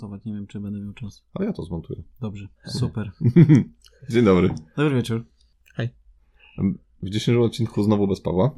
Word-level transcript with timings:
zmontować. 0.00 0.24
Nie 0.24 0.32
wiem, 0.32 0.46
czy 0.46 0.60
będę 0.60 0.80
miał 0.80 0.92
czas. 0.92 1.22
Ale 1.34 1.46
ja 1.46 1.52
to 1.52 1.62
zmontuję. 1.62 2.02
Dobrze, 2.20 2.48
super. 2.66 3.10
Dzień 4.10 4.24
dobry. 4.24 4.54
Dobry 4.76 4.94
wieczór. 4.96 5.24
W 7.02 7.08
dzisiejszym 7.10 7.42
odcinku 7.42 7.82
znowu 7.82 8.06
bez 8.08 8.20
Pawła. 8.20 8.54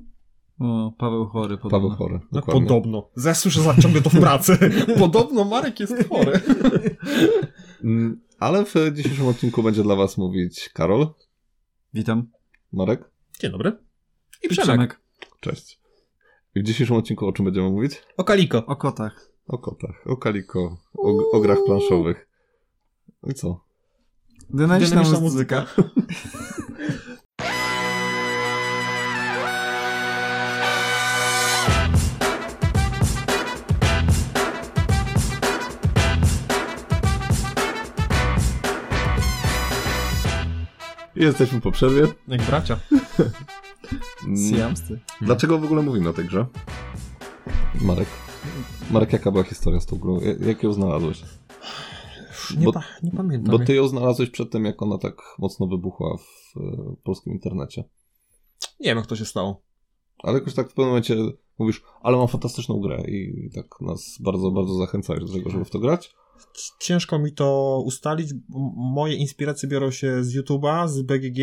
O, 0.58 0.92
Paweł 0.98 1.26
chory 1.26 1.58
podobno. 1.58 1.78
Paweł 1.78 1.90
chory. 1.90 2.14
No 2.14 2.40
Dokładnie. 2.40 2.62
podobno. 2.62 3.08
Zasłyszę 3.14 3.60
za 3.62 3.76
ciągle 3.76 4.02
to 4.02 4.10
w 4.10 4.20
pracy. 4.20 4.58
podobno 4.98 5.44
Marek 5.44 5.80
jest 5.80 6.08
chory. 6.08 6.32
Mm, 7.84 8.20
Ale 8.38 8.64
w 8.64 8.74
dzisiejszym 8.92 9.26
odcinku 9.26 9.62
będzie 9.62 9.82
dla 9.82 9.96
was 9.96 10.18
mówić 10.18 10.68
Karol, 10.68 11.06
Witam. 11.94 12.26
Marek. 12.72 13.10
Dzień 13.40 13.50
dobry. 13.50 13.72
I 14.42 14.46
I 14.46 14.48
Przemek. 14.48 15.00
Cześć. 15.40 15.80
I 16.54 16.60
w 16.60 16.64
dzisiejszym 16.64 16.96
odcinku 16.96 17.26
o 17.26 17.32
czym 17.32 17.44
będziemy 17.44 17.70
mówić? 17.70 18.02
O 18.16 18.24
Kaliko. 18.24 18.66
O 18.66 18.76
kotach. 18.76 19.31
O 19.48 19.58
kotach, 19.58 20.06
o 20.06 20.16
kaliko, 20.16 20.76
o, 20.98 21.30
o 21.32 21.40
grach 21.40 21.58
planszowych. 21.66 22.28
No 23.22 23.30
i 23.30 23.34
co? 23.34 23.60
Dynamiczna, 24.50 24.96
Dynamiczna 24.96 25.20
muzyka. 25.20 25.66
Jesteśmy 41.16 41.60
po 41.60 41.72
przerwie. 41.72 42.08
Jak 42.28 42.42
bracia. 42.42 42.78
Siamscy. 44.50 45.00
Dlaczego 45.20 45.58
w 45.58 45.64
ogóle 45.64 45.82
mówimy 45.82 46.08
o 46.08 46.12
tej 46.12 46.24
grze? 46.24 46.46
Marek. 47.80 48.08
Marek, 48.90 49.12
jaka 49.12 49.30
była 49.30 49.44
historia 49.44 49.80
z 49.80 49.86
tą 49.86 49.96
grą? 49.96 50.20
Jak- 50.40 50.62
ją 50.62 50.72
znalazłeś? 50.72 51.22
Nie, 52.58 52.66
Bo- 52.66 52.80
nie 53.02 53.10
pamiętam. 53.10 53.58
Bo 53.58 53.64
ty 53.64 53.74
ją 53.74 53.88
znalazłeś 53.88 54.30
przed 54.30 54.50
tym, 54.50 54.64
jak 54.64 54.82
ona 54.82 54.98
tak 54.98 55.14
mocno 55.38 55.66
wybuchła 55.66 56.16
w 56.16 56.56
e, 56.56 56.94
polskim 57.04 57.32
internecie. 57.32 57.84
Nie 58.80 58.86
wiem, 58.86 58.98
jak 58.98 59.06
to 59.06 59.16
się 59.16 59.24
stało. 59.24 59.62
Ale 60.18 60.34
jakoś 60.34 60.54
tak 60.54 60.66
w 60.66 60.74
pewnym 60.74 60.86
momencie 60.86 61.16
mówisz, 61.58 61.82
ale 62.02 62.16
mam 62.16 62.28
fantastyczną 62.28 62.80
grę 62.80 63.02
i 63.08 63.50
tak 63.54 63.80
nas 63.80 64.18
bardzo, 64.20 64.50
bardzo 64.50 64.74
zachęcałeś 64.74 65.24
do 65.24 65.32
tego, 65.32 65.50
żeby 65.50 65.64
w 65.64 65.70
to 65.70 65.78
grać. 65.78 66.14
Ciężko 66.80 67.18
mi 67.18 67.32
to 67.32 67.78
ustalić. 67.84 68.34
Moje 68.76 69.14
inspiracje 69.14 69.68
biorą 69.68 69.90
się 69.90 70.24
z 70.24 70.36
YouTube'a, 70.36 70.88
z 70.88 71.02
BGG, 71.02 71.40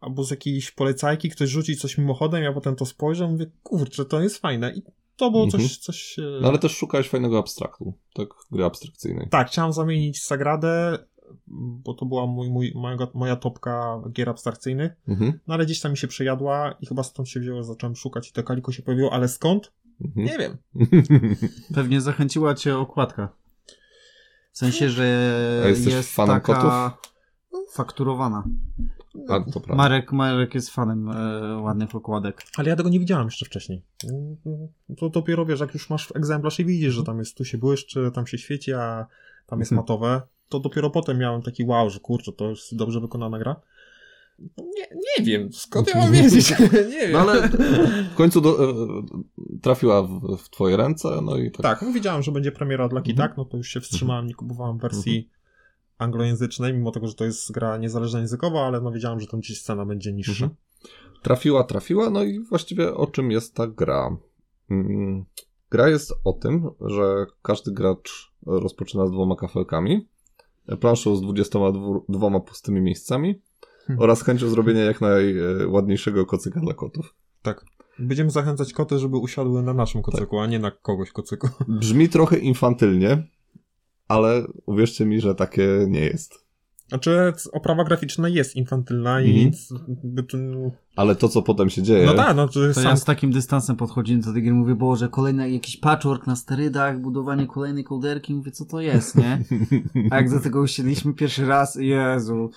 albo 0.00 0.24
z 0.24 0.30
jakiejś 0.30 0.70
polecajki. 0.70 1.30
Ktoś 1.30 1.48
rzuci 1.48 1.76
coś 1.76 1.98
mimochodem, 1.98 2.42
ja 2.42 2.52
potem 2.52 2.76
to 2.76 2.86
spojrzę 2.86 3.24
i 3.24 3.28
mówię, 3.28 3.46
kurczę, 3.62 4.04
to 4.04 4.20
jest 4.20 4.38
fajne. 4.38 4.74
I 4.76 4.82
to 5.16 5.30
było 5.30 5.44
Mhm. 5.44 5.62
coś... 5.62 5.78
coś 5.78 6.18
e, 6.18 6.22
No 6.42 6.48
ale 6.48 6.58
też 6.58 6.76
szukałeś 6.76 7.08
fajnego 7.08 7.38
abstraktu, 7.38 7.94
tak? 8.14 8.28
Gry 8.52 8.64
abstrakcyjnej. 8.64 9.28
Tak, 9.30 9.48
chciałem 9.48 9.72
zamienić 9.72 10.22
Sagradę, 10.22 10.98
bo 11.46 11.94
to 11.94 12.06
była 12.06 12.26
mój, 12.26 12.50
mój, 12.50 12.72
moja, 12.74 12.96
moja 13.14 13.36
topka 13.36 14.02
gier 14.12 14.28
abstrakcyjnych. 14.28 14.92
Mhm. 15.08 15.40
No 15.46 15.54
ale 15.54 15.64
gdzieś 15.64 15.80
tam 15.80 15.92
mi 15.92 15.98
się 15.98 16.08
przejadła 16.08 16.74
i 16.80 16.86
chyba 16.86 17.02
stąd 17.02 17.28
się 17.28 17.40
wzięło, 17.40 17.62
zacząłem 17.62 17.96
szukać 17.96 18.28
i 18.28 18.32
to 18.32 18.42
kaliko 18.42 18.72
się 18.72 18.82
pojawiło, 18.82 19.12
ale 19.12 19.28
skąd? 19.28 19.72
Mhm. 20.04 20.26
Nie 20.26 20.38
wiem. 20.38 20.56
Pewnie 21.74 22.00
zachęciła 22.00 22.54
cię 22.54 22.78
okładka. 22.78 23.28
W 24.52 24.58
sensie, 24.58 24.90
że 24.90 25.72
jest 25.86 26.14
fanem 26.14 26.40
taka 26.40 26.98
fakturowana. 27.72 28.44
A, 29.28 29.40
to 29.40 29.60
prawda. 29.60 29.74
Marek, 29.74 30.12
Marek 30.12 30.54
jest 30.54 30.70
fanem 30.70 31.08
e, 31.10 31.56
ładnych 31.60 31.94
okładek. 31.94 32.42
Ale 32.56 32.68
ja 32.68 32.76
tego 32.76 32.88
nie 32.88 33.00
widziałem 33.00 33.24
jeszcze 33.26 33.46
wcześniej. 33.46 33.82
To 34.98 35.08
dopiero 35.08 35.46
wiesz, 35.46 35.60
jak 35.60 35.74
już 35.74 35.90
masz 35.90 36.12
egzemplarz 36.16 36.60
i 36.60 36.64
widzisz, 36.64 36.94
że 36.94 37.02
tam 37.04 37.18
jest, 37.18 37.36
tu 37.36 37.44
się 37.44 37.58
błyszczy, 37.58 38.10
tam 38.14 38.26
się 38.26 38.38
świeci, 38.38 38.72
a 38.72 39.06
tam 39.46 39.58
jest 39.58 39.72
Mhm. 39.72 39.82
matowe, 39.84 40.22
to 40.48 40.60
dopiero 40.60 40.90
potem 40.90 41.18
miałem 41.18 41.42
taki 41.42 41.64
wow, 41.64 41.90
że 41.90 42.00
kurczę, 42.00 42.32
to 42.32 42.50
jest 42.50 42.76
dobrze 42.76 43.00
wykonana 43.00 43.38
gra. 43.38 43.56
Nie, 44.58 44.86
nie 45.18 45.24
wiem, 45.24 45.52
skąd 45.52 45.88
ja 45.94 46.00
mam 46.00 46.12
wiedzieć? 46.22 46.50
nie 46.94 47.00
wiem. 47.00 47.12
No 47.12 47.18
ale 47.18 47.48
w 48.12 48.14
końcu 48.14 48.40
do, 48.40 48.70
e, 48.70 48.76
trafiła 49.62 50.02
w, 50.02 50.36
w 50.38 50.50
twoje 50.50 50.76
ręce, 50.76 51.08
no 51.22 51.36
i 51.36 51.50
tak. 51.50 51.62
Tak, 51.62 51.82
no 51.82 51.92
widziałem, 51.92 52.22
że 52.22 52.32
będzie 52.32 52.52
premiera 52.52 52.88
dla 52.88 52.98
Mhm. 52.98 53.16
Kitak, 53.16 53.36
no 53.36 53.44
to 53.44 53.56
już 53.56 53.68
się 53.68 53.80
wstrzymałem, 53.80 54.26
nie 54.26 54.34
kupowałem 54.34 54.78
wersji 54.78 55.30
anglojęzycznej, 55.98 56.74
mimo 56.74 56.90
tego, 56.90 57.08
że 57.08 57.14
to 57.14 57.24
jest 57.24 57.52
gra 57.52 57.76
niezależna 57.76 58.18
językowa, 58.18 58.66
ale 58.66 58.80
no 58.80 58.92
wiedziałem, 58.92 59.20
że 59.20 59.26
tam 59.26 59.40
gdzieś 59.40 59.60
scena 59.60 59.86
będzie 59.86 60.12
niższa. 60.12 60.44
Mhm. 60.44 60.50
Trafiła, 61.22 61.64
trafiła, 61.64 62.10
no 62.10 62.22
i 62.22 62.40
właściwie 62.40 62.94
o 62.94 63.06
czym 63.06 63.30
jest 63.30 63.54
ta 63.54 63.66
gra? 63.66 64.16
Mm, 64.70 65.24
Gra 65.70 65.88
jest 65.88 66.12
o 66.24 66.32
tym, 66.32 66.70
że 66.80 67.26
każdy 67.42 67.72
gracz 67.72 68.32
rozpoczyna 68.46 69.06
z 69.06 69.10
dwoma 69.10 69.36
kafelkami, 69.36 70.08
planszą 70.80 71.16
z 71.16 71.22
22 71.22 72.40
pustymi 72.40 72.80
miejscami 72.80 73.42
Hmm. 73.86 74.02
oraz 74.02 74.22
chęcią 74.22 74.48
zrobienia 74.48 74.84
jak 74.84 75.00
najładniejszego 75.00 76.26
kocyka 76.26 76.60
dla 76.60 76.74
kotów. 76.74 77.14
Tak. 77.42 77.64
Będziemy 77.98 78.30
zachęcać 78.30 78.72
koty, 78.72 78.98
żeby 78.98 79.16
usiadły 79.16 79.62
na 79.62 79.74
naszym 79.74 80.02
kocyku, 80.02 80.38
a 80.38 80.46
nie 80.46 80.58
na 80.58 80.70
kogoś 80.70 81.10
kocyku. 81.10 81.48
Brzmi 81.68 82.08
trochę 82.08 82.38
infantylnie, 82.38 83.28
ale 84.08 84.46
uwierzcie 84.66 85.06
mi, 85.06 85.20
że 85.20 85.34
takie 85.34 85.68
nie 85.88 86.00
jest. 86.00 86.45
Znaczy, 86.88 87.32
oprawa 87.52 87.84
graficzna 87.84 88.28
jest 88.28 88.56
infantylna 88.56 89.20
i 89.20 89.26
Mhm. 89.26 89.46
nic... 89.46 89.68
Ale 90.96 91.16
to, 91.16 91.28
co 91.28 91.42
potem 91.42 91.70
się 91.70 91.82
dzieje, 91.82 92.06
No 92.06 92.14
tak, 92.14 92.36
no 92.36 92.48
to 92.48 92.52
To 92.52 92.74
sam... 92.74 92.84
ja 92.84 92.96
z 92.96 93.04
takim 93.04 93.32
dystansem 93.32 93.76
podchodzimy 93.76 94.22
do 94.22 94.32
tej 94.32 94.42
gry, 94.42 94.52
mówię, 94.52 94.74
Boże, 94.74 95.08
kolejny 95.08 95.50
jakiś 95.50 95.76
patchwork 95.76 96.26
na 96.26 96.36
sterydach, 96.36 97.00
budowanie 97.00 97.46
kolejnej 97.46 97.84
kołderki, 97.84 98.34
mówię, 98.34 98.50
co 98.50 98.64
to 98.64 98.80
jest, 98.80 99.16
nie? 99.16 99.38
A 100.10 100.16
jak 100.16 100.30
do 100.30 100.40
tego 100.40 100.60
usiedliśmy 100.60 101.14
pierwszy 101.14 101.46
raz, 101.46 101.74
Jezu. 101.80 102.50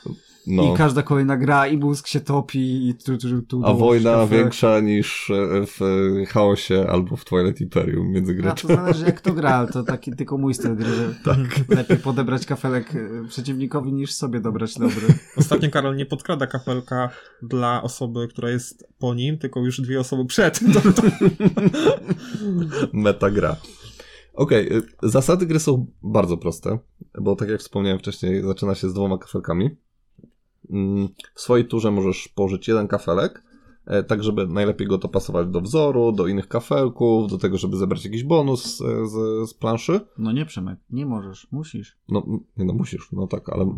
no. 0.47 0.63
I 0.73 0.77
każda 0.77 1.03
kolejna 1.03 1.37
gra, 1.37 1.67
i 1.67 1.77
mózg 1.77 2.07
się 2.07 2.19
topi, 2.19 2.89
i 2.89 2.95
tu, 2.95 3.17
tu, 3.17 3.41
tu 3.41 3.61
A 3.65 3.73
wojna 3.73 4.27
większa 4.27 4.79
niż 4.79 5.29
e, 5.29 5.65
w 5.65 5.81
e, 5.81 6.25
chaosie 6.25 6.85
albo 6.89 7.15
w 7.15 7.25
Twilight 7.25 7.61
Imperium 7.61 8.11
między 8.11 8.31
A 8.31 8.35
to 8.35 8.41
graczami. 8.41 8.75
zależy 8.75 9.05
jak 9.05 9.21
to 9.21 9.33
gra, 9.33 9.49
ale 9.49 9.67
to 9.67 9.83
taki 9.83 10.11
tylko 10.15 10.37
mój 10.37 10.53
styl 10.53 10.75
gry, 10.75 10.85
że 10.95 11.15
Tak. 11.23 11.37
lepiej 11.69 11.97
podebrać 11.97 12.45
kafelek 12.45 12.95
y, 12.95 13.09
przeciwnikowi 13.29 13.93
niż 13.93 14.13
sobie 14.19 14.39
dobrać 14.39 14.73
dobry. 14.79 15.07
Ostatnio 15.37 15.69
Karol 15.69 15.95
nie 15.95 16.05
podkrada 16.05 16.47
kafelka 16.47 17.09
dla 17.41 17.83
osoby, 17.83 18.27
która 18.27 18.49
jest 18.49 18.87
po 18.99 19.13
nim, 19.13 19.37
tylko 19.37 19.59
już 19.59 19.81
dwie 19.81 19.99
osoby 19.99 20.25
przed. 20.25 20.59
To, 20.73 20.81
to... 21.01 21.01
Meta 22.93 23.29
gra. 23.31 23.55
Okej, 24.33 24.77
y, 24.77 24.81
zasady 25.03 25.45
gry 25.45 25.59
są 25.59 25.85
bardzo 26.03 26.37
proste, 26.37 26.79
bo 27.21 27.35
tak 27.35 27.49
jak 27.49 27.59
wspomniałem 27.59 27.99
wcześniej, 27.99 28.43
zaczyna 28.43 28.75
się 28.75 28.89
z 28.89 28.93
dwoma 28.93 29.17
kafelkami. 29.17 29.69
Mm, 30.69 31.07
W 31.35 31.41
swojej 31.41 31.67
turze 31.67 31.91
możesz 31.91 32.27
położyć 32.27 32.67
jeden 32.67 32.87
kafelek, 32.87 33.43
tak 34.07 34.23
żeby 34.23 34.47
najlepiej 34.47 34.87
go 34.87 34.97
to 34.97 35.09
pasować 35.09 35.47
do 35.47 35.61
wzoru, 35.61 36.11
do 36.11 36.27
innych 36.27 36.47
kafelków, 36.47 37.29
do 37.29 37.37
tego, 37.37 37.57
żeby 37.57 37.77
zebrać 37.77 38.05
jakiś 38.05 38.23
bonus 38.23 38.81
e, 38.81 39.05
z, 39.07 39.49
z 39.49 39.53
planszy. 39.53 39.99
No 40.17 40.31
nie 40.31 40.45
Przemek, 40.45 40.79
nie 40.89 41.05
możesz, 41.05 41.47
musisz. 41.51 41.97
No, 42.09 42.23
nie 42.57 42.65
no, 42.65 42.73
musisz, 42.73 43.09
no 43.11 43.27
tak, 43.27 43.49
ale 43.49 43.75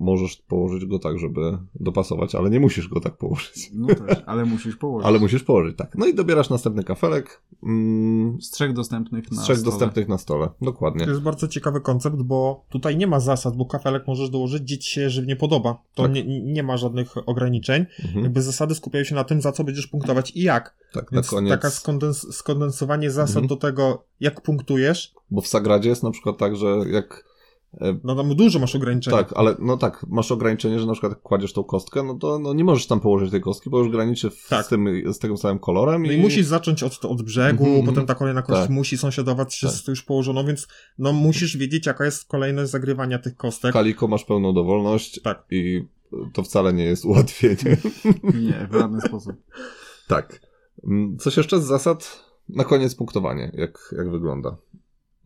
możesz 0.00 0.36
położyć 0.36 0.86
go 0.86 0.98
tak, 0.98 1.18
żeby 1.18 1.58
dopasować, 1.74 2.34
ale 2.34 2.50
nie 2.50 2.60
musisz 2.60 2.88
go 2.88 3.00
tak 3.00 3.16
położyć. 3.16 3.70
No 3.74 3.86
też, 4.06 4.18
ale 4.26 4.44
musisz 4.44 4.76
położyć. 4.76 5.06
Ale 5.08 5.18
musisz 5.18 5.42
położyć, 5.42 5.76
tak. 5.76 5.94
No 5.98 6.06
i 6.06 6.14
dobierasz 6.14 6.50
następny 6.50 6.84
kafelek 6.84 7.42
mm, 7.62 8.40
Z 8.40 8.50
trzech 8.50 8.72
dostępnych 8.72 9.30
na 9.32 9.40
z 9.40 9.44
trzech 9.44 9.58
stole. 9.58 9.70
dostępnych 9.72 10.08
na 10.08 10.18
stole. 10.18 10.48
Dokładnie. 10.62 11.04
To 11.04 11.10
jest 11.10 11.22
bardzo 11.22 11.48
ciekawy 11.48 11.80
koncept, 11.80 12.16
bo 12.16 12.64
tutaj 12.68 12.96
nie 12.96 13.06
ma 13.06 13.20
zasad, 13.20 13.56
bo 13.56 13.66
kafelek 13.66 14.06
możesz 14.06 14.30
dołożyć, 14.30 14.62
gdzie 14.62 14.78
ci 14.78 14.90
się 14.90 15.10
żywnie 15.10 15.36
podoba. 15.36 15.82
To 15.94 16.02
Tak. 16.02 16.12
nie, 16.12 16.42
nie 16.42 16.62
ma 16.62 16.76
żadnych 16.76 17.28
ograniczeń. 17.28 17.84
Mhm. 18.04 18.24
Jakby 18.24 18.42
zasady 18.42 18.74
skupiają 18.74 19.04
się 19.04 19.14
na 19.14 19.24
tym, 19.24 19.40
za 19.40 19.51
co 19.52 19.64
będziesz 19.64 19.86
punktować 19.86 20.30
i 20.34 20.42
jak. 20.42 20.74
Tak, 20.92 21.12
na 21.12 21.16
Więc 21.16 21.30
koniec. 21.30 21.50
taka 21.50 21.68
skondens- 21.68 22.32
skondensowanie 22.32 23.10
zasad 23.10 23.36
Mhm. 23.36 23.46
do 23.46 23.56
tego, 23.56 24.04
jak 24.20 24.40
punktujesz, 24.40 25.12
Bo 25.30 25.40
w 25.40 25.46
Sagradzie 25.46 25.88
jest 25.88 26.02
na 26.02 26.10
przykład 26.10 26.38
tak, 26.38 26.56
że 26.56 26.66
jak. 26.90 27.32
E, 27.80 27.98
no 28.04 28.14
tam 28.16 28.34
dużo 28.36 28.58
masz 28.58 28.76
ograniczeń. 28.76 29.14
tak, 29.14 29.32
ale 29.36 29.56
no 29.58 29.76
tak, 29.76 30.06
masz 30.08 30.32
ograniczenie, 30.32 30.78
że 30.78 30.86
na 30.86 30.92
przykład 30.92 31.12
jak 31.12 31.22
kładziesz 31.22 31.52
tą 31.52 31.64
kostkę, 31.64 32.02
no 32.02 32.14
to 32.14 32.38
no, 32.38 32.52
nie 32.54 32.64
możesz 32.64 32.86
tam 32.86 33.00
położyć 33.00 33.30
tej 33.30 33.40
kostki, 33.40 33.70
bo 33.70 33.78
już 33.78 33.88
graniczy 33.90 34.30
w, 34.30 34.48
Tak. 34.48 34.66
z, 34.66 34.68
tym, 34.68 35.12
z 35.12 35.18
tym 35.18 35.36
samym 35.36 35.58
kolorem. 35.58 36.02
No 36.02 36.12
i 36.12 36.16
musisz 36.18 36.46
zacząć 36.46 36.82
od, 36.82 37.04
od 37.04 37.22
brzegu, 37.22 37.64
Mhm, 37.66 37.86
potem 37.86 38.06
ta 38.06 38.14
kolejna 38.14 38.42
kość 38.42 38.60
tak. 38.60 38.70
musi 38.70 38.98
sąsiadować 38.98 39.54
się 39.54 39.66
Tak. 39.66 39.76
z 39.76 39.88
już 39.88 40.02
położoną, 40.02 40.46
więc 40.46 40.68
no 40.98 41.12
musisz 41.12 41.56
wiedzieć, 41.56 41.86
jaka 41.86 42.04
jest 42.04 42.24
kolejność 42.28 42.70
zagrywania 42.70 43.18
tych 43.18 43.36
kostek. 43.36 43.72
Kaliko 43.72 44.08
masz 44.08 44.24
pełną 44.24 44.54
dowolność 44.54 45.20
Tak. 45.22 45.44
i 45.50 45.84
to 46.32 46.42
wcale 46.42 46.72
nie 46.72 46.84
jest 46.84 47.04
ułatwienie. 47.04 47.76
Nie, 48.42 48.68
w 48.70 48.74
żaden 48.74 49.00
sposób. 49.00 49.36
tak. 50.08 50.40
Mm, 50.84 51.16
Coś 51.18 51.36
jeszcze 51.36 51.60
z 51.60 51.64
zasad? 51.64 52.24
Na 52.48 52.64
koniec 52.64 52.94
punktowanie, 52.94 53.52
jak, 53.54 53.94
jak 53.98 54.10
wygląda. 54.10 54.56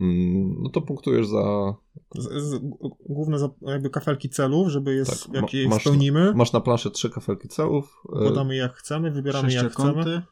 Mm, 0.01 0.63
No 0.63 0.71
to 0.71 0.81
punktujesz 0.83 1.27
za. 1.27 1.75
Z, 2.15 2.25
z, 2.43 2.61
główne 3.09 3.39
za- 3.39 3.51
jakby 3.63 3.91
kafelki 3.91 4.29
celów, 4.29 4.69
żeby 4.69 4.95
je, 4.95 5.05
Tak, 5.05 5.19
jak 5.33 5.43
ma- 5.43 5.49
je 5.53 5.69
masz- 5.69 5.81
spełnimy, 5.81 6.35
Masz 6.35 6.53
na 6.53 6.61
planszy 6.61 6.91
trzy 6.91 7.11
kafelki 7.11 7.49
celów. 7.49 8.03
e, 8.21 8.25
podamy 8.25 8.57
jak 8.57 8.75
chcemy, 8.75 9.11
wybieramy 9.11 9.53
jak 9.53 9.73
chcemy. 9.73 10.23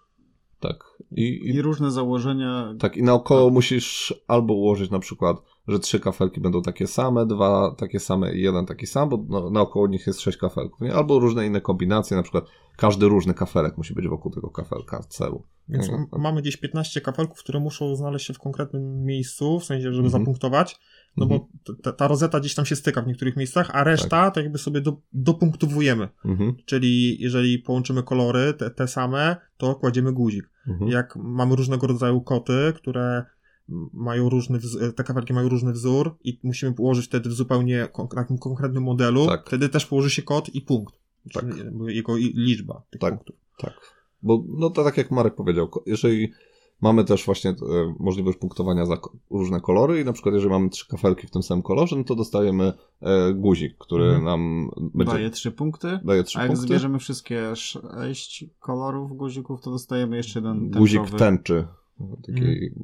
Tak. 0.60 0.84
I, 1.10 1.40
i 1.54 1.62
różne 1.62 1.90
założenia. 1.90 2.74
Tak, 2.78 2.96
i 2.96 3.02
naokoło 3.02 3.50
musisz 3.50 4.14
albo 4.28 4.54
ułożyć 4.54 4.90
na 4.90 4.98
przykład 4.98 5.36
że 5.69 5.78
trzy 5.78 6.00
kafelki 6.00 6.40
będą 6.40 6.62
takie 6.62 6.87
same, 6.87 7.26
dwa 7.26 7.75
takie 7.78 8.00
same 8.00 8.34
i 8.34 8.43
jeden 8.43 8.66
taki 8.66 8.87
sam, 8.87 9.08
bo 9.08 9.25
no, 9.28 9.50
naokoło 9.50 9.87
nich 9.87 10.06
jest 10.06 10.20
sześć 10.20 10.38
kafelków, 10.38 10.81
nie? 10.81 10.94
Albo 10.94 11.19
różne 11.19 11.46
inne 11.46 11.61
kombinacje, 11.61 12.16
na 12.16 12.22
przykład 12.22 12.44
każdy 12.76 13.08
różny 13.08 13.34
kafelek 13.34 13.76
musi 13.78 13.94
być 13.94 14.08
wokół 14.08 14.32
tego 14.32 14.50
kafelka 14.50 15.00
celu. 15.08 15.43
Więc 15.69 15.88
Mhm. 15.88 16.06
mamy 16.22 16.43
gdzieś 16.43 16.56
15 16.56 17.00
kafelków, 17.00 17.38
które 17.38 17.61
muszą 17.61 17.96
znaleźć 17.96 18.26
się 18.26 18.34
w 18.34 18.38
konkretnym 18.38 19.05
miejscu, 19.05 19.61
w 19.61 19.64
sensie, 19.64 19.82
żeby 19.93 20.06
Mhm. 20.06 20.11
zapunktować, 20.22 20.76
no 21.16 21.26
bo 21.26 21.38
t- 21.38 21.72
ta, 21.82 21.93
ta 21.93 22.08
rozeta 22.08 22.40
gdzieś 22.40 22.55
tam 22.55 22.67
się 22.67 22.76
styka 22.76 23.02
w 23.02 23.06
niektórych 23.06 23.37
miejscach, 23.37 23.70
a 23.72 23.84
reszta 23.84 24.31
tak, 24.31 24.44
jakby 24.44 24.58
sobie 24.58 24.81
do, 24.81 24.96
dopunktowujemy. 25.12 26.08
Mhm, 26.25 26.55
Czyli 26.64 27.22
jeżeli 27.22 27.58
połączymy 27.58 28.02
kolory, 28.02 28.55
te, 28.55 28.70
te 28.70 28.88
same, 28.88 29.37
to 29.56 29.75
kładziemy 29.75 30.12
guzik. 30.12 30.50
mhm. 30.69 30.90
Jak 30.90 31.17
mamy 31.17 31.56
różnego 31.56 31.87
rodzaju 31.87 32.20
koty, 32.20 32.72
które 32.76 33.25
mają 33.93 34.28
różny, 34.28 34.58
wz- 34.58 34.93
te 34.93 35.05
kafelki 35.05 35.32
mają 35.32 35.49
różny 35.49 35.72
wzór 35.72 36.16
i 36.25 36.38
musimy 36.43 36.72
położyć 36.72 37.06
wtedy 37.06 37.28
w 37.28 37.32
zupełnie 37.32 37.88
kon- 37.93 38.08
takim 38.08 38.38
konkretnym 38.38 38.82
modelu, 38.82 39.26
Tak. 39.26 39.46
wtedy 39.46 39.69
też 39.69 39.87
położy 39.87 40.11
się 40.11 40.22
kot 40.22 40.55
i 40.55 40.61
punkt. 40.61 40.94
Tak. 41.32 41.44
Jego 41.87 42.16
liczba 42.16 42.82
tych 42.90 43.00
Tak. 43.00 43.14
punktów. 43.14 43.37
Tak. 43.58 43.72
Bo 44.22 44.44
no 44.49 44.70
to 44.70 44.84
tak 44.84 44.96
jak 44.96 45.11
Marek 45.11 45.34
powiedział, 45.34 45.69
jeżeli 45.87 46.32
mamy 46.81 47.05
też 47.05 47.25
właśnie 47.25 47.50
e, 47.50 47.55
możliwość 47.99 48.38
punktowania 48.38 48.87
za 48.87 48.96
różne 49.31 49.61
kolory 49.61 50.00
i 50.00 50.05
na 50.05 50.12
przykład 50.12 50.34
jeżeli 50.34 50.50
mamy 50.52 50.70
trzy 50.70 50.88
kafelki 50.88 51.26
w 51.26 51.31
tym 51.31 51.43
samym 51.43 51.62
kolorze, 51.62 51.96
no 51.96 52.05
to 52.05 52.14
dostajemy 52.14 52.72
e, 53.00 53.32
guzik, 53.34 53.75
który 53.78 54.05
Mhm. 54.05 54.25
nam 54.25 54.70
będzie, 54.94 55.12
Daje 55.12 55.31
trzy 55.31 55.52
punkty. 55.52 56.00
daje 56.05 56.22
trzy 56.25 56.38
A 56.38 56.43
jak 56.43 56.50
punkty. 56.50 56.67
zbierzemy 56.67 56.99
wszystkie 56.99 57.56
sześć 57.56 58.44
kolorów 58.60 59.17
guzików, 59.17 59.60
to 59.60 59.70
dostajemy 59.70 60.17
jeszcze 60.17 60.38
jeden 60.38 60.70
Guzik 60.70 60.99
tęczowy, 61.00 61.19
tęczy, 61.19 61.67
takiej 62.26 62.75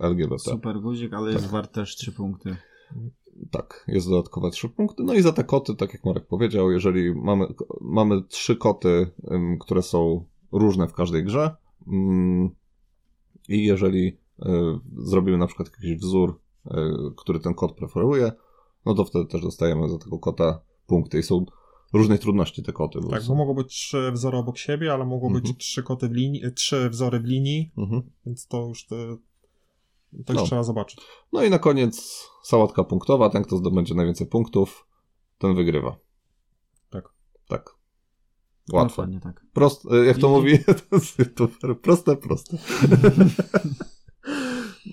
e, 0.00 0.04
LGBT. 0.04 0.38
super 0.50 0.80
guzik, 0.80 1.12
ale 1.12 1.32
Tak. 1.32 1.40
jest 1.40 1.52
wart 1.52 1.72
też 1.72 1.96
trzy 1.96 2.12
punkty. 2.12 2.56
Tak, 3.50 3.84
jest 3.88 4.08
dodatkowe 4.08 4.50
trzy 4.50 4.68
punkty. 4.68 5.02
No 5.02 5.14
i 5.14 5.22
za 5.22 5.32
te 5.32 5.44
koty, 5.44 5.74
tak 5.74 5.92
jak 5.92 6.04
Marek 6.04 6.26
powiedział, 6.26 6.70
jeżeli 6.70 7.14
mamy, 7.14 7.46
mamy 7.80 8.22
trzy 8.22 8.56
koty, 8.56 9.10
ym, 9.32 9.58
które 9.58 9.82
są 9.82 10.24
różne 10.52 10.88
w 10.88 10.92
każdej 10.92 11.24
grze 11.24 11.56
ym, 11.88 12.50
i 13.48 13.64
jeżeli 13.64 14.06
y, 14.08 14.16
zrobimy 14.96 15.38
na 15.38 15.46
przykład 15.46 15.70
jakiś 15.72 15.98
wzór, 16.00 16.40
y, 16.66 16.70
który 17.16 17.40
ten 17.40 17.54
kot 17.54 17.72
preferuje, 17.76 18.32
no 18.86 18.94
to 18.94 19.04
wtedy 19.04 19.26
też 19.26 19.42
dostajemy 19.42 19.88
za 19.88 19.98
tego 19.98 20.18
kota 20.18 20.60
punkty 20.86 21.18
i 21.18 21.22
są 21.22 21.44
różnej 21.94 22.18
trudności 22.18 22.62
te 22.62 22.72
koty. 22.72 23.00
bo 23.00 23.08
Tak, 23.08 23.22
są- 23.22 23.28
bo 23.28 23.34
mogą 23.34 23.54
być 23.54 23.68
trzy 23.74 24.12
wzory 24.12 24.36
obok 24.38 24.58
siebie, 24.58 24.92
ale 24.92 25.04
mogą 25.06 25.26
Mhm. 25.26 25.42
być 25.44 25.56
trzy 25.58 25.82
koty 25.82 26.08
w 26.08 26.12
linii, 26.12 26.42
trzy 26.54 26.90
wzory 26.90 27.20
w 27.20 27.24
linii, 27.24 27.72
Mhm. 27.78 28.02
więc 28.26 28.46
to 28.46 28.66
już 28.68 28.86
te, 28.86 28.96
to 30.26 30.32
już 30.32 30.42
No. 30.42 30.46
trzeba 30.46 30.62
zobaczyć. 30.62 31.00
No 31.32 31.44
i 31.44 31.50
na 31.50 31.58
koniec 31.58 32.26
sałatka 32.42 32.84
punktowa, 32.84 33.30
ten 33.30 33.42
kto 33.42 33.56
zdobędzie 33.56 33.94
najwięcej 33.94 34.26
punktów, 34.26 34.86
ten 35.38 35.54
wygrywa. 35.54 35.96
Tak. 36.90 37.08
Tak. 37.48 37.70
Łatwo. 38.72 38.88
Dokładnie 39.02 39.20
tak. 39.20 39.46
Prost, 39.52 39.86
e, 39.92 39.96
jak 40.04 40.18
to 40.18 40.28
I- 40.28 40.30
mówi, 40.30 40.58
to 40.90 40.96
jest 40.96 41.16
super, 41.38 41.80
proste, 41.80 42.16
proste. 42.16 42.56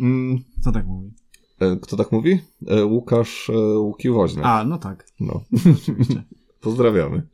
Mm, 0.02 0.44
Co 0.64 0.72
tak 0.72 0.88
mówi? 0.88 1.12
e, 1.60 1.76
Kto 1.82 1.98
tak 1.98 2.12
mówi? 2.12 2.40
E, 2.68 2.86
Łukasz 2.86 3.50
e, 3.50 3.54
Łuki-Woźniak. 3.80 4.42
A, 4.46 4.64
no 4.64 4.78
tak, 4.78 5.08
No, 5.20 5.42
oczywiście. 5.76 6.24
Pozdrawiamy. 6.62 7.28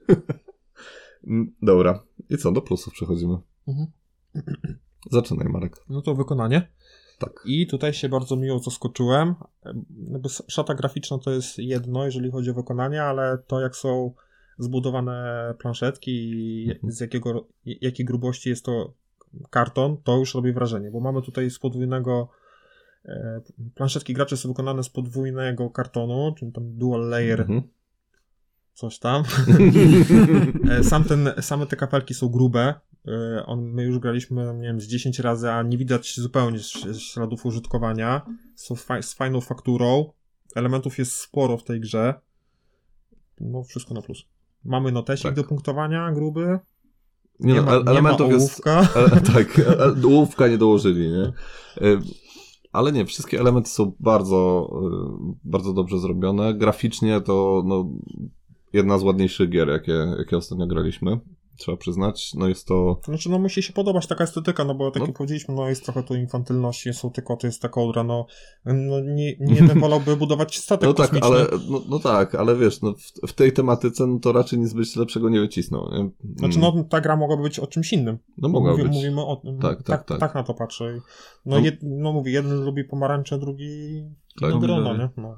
Dobra. 1.62 2.04
I 2.30 2.38
co, 2.38 2.52
do 2.52 2.62
plusów 2.62 2.94
przechodzimy. 2.94 3.38
Mhm. 3.68 3.88
Zaczynaj, 5.12 5.48
Marek. 5.50 5.76
No 5.90 6.02
to 6.02 6.16
wykonanie. 6.16 6.68
Tak. 7.20 7.44
I 7.46 7.68
tutaj 7.68 7.94
się 7.94 8.10
bardzo 8.10 8.36
miło 8.36 8.60
zaskoczyłem. 8.60 9.36
Szata 10.48 10.76
graficzna 10.76 11.18
to 11.18 11.32
jest 11.32 11.58
jedno, 11.58 12.06
jeżeli 12.06 12.32
chodzi 12.32 12.50
o 12.50 12.54
wykonanie, 12.54 13.04
ale 13.04 13.38
to 13.48 13.60
jak 13.62 13.76
są 13.76 14.14
zbudowane 14.60 15.54
planszetki 15.60 16.12
i 16.12 16.72
Mhm. 16.72 16.92
z 16.92 17.00
jakiego, 17.00 17.48
jakiej 17.66 18.06
grubości 18.06 18.50
jest 18.50 18.66
to 18.66 18.94
karton, 19.50 19.98
to 20.04 20.18
już 20.18 20.36
robi 20.36 20.54
wrażenie, 20.54 20.92
bo 20.92 21.00
mamy 21.00 21.22
tutaj 21.22 21.50
z 21.50 21.60
podwójnego 21.60 22.30
e, 23.06 23.42
planszetki 23.76 24.14
gracze 24.14 24.38
są 24.38 24.50
wykonane 24.50 24.84
z 24.84 24.90
podwójnego 24.90 25.70
kartonu, 25.70 26.36
czyli 26.38 26.52
tam 26.52 26.78
dual 26.78 27.10
layer 27.10 27.42
Mhm. 27.42 27.62
Coś 28.78 29.00
tam. 29.00 29.24
E, 30.72 30.84
Sam 30.84 31.04
ten, 31.04 31.30
same 31.42 31.66
te 31.66 31.76
kapelki 31.76 32.14
są 32.14 32.30
grube. 32.30 32.74
E, 33.08 33.46
On, 33.46 33.62
my 33.62 33.84
już 33.84 34.00
graliśmy, 34.00 34.54
nie 34.54 34.68
wiem, 34.68 34.82
z 34.82 34.88
10 34.88 35.20
razy, 35.20 35.52
a 35.52 35.64
nie 35.64 35.78
widać 35.78 36.16
zupełnie 36.20 36.60
śladów 36.98 37.46
użytkowania. 37.46 38.22
Są 38.56 38.76
z 39.02 39.14
fajną 39.14 39.42
fakturą. 39.42 40.12
Elementów 40.56 40.98
jest 40.98 41.12
sporo 41.12 41.58
w 41.58 41.64
tej 41.64 41.80
grze. 41.80 42.14
No, 43.40 43.64
wszystko 43.64 43.94
na 43.94 44.02
plus. 44.02 44.24
Mamy 44.66 44.92
notesik 44.92 45.24
Tak. 45.24 45.36
do 45.36 45.44
punktowania, 45.44 46.12
gruby. 46.12 46.60
Nie, 47.40 47.54
Nie, 47.54 47.62
no, 47.62 47.66
ma, 47.66 47.72
nie 47.72 47.84
elementów 47.92 48.28
ma 48.28 48.34
jest 48.34 48.68
ołówka. 48.68 48.82
E, 49.02 49.22
tak, 49.22 49.60
e, 49.60 50.08
ołówka 50.08 50.48
nie 50.48 50.58
dołożyli, 50.58 51.10
nie? 51.10 51.32
Ale 52.72 52.92
nie, 52.92 53.06
wszystkie 53.06 53.40
elementy 53.40 53.70
są 53.70 53.92
bardzo, 54.00 54.70
bardzo 55.44 55.74
dobrze 55.74 56.00
zrobione. 56.00 56.54
Graficznie 56.54 57.22
to 57.22 57.64
no, 57.66 57.90
jedna 58.74 58.98
z 58.98 59.04
ładniejszych 59.04 59.50
gier, 59.50 59.68
jakie, 59.70 60.08
jakie 60.18 60.38
ostatnio 60.38 60.68
graliśmy, 60.68 61.20
trzeba 61.58 61.78
przyznać. 61.78 62.34
No 62.34 62.48
jest 62.48 62.68
to... 62.68 63.00
Znaczy, 63.06 63.30
no 63.30 63.40
musi 63.40 63.64
się 63.64 63.74
podobać 63.74 64.08
taka 64.08 64.24
estetyka, 64.24 64.66
no 64.66 64.76
bo 64.76 64.92
tak 64.92 65.02
No. 65.02 65.08
jak 65.08 65.18
powiedzieliśmy, 65.18 65.56
no 65.56 65.70
jest 65.70 65.84
trochę 65.84 66.04
tu 66.04 66.16
infantylności, 66.16 66.94
są 66.94 67.12
te 67.12 67.22
koty, 67.22 67.48
jest 67.48 67.62
ta 67.62 67.70
kołdra, 67.70 68.04
no, 68.04 68.26
no 68.66 69.00
nie, 69.00 69.36
nie 69.40 69.56
jeden 69.56 69.80
wolałby 69.80 70.16
budować 70.18 70.58
statek 70.64 70.88
No 70.88 70.94
tak, 70.94 71.10
kosmiczny. 71.10 71.28
ale, 71.30 71.48
no, 71.70 71.82
no 71.90 72.00
tak, 72.00 72.36
ale 72.36 72.56
wiesz, 72.56 72.82
no, 72.82 72.94
w, 72.94 73.30
w 73.30 73.34
tej 73.34 73.54
tematyce 73.54 74.08
no, 74.08 74.20
to 74.20 74.32
raczej 74.32 74.60
nic 74.60 74.74
byś 74.74 74.96
lepszego 74.96 75.30
nie 75.30 75.40
wycisnął. 75.40 75.90
Nie? 75.92 76.10
Znaczy, 76.36 76.60
no 76.60 76.84
ta 76.90 77.02
gra 77.02 77.16
mogłaby 77.16 77.44
być 77.44 77.60
o 77.60 77.68
czymś 77.68 77.94
innym. 77.94 78.18
no 78.38 78.50
mogła 78.50 78.72
Mówi, 78.72 78.84
być. 78.84 78.94
Mówimy 78.94 79.26
o 79.26 79.36
tym. 79.36 79.60
Tak, 79.60 79.84
tak, 79.84 80.06
tak. 80.06 80.20
tak. 80.20 80.36
na 80.36 80.44
to 80.44 80.54
patrzę. 80.54 81.00
No, 81.46 81.56
No. 81.60 81.66
jed, 81.66 81.76
no 81.84 82.14
mówię, 82.14 82.32
jeden 82.32 82.64
lubi 82.64 82.84
pomarańcze, 82.84 83.38
drugi 83.40 84.04
Tak. 84.42 84.50
winogrona, 84.54 84.84
Pomidory. 84.84 85.10
nie? 85.18 85.24
No, 85.24 85.38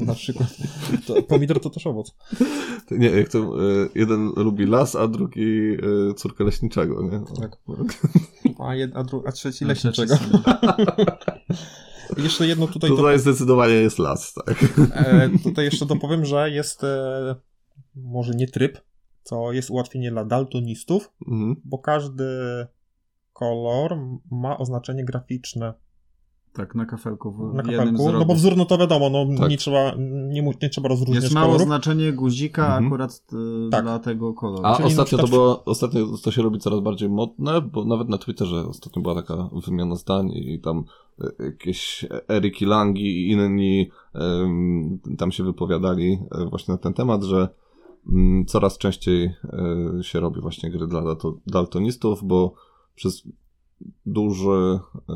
no, 0.00 0.06
na 0.06 0.14
przykład. 0.14 0.48
To, 1.06 1.22
pomidor 1.22 1.60
to 1.60 1.70
też 1.70 1.86
owoc. 1.86 2.14
Nie, 2.90 3.10
jak 3.10 3.28
to 3.28 3.38
e, 3.38 3.88
jeden 3.94 4.32
lubi 4.36 4.66
las, 4.66 4.96
a 4.96 5.08
drugi 5.08 5.72
e, 6.10 6.14
córkę 6.14 6.44
leśniczego, 6.44 7.02
nie? 7.02 7.22
Tak. 7.40 7.56
A, 8.58 8.74
jed, 8.74 8.90
a, 8.96 9.04
dru, 9.04 9.22
a 9.26 9.32
trzeci 9.32 9.64
leśniczego. 9.64 10.14
jeszcze 12.24 12.46
jedno 12.46 12.66
tutaj, 12.66 12.90
Tutaj 12.90 13.14
to, 13.16 13.22
zdecydowanie 13.22 13.74
jest 13.74 13.98
las, 13.98 14.32
tak. 14.34 14.64
e, 14.94 15.30
tutaj 15.42 15.64
jeszcze 15.64 15.86
dopowiem, 15.86 16.24
że 16.24 16.50
jest 16.50 16.84
e, 16.84 17.34
może 17.94 18.32
nie 18.34 18.46
tryb, 18.48 18.80
co 19.22 19.52
jest 19.52 19.70
ułatwienie 19.70 20.10
dla 20.10 20.24
daltonistów, 20.24 21.10
Mhm. 21.28 21.56
bo 21.64 21.78
każdy 21.78 22.24
kolor 23.32 23.96
ma 24.30 24.58
oznaczenie 24.58 25.04
graficzne. 25.04 25.74
Tak, 26.52 26.74
na 26.74 26.86
kafelku. 26.86 27.30
W 27.32 27.38
na 27.54 27.72
jednym 27.72 27.96
z 27.96 27.98
kafelku. 27.98 28.18
No 28.18 28.24
bo 28.24 28.34
wzór, 28.34 28.56
no 28.56 28.64
to 28.64 28.78
wiadomo, 28.78 29.10
no 29.10 29.38
Tak. 29.38 29.50
nie, 29.50 29.56
trzeba, 29.56 29.92
nie, 30.28 30.42
nie 30.62 30.68
trzeba 30.70 30.88
rozróżniać 30.88 31.22
Jest 31.22 31.34
mało 31.34 31.46
kolorów. 31.46 31.66
znaczenie 31.66 32.12
guzika 32.12 32.62
Mhm. 32.66 32.86
akurat 32.86 33.22
y, 33.66 33.70
Tak. 33.70 33.82
dla 33.82 33.98
tego 33.98 34.34
koloru. 34.34 34.62
A 34.66 34.76
Czyli 34.76 34.88
ostatnio 34.88 35.18
to 35.18 35.28
było, 35.28 35.64
ostatnio 35.64 36.06
to 36.24 36.30
się 36.30 36.42
robi 36.42 36.58
coraz 36.58 36.80
bardziej 36.80 37.08
modne, 37.08 37.60
bo 37.60 37.84
nawet 37.84 38.08
na 38.08 38.18
Twitterze 38.18 38.66
ostatnio 38.66 39.02
była 39.02 39.14
taka 39.14 39.48
wymiana 39.66 39.94
zdań 39.96 40.30
i 40.32 40.60
tam 40.60 40.84
e, 41.20 41.44
jakieś 41.44 42.06
Eriki 42.30 42.64
Langi 42.66 43.02
i 43.26 43.30
inni 43.30 43.90
tam 45.18 45.32
się 45.32 45.44
wypowiadali 45.44 46.18
e, 46.30 46.44
właśnie 46.46 46.72
na 46.72 46.78
ten 46.78 46.94
temat, 46.94 47.22
że 47.22 47.48
mm, 48.12 48.46
coraz 48.46 48.78
częściej 48.78 49.24
e, 49.24 49.34
się 50.04 50.20
robi 50.20 50.40
właśnie 50.40 50.70
gry 50.70 50.86
dla 50.86 51.00
dalto- 51.02 51.38
daltonistów, 51.46 52.24
bo 52.24 52.54
przez 52.94 53.22
duży, 54.06 54.78
e, 55.08 55.14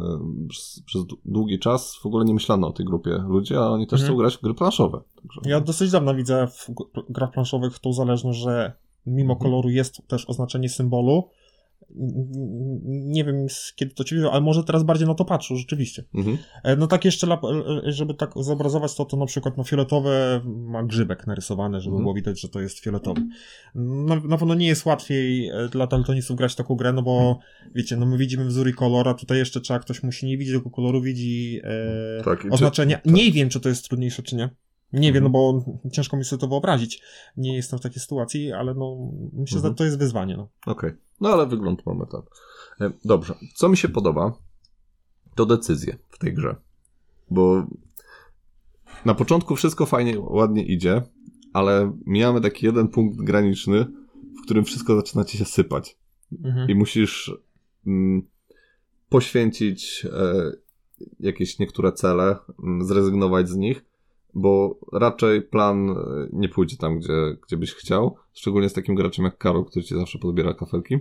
przez, 0.86 1.04
długi 1.24 1.58
czas 1.58 1.96
w 2.02 2.06
ogóle 2.06 2.24
nie 2.24 2.34
myślano 2.34 2.68
o 2.68 2.72
tej 2.72 2.86
grupie 2.86 3.10
ludzi, 3.28 3.54
a 3.56 3.68
oni 3.68 3.86
też 3.86 4.00
Mhm. 4.00 4.12
chcą 4.12 4.18
grać 4.18 4.36
w 4.36 4.42
gry 4.42 4.54
planszowe. 4.54 5.00
Także... 5.22 5.40
Ja 5.50 5.60
dosyć 5.60 5.90
dawno 5.90 6.14
widzę 6.14 6.46
w 6.46 6.70
grach 7.08 7.30
planszowych 7.30 7.78
tą 7.78 7.92
zależność, 7.92 8.38
że 8.38 8.72
mimo 9.06 9.32
Mhm. 9.32 9.38
koloru 9.50 9.70
jest 9.70 10.08
też 10.08 10.24
oznaczenie 10.28 10.68
symbolu. 10.68 11.28
Nie 12.84 13.24
wiem 13.24 13.46
kiedy 13.76 13.94
to 13.94 14.04
ci 14.04 14.16
ale 14.32 14.40
może 14.40 14.64
teraz 14.64 14.82
bardziej 14.82 15.08
na 15.08 15.14
to 15.14 15.24
patrzę, 15.24 15.56
rzeczywiście. 15.56 16.04
Mhm. 16.14 16.38
E, 16.64 16.76
No 16.76 16.86
tak 16.86 17.04
jeszcze, 17.04 17.26
lap- 17.26 17.84
e, 17.86 17.92
żeby 17.92 18.14
tak 18.14 18.30
zobrazować 18.36 18.94
to, 18.94 19.04
to 19.04 19.16
na 19.16 19.26
przykład 19.26 19.56
no 19.56 19.64
fioletowe 19.64 20.40
ma 20.44 20.82
grzybek 20.84 21.26
narysowany, 21.26 21.80
żeby 21.80 21.90
Mhm. 21.90 22.02
było 22.04 22.14
widać, 22.14 22.40
że 22.40 22.48
to 22.48 22.60
jest 22.60 22.78
fioletowy. 22.78 23.22
Na, 23.74 24.16
na 24.16 24.38
pewno 24.38 24.54
nie 24.54 24.66
jest 24.66 24.86
łatwiej 24.86 25.48
e, 25.48 25.68
dla 25.68 25.86
daltonistów 25.86 26.36
grać 26.36 26.54
taką 26.54 26.74
grę, 26.74 26.92
no 26.92 27.02
bo 27.02 27.38
wiecie, 27.74 27.96
no 27.96 28.06
my 28.06 28.18
widzimy 28.18 28.44
wzór 28.44 28.68
i 28.68 28.72
kolor, 28.72 29.08
a 29.08 29.14
tutaj 29.14 29.38
jeszcze 29.38 29.60
trzeba, 29.60 29.78
ktoś 29.78 30.02
musi 30.02 30.26
nie 30.26 30.38
widzieć 30.38 30.54
tego 30.56 30.70
koloru, 30.70 31.02
widzi 31.02 31.60
e, 31.64 32.22
Tak, 32.24 32.38
i 32.40 32.42
czy- 32.42 32.50
oznaczenia. 32.50 32.96
tak. 32.98 33.14
Nie 33.14 33.32
wiem, 33.32 33.48
czy 33.48 33.60
to 33.60 33.68
jest 33.68 33.84
trudniejsze, 33.88 34.22
czy 34.22 34.36
nie. 34.36 34.50
Nie 34.92 35.12
wiem, 35.12 35.24
no 35.24 35.28
Mhm. 35.28 35.32
bo 35.82 35.90
ciężko 35.90 36.16
mi 36.16 36.24
sobie 36.24 36.40
to 36.40 36.48
wyobrazić. 36.48 37.02
Nie 37.36 37.56
jestem 37.56 37.78
w 37.78 37.82
takiej 37.82 38.00
sytuacji, 38.02 38.52
ale 38.52 38.74
no 38.74 39.10
myślę, 39.32 39.56
Mhm. 39.56 39.72
że 39.72 39.76
to 39.76 39.84
jest 39.84 39.98
wyzwanie. 39.98 40.36
No. 40.36 40.48
Okej. 40.66 40.90
No 41.20 41.28
ale 41.28 41.46
wygląd 41.46 41.86
mamy 41.86 42.06
tak. 42.06 42.22
E, 42.80 42.92
Dobrze. 43.04 43.34
Co 43.54 43.68
mi 43.68 43.76
się 43.76 43.88
podoba, 43.88 44.32
to 45.34 45.46
decyzje 45.46 45.98
w 46.10 46.18
tej 46.18 46.34
grze. 46.34 46.56
Bo 47.30 47.66
na 49.04 49.14
początku 49.14 49.56
wszystko 49.56 49.86
fajnie, 49.86 50.20
ładnie 50.20 50.64
idzie, 50.64 51.02
ale 51.52 51.92
mijamy 52.06 52.40
taki 52.40 52.66
jeden 52.66 52.88
punkt 52.88 53.16
graniczny, 53.16 53.86
w 54.38 54.42
którym 54.44 54.64
wszystko 54.64 54.96
zaczyna 54.96 55.24
ci 55.24 55.38
się 55.38 55.44
sypać. 55.44 55.98
Mhm. 56.44 56.68
I 56.68 56.74
musisz 56.74 57.36
mm, 57.86 58.22
poświęcić 59.08 60.06
e, 60.12 60.52
jakieś 61.20 61.58
niektóre 61.58 61.92
cele, 61.92 62.36
mm, 62.64 62.84
zrezygnować 62.84 63.48
z 63.48 63.56
nich, 63.56 63.84
bo 64.34 64.78
raczej 64.92 65.42
plan 65.42 65.90
e, 65.90 65.94
nie 66.32 66.48
pójdzie 66.48 66.76
tam, 66.76 66.98
gdzie, 66.98 67.36
gdzie 67.46 67.56
byś 67.56 67.74
chciał. 67.74 68.16
Szczególnie 68.32 68.68
z 68.68 68.72
takim 68.72 68.94
graczem 68.94 69.24
jak 69.24 69.38
Karol, 69.38 69.64
który 69.64 69.84
ci 69.84 69.94
zawsze 69.94 70.18
podbiera 70.18 70.54
kafelki. 70.54 70.94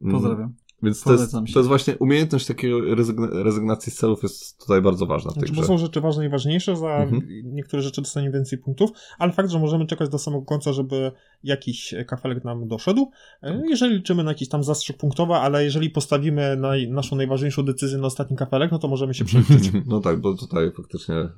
Mm, 0.00 0.12
Pozdrawiam. 0.12 0.52
Więc 0.82 1.02
to 1.02 1.12
jest, 1.12 1.32
to 1.32 1.58
jest 1.58 1.68
właśnie 1.68 1.96
umiejętność 1.98 2.46
takiego 2.46 2.78
rezygn- 2.78 3.42
rezygnacji 3.42 3.92
z 3.92 3.96
celów 3.96 4.22
jest 4.22 4.58
tutaj 4.60 4.82
bardzo 4.82 5.06
ważna 5.06 5.30
w 5.30 5.34
tej 5.34 5.40
Znaczy, 5.48 5.60
bo 5.60 5.66
są 5.66 5.78
rzeczy 5.78 6.00
ważne 6.00 6.26
i 6.26 6.28
ważniejsze, 6.28 6.76
za 6.76 6.88
Mhm. 6.96 7.22
niektóre 7.44 7.82
rzeczy 7.82 8.02
dostaniemy 8.02 8.32
więcej 8.34 8.58
punktów, 8.58 8.90
ale 9.18 9.32
fakt, 9.32 9.50
że 9.50 9.58
możemy 9.58 9.86
czekać 9.86 10.08
do 10.08 10.18
samego 10.18 10.44
końca, 10.44 10.72
żeby 10.72 11.12
jakiś 11.42 11.94
kafelek 12.06 12.44
nam 12.44 12.68
doszedł. 12.68 13.10
E, 13.42 13.62
Jeżeli 13.68 13.94
liczymy 13.94 14.24
na 14.24 14.30
jakiś 14.30 14.48
tam 14.48 14.64
zastrzyk 14.64 14.96
punktowy, 14.96 15.34
ale 15.34 15.64
jeżeli 15.64 15.90
postawimy 15.90 16.56
naj, 16.56 16.88
naszą 16.90 17.16
najważniejszą 17.16 17.62
decyzję 17.62 17.98
na 17.98 18.06
ostatni 18.06 18.36
kafelek, 18.36 18.72
no 18.72 18.78
to 18.78 18.88
możemy 18.88 19.14
się 19.14 19.24
przeliczyć. 19.24 19.72
No 19.86 20.00
tak, 20.00 20.20
bo 20.20 20.34
tutaj 20.34 20.72
faktycznie 20.76 21.14
e, 21.14 21.32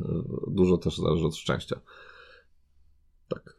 dużo 0.48 0.78
też 0.78 0.96
zależy 0.96 1.26
od 1.26 1.36
szczęścia. 1.36 1.80
Tak. 3.28 3.56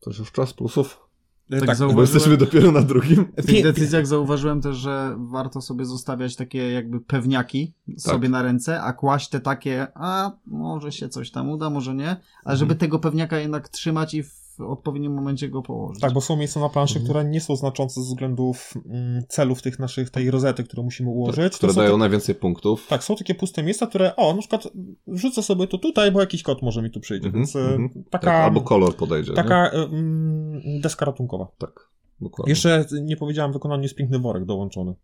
To 0.00 0.10
już 0.18 0.32
czas 0.32 0.52
plusów, 0.54 0.98
E, 0.98 1.11
Tak 1.60 1.66
tak, 1.66 1.76
zauważyłem. 1.76 1.96
bo 1.96 2.02
jesteśmy 2.02 2.36
dopiero 2.36 2.72
na 2.72 2.82
drugim. 2.82 3.24
W 3.38 3.46
tych 3.46 3.62
decyzjach 3.72 4.06
zauważyłem 4.06 4.60
też, 4.60 4.76
że 4.76 5.16
warto 5.18 5.60
sobie 5.60 5.84
zostawiać 5.84 6.36
takie 6.36 6.72
jakby 6.72 7.00
pewniaki 7.00 7.74
sobie 7.98 8.28
na 8.28 8.42
ręce, 8.42 8.82
a 8.82 8.92
kłaść 8.92 9.28
te 9.28 9.40
takie, 9.40 9.86
a 9.94 10.32
może 10.46 10.92
się 10.92 11.08
coś 11.08 11.30
tam 11.30 11.50
uda, 11.50 11.70
może 11.70 11.94
nie, 11.94 12.16
ale 12.44 12.56
żeby 12.56 12.74
tego 12.74 12.98
pewniaka 12.98 13.38
jednak 13.38 13.68
trzymać 13.68 14.14
i 14.14 14.22
w 14.22 14.41
odpowiednim 14.60 15.14
momencie 15.14 15.48
go 15.48 15.62
położyć. 15.62 16.00
Tak, 16.02 16.12
bo 16.12 16.20
są 16.20 16.36
miejsca 16.36 16.60
na 16.60 16.68
planszy, 16.68 16.98
Mhm. 16.98 17.04
które 17.04 17.30
nie 17.30 17.40
są 17.40 17.56
znaczące 17.56 18.00
ze 18.02 18.06
względów 18.06 18.74
mm, 18.86 19.22
celów 19.28 19.62
tych 19.62 19.78
naszych, 19.78 20.10
tej 20.10 20.30
rozety, 20.30 20.64
które 20.64 20.82
musimy 20.82 21.10
ułożyć. 21.10 21.36
Tak, 21.42 21.52
To 21.52 21.56
które 21.58 21.74
dają 21.74 21.90
te- 21.92 21.98
najwięcej 21.98 22.34
punktów. 22.34 22.86
Tak, 22.88 23.04
są 23.04 23.16
takie 23.16 23.34
puste 23.34 23.62
miejsca, 23.62 23.86
które, 23.86 24.16
o, 24.16 24.32
na 24.34 24.38
przykład 24.38 24.68
wrzucę 25.06 25.42
sobie 25.42 25.66
to 25.66 25.78
tutaj, 25.78 26.12
bo 26.12 26.20
jakiś 26.20 26.42
kot 26.42 26.62
może 26.62 26.82
mi 26.82 26.90
tu 26.90 27.00
przyjdzie, 27.00 27.26
Mhm, 27.26 27.42
więc 27.44 27.56
e, 27.56 27.60
mhm. 27.60 28.04
taka, 28.10 28.26
Tak, 28.26 28.44
albo 28.44 28.60
kolor 28.60 28.96
podejdzie. 28.96 29.32
taka 29.32 29.70
e, 29.70 29.72
mm, 29.84 30.80
deska 30.80 31.04
ratunkowa. 31.06 31.46
Tak, 31.58 31.88
dokładnie. 32.20 32.50
Jeszcze 32.50 32.84
nie 33.02 33.16
powiedziałem, 33.16 33.50
w 33.50 33.54
wykonaniu 33.54 33.82
jest 33.82 33.94
piękny 33.94 34.18
worek 34.18 34.44
dołączony. 34.44 34.94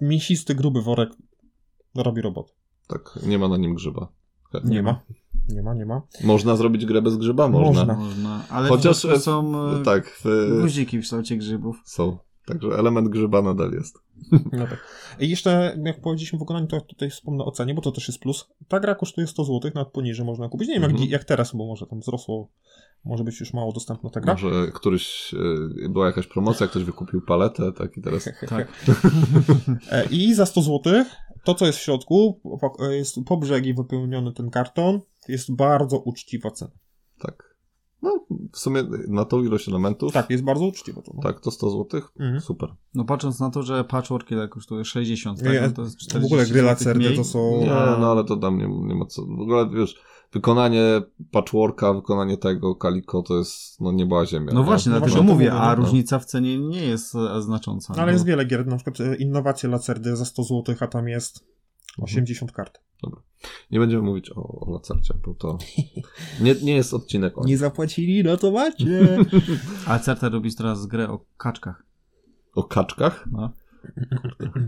Mięsisty, 0.00 0.54
gruby 0.54 0.82
worek 0.82 1.10
robi 1.94 2.22
robot. 2.22 2.54
Tak, 2.88 3.18
nie 3.26 3.38
ma 3.38 3.48
na 3.48 3.56
nim 3.56 3.74
grzyba. 3.74 4.08
Nie 4.64 4.82
ma. 4.82 5.00
Nie 5.48 5.62
ma, 5.62 5.74
nie 5.74 5.86
ma. 5.86 6.02
Można 6.24 6.56
zrobić 6.56 6.86
grę 6.86 7.02
bez 7.02 7.16
grzyba? 7.16 7.48
Można. 7.48 7.68
Można. 7.84 7.94
Można, 7.94 8.44
ale 8.50 8.68
Chociaż, 8.68 9.04
e, 9.04 9.20
są 9.20 9.52
e, 9.80 9.82
Tak, 9.84 10.20
w, 10.24 10.58
guziki 10.60 10.98
w 10.98 11.02
kształcie 11.02 11.36
grzybów. 11.36 11.76
są. 11.84 12.18
Także 12.46 12.68
element 12.68 13.08
grzyba 13.08 13.42
nadal 13.42 13.72
jest. 13.72 13.98
No 14.52 14.66
tak. 14.66 14.86
I 15.20 15.30
jeszcze, 15.30 15.78
jak 15.84 16.00
powiedzieliśmy 16.00 16.38
w 16.38 16.40
wykonaniu, 16.40 16.66
to 16.66 16.80
tutaj 16.80 17.10
wspomnę 17.10 17.44
o 17.44 17.50
cenie, 17.50 17.74
bo 17.74 17.82
to 17.82 17.92
też 17.92 18.08
jest 18.08 18.20
plus. 18.20 18.48
Ta 18.68 18.80
gra 18.80 18.94
kosztuje 18.94 19.26
100 19.26 19.44
zł, 19.44 19.70
nawet 19.74 19.92
poniżej 19.92 20.26
można 20.26 20.48
kupić. 20.48 20.68
Nie 20.68 20.74
wiem, 20.74 20.84
Mhm. 20.84 21.02
jak, 21.02 21.10
jak 21.10 21.24
teraz, 21.24 21.56
bo 21.56 21.66
może 21.66 21.86
tam 21.86 22.00
wzrosło, 22.00 22.48
może 23.04 23.24
być 23.24 23.40
już 23.40 23.52
mało 23.52 23.72
dostępna 23.72 24.10
ta 24.10 24.20
gra. 24.20 24.32
Może 24.34 24.70
któryś, 24.74 25.34
była 25.88 26.06
jakaś 26.06 26.26
promocja, 26.26 26.66
ktoś 26.66 26.84
wykupił 26.84 27.20
paletę, 27.20 27.72
tak 27.72 27.96
i 27.96 28.02
teraz... 28.02 28.24
Tak. 28.48 28.72
E, 29.90 30.04
I 30.10 30.34
za 30.34 30.46
100 30.46 30.62
zł 30.62 31.04
to, 31.44 31.54
co 31.54 31.66
jest 31.66 31.78
w 31.78 31.82
środku, 31.82 32.40
e, 32.80 32.96
jest 32.96 33.16
po 33.26 33.36
brzegi 33.36 33.74
wypełniony 33.74 34.32
ten 34.32 34.50
karton, 34.50 35.00
jest 35.28 35.54
bardzo 35.56 35.98
uczciwa 35.98 36.50
cena. 36.50 36.70
Tak. 37.18 37.48
No, 38.02 38.26
w 38.52 38.58
sumie 38.58 38.84
na 39.08 39.24
tą 39.24 39.42
ilość 39.44 39.68
elementów, 39.68 40.12
Tak, 40.12 40.30
jest 40.30 40.44
bardzo 40.44 40.64
uczciwa 40.64 41.02
to. 41.02 41.12
no. 41.14 41.22
tak, 41.22 41.40
to 41.40 41.50
100 41.50 41.70
zł, 41.70 42.00
Mhm. 42.20 42.40
super. 42.40 42.74
No 42.94 43.04
patrząc 43.04 43.40
na 43.40 43.50
to, 43.50 43.62
że 43.62 43.84
patchwork 43.84 44.30
ile 44.30 44.48
kosztuje 44.48 44.84
60, 44.84 45.42
tak? 45.42 45.52
Nie, 45.52 45.60
No 45.60 45.70
to 45.70 45.82
jest 45.82 45.96
40 45.98 46.20
w 46.20 46.24
ogóle 46.32 46.46
gry 46.46 46.62
Lacerdy 46.62 47.16
to 47.16 47.24
są- 47.24 47.60
Nie, 47.60 47.66
no 48.00 48.10
ale 48.10 48.24
to 48.24 48.36
dla 48.36 48.50
mnie 48.50 48.68
nie 48.68 48.94
ma 48.94 49.06
co. 49.06 49.22
W 49.26 49.40
ogóle 49.40 49.70
wiesz, 49.70 49.96
wykonanie 50.32 51.02
patchworka, 51.30 51.92
wykonanie 51.94 52.36
tego 52.36 52.74
Calico 52.82 53.22
to 53.22 53.38
jest 53.38 53.80
no 53.80 53.92
nieba 53.92 54.26
ziemia. 54.26 54.52
No 54.52 54.60
nie? 54.60 54.66
właśnie, 54.66 54.92
No 54.92 54.98
dlatego 54.98 55.16
to 55.18 55.22
mówię, 55.22 55.52
a 55.52 55.68
no. 55.76 55.82
różnica 55.82 56.18
w 56.18 56.24
cenie 56.24 56.58
nie 56.58 56.82
jest 56.86 57.14
e, 57.14 57.42
znacząca. 57.42 57.94
Ale 57.96 58.06
no. 58.06 58.12
jest 58.12 58.24
wiele 58.24 58.44
gier, 58.44 58.66
na 58.66 58.76
przykład 58.76 59.00
e, 59.00 59.16
innowacje 59.16 59.68
Lacerdy 59.68 60.16
za 60.16 60.24
100 60.24 60.42
zł, 60.44 60.74
a 60.80 60.86
tam 60.86 61.08
jest 61.08 61.44
80 62.00 62.52
kart. 62.52 62.78
Nie 63.70 63.78
będziemy 63.78 64.02
mówić 64.02 64.30
o, 64.30 64.42
o 64.60 64.72
lacercie, 64.72 65.14
bo 65.26 65.34
to 65.34 65.58
nie, 66.40 66.54
nie 66.54 66.76
jest 66.76 66.94
odcinek 66.94 67.38
o 67.38 67.44
nim. 67.44 67.58
zapłacili, 67.58 68.24
no 68.24 68.36
to 68.36 68.50
macie. 68.50 69.18
A 69.86 69.98
Certa 69.98 70.28
robi 70.28 70.54
teraz 70.54 70.86
grę 70.86 71.08
o 71.08 71.24
kaczkach. 71.36 71.82
O 72.54 72.64
kaczkach. 72.64 73.24
No. 73.32 73.52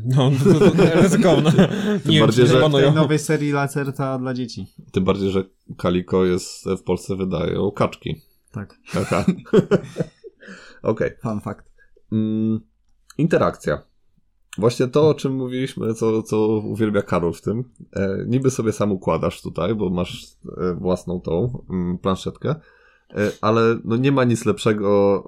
No, 0.04 0.30
to, 0.44 0.58
to, 0.58 0.70
to 0.70 1.00
ryzykowne. 1.02 1.50
Nie 2.06 2.12
wiem, 2.16 2.20
bardziej, 2.26 2.46
że- 2.46 2.70
tej 2.70 2.92
nowej 2.92 3.18
serii 3.18 3.52
Lacerta 3.52 4.18
dla 4.18 4.34
dzieci. 4.34 4.66
Tym 4.92 5.04
bardziej, 5.04 5.30
że 5.30 5.44
Calico 5.82 6.24
jest 6.24 6.64
w 6.78 6.82
Polsce 6.82 7.16
wydają 7.16 7.70
kaczki. 7.70 8.20
Tak. 8.52 8.78
Okej. 10.82 11.10
fun 11.22 11.40
fact. 11.40 11.72
Mm, 12.12 12.60
interakcja. 13.18 13.82
Właśnie 14.60 14.88
to, 14.88 15.08
o 15.08 15.14
czym 15.14 15.34
mówiliśmy, 15.34 15.94
co, 15.94 16.22
co 16.22 16.46
uwielbia 16.48 17.02
Karol 17.02 17.32
w 17.32 17.40
tym. 17.40 17.64
E, 17.92 18.24
niby 18.26 18.50
sobie 18.50 18.72
sam 18.72 18.92
układasz 18.92 19.42
tutaj, 19.42 19.74
bo 19.74 19.90
masz 19.90 20.36
e, 20.56 20.74
własną 20.74 21.20
tą 21.20 21.64
mm, 21.70 21.98
planszetkę, 21.98 22.50
e, 22.50 23.30
ale 23.40 23.78
no 23.84 23.96
nie 23.96 24.12
ma 24.12 24.24
nic 24.24 24.44
lepszego 24.44 25.24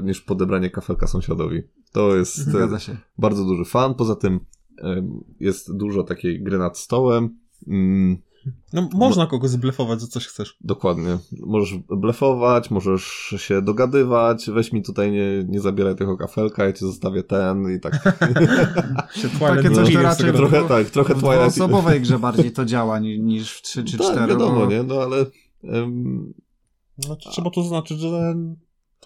e, 0.00 0.02
niż 0.02 0.20
podebranie 0.20 0.70
kafelka 0.70 1.06
sąsiadowi. 1.06 1.62
To 1.92 2.16
jest 2.16 2.48
e, 2.48 2.96
bardzo 3.18 3.44
duży 3.44 3.64
fan. 3.64 3.94
Poza 3.94 4.16
tym 4.16 4.40
e, 4.82 5.08
jest 5.40 5.76
dużo 5.76 6.02
takiej 6.02 6.42
gry 6.42 6.58
nad 6.58 6.78
stołem. 6.78 7.38
Mm, 7.68 8.16
no, 8.72 8.88
można 8.92 9.26
kogoś 9.26 9.50
zblefować, 9.50 10.00
że 10.00 10.06
coś 10.06 10.26
chcesz. 10.26 10.56
Dokładnie. 10.60 11.18
Możesz 11.46 11.74
blefować, 11.90 12.70
możesz 12.70 13.02
się 13.36 13.62
dogadywać, 13.62 14.50
weź 14.50 14.72
mi 14.72 14.82
tutaj 14.82 15.12
nie, 15.12 15.44
nie 15.48 15.60
zabieraj 15.60 15.96
tego 15.96 16.16
kafelka, 16.16 16.64
ja 16.64 16.72
ci 16.72 16.80
zostawię 16.80 17.22
ten 17.22 17.76
i 17.76 17.80
tak. 17.80 18.02
Takie 19.40 19.70
coś 19.70 19.92
to 19.94 20.02
raczej 20.02 20.32
trochę 20.32 20.64
w- 20.64 20.68
tak, 20.68 20.90
trochę 20.90 21.14
W 21.14 21.18
Twilight. 21.20 21.38
dwuosobowej 21.54 22.00
grze 22.00 22.18
bardziej 22.18 22.52
to 22.52 22.64
działa 22.64 22.98
ni- 22.98 23.20
niż 23.20 23.52
w 23.52 23.62
3 23.62 23.84
czy 23.84 23.98
4. 23.98 24.14
Tak, 24.18 24.28
wiadomo, 24.28 24.60
bo... 24.60 24.66
nie? 24.66 24.82
No 24.82 24.94
ale 25.02 25.26
em, 25.64 26.32
Znaczy, 26.98 27.28
trzeba 27.30 27.50
to 27.50 27.62
zaznaczyć, 27.62 28.00
że 28.00 28.34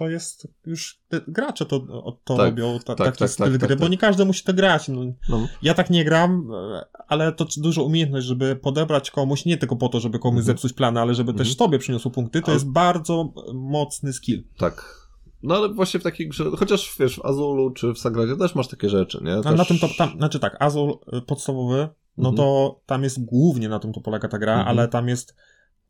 to 0.00 0.08
jest 0.08 0.48
już 0.66 1.00
gracze 1.28 1.66
to, 1.66 1.80
to 2.24 2.36
Tak, 2.36 2.46
robią, 2.46 2.78
ta, 2.78 2.94
tak, 2.94 3.06
taki 3.06 3.18
tak, 3.18 3.30
styl 3.30 3.44
tak, 3.46 3.58
gry, 3.58 3.68
tak, 3.68 3.78
bo 3.78 3.84
tak. 3.84 3.90
nie 3.90 3.98
każdy 3.98 4.24
musi 4.24 4.44
to 4.44 4.54
grać. 4.54 4.88
No, 4.88 5.00
no, 5.28 5.48
ja 5.62 5.74
tak 5.74 5.90
nie 5.90 6.04
gram, 6.04 6.48
e, 6.74 6.84
ale 7.08 7.32
to 7.32 7.46
dużo 7.56 7.84
umiejętność, 7.84 8.26
żeby 8.26 8.56
podebrać 8.56 9.10
komuś, 9.10 9.44
nie 9.44 9.56
tylko 9.56 9.76
po 9.76 9.88
to, 9.88 10.00
żeby 10.00 10.18
komuś 10.18 10.38
Mhm. 10.40 10.46
zepsuć 10.46 10.72
plany, 10.72 11.00
ale 11.00 11.14
żeby 11.14 11.32
też 11.34 11.48
Mhm. 11.48 11.56
tobie 11.56 11.78
przyniosło 11.78 12.10
punkty, 12.10 12.42
to 12.42 12.52
jest 12.52 12.68
bardzo 12.70 13.32
mocny 13.54 14.12
skill. 14.12 14.44
tak. 14.58 15.00
No 15.42 15.54
ale 15.56 15.68
właśnie 15.68 16.00
w 16.00 16.02
takiej 16.02 16.28
grze, 16.28 16.44
chociaż 16.58 16.96
wiesz, 17.00 17.16
w 17.16 17.24
Azulu 17.24 17.70
czy 17.70 17.92
w 17.92 17.98
Sagradzie 17.98 18.36
też 18.36 18.54
masz 18.54 18.68
takie 18.68 18.88
rzeczy, 18.88 19.20
nie? 19.24 19.42
Też... 19.42 19.56
na 19.58 19.64
tym 19.64 19.78
to, 19.78 19.88
tam, 19.98 20.10
znaczy 20.16 20.38
tak, 20.38 20.56
Azul 20.62 20.98
y, 21.18 21.22
podstawowy, 21.22 21.88
no 22.18 22.28
Mhm. 22.28 22.36
to 22.36 22.80
tam 22.86 23.02
jest 23.02 23.24
głównie 23.24 23.68
na 23.68 23.78
tym 23.78 23.92
to 23.92 24.00
polega 24.00 24.28
ta 24.28 24.38
gra, 24.38 24.52
Mhm. 24.52 24.68
ale 24.68 24.88
tam 24.88 25.08
jest 25.08 25.36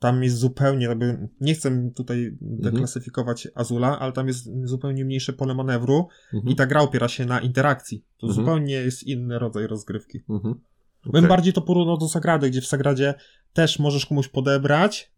tam 0.00 0.22
jest 0.22 0.36
zupełnie, 0.36 0.86
jakby, 0.86 1.28
nie 1.40 1.54
chcę 1.54 1.90
tutaj 1.96 2.26
Mhm. 2.42 2.60
deklasyfikować 2.60 3.48
Azula, 3.54 3.98
ale 3.98 4.12
tam 4.12 4.26
jest 4.28 4.48
zupełnie 4.64 5.04
mniejsze 5.04 5.32
pole 5.32 5.54
manewru 5.54 6.08
Mhm. 6.34 6.52
i 6.52 6.56
ta 6.56 6.66
gra 6.66 6.80
opiera 6.80 7.08
się 7.08 7.26
na 7.26 7.40
interakcji. 7.40 8.04
To 8.20 8.26
Mhm. 8.26 8.46
zupełnie 8.46 8.74
jest 8.74 9.02
inny 9.02 9.38
rodzaj 9.38 9.66
rozgrywki. 9.66 10.20
Mhm. 10.30 10.54
Bym 11.04 11.14
Okej. 11.24 11.28
bardziej 11.28 11.52
to 11.52 11.62
porównał 11.62 11.98
do 11.98 12.08
Sagrady, 12.08 12.50
gdzie 12.50 12.60
w 12.60 12.66
Sagradzie 12.66 13.14
też 13.52 13.78
możesz 13.78 14.06
komuś 14.06 14.28
podebrać, 14.28 15.12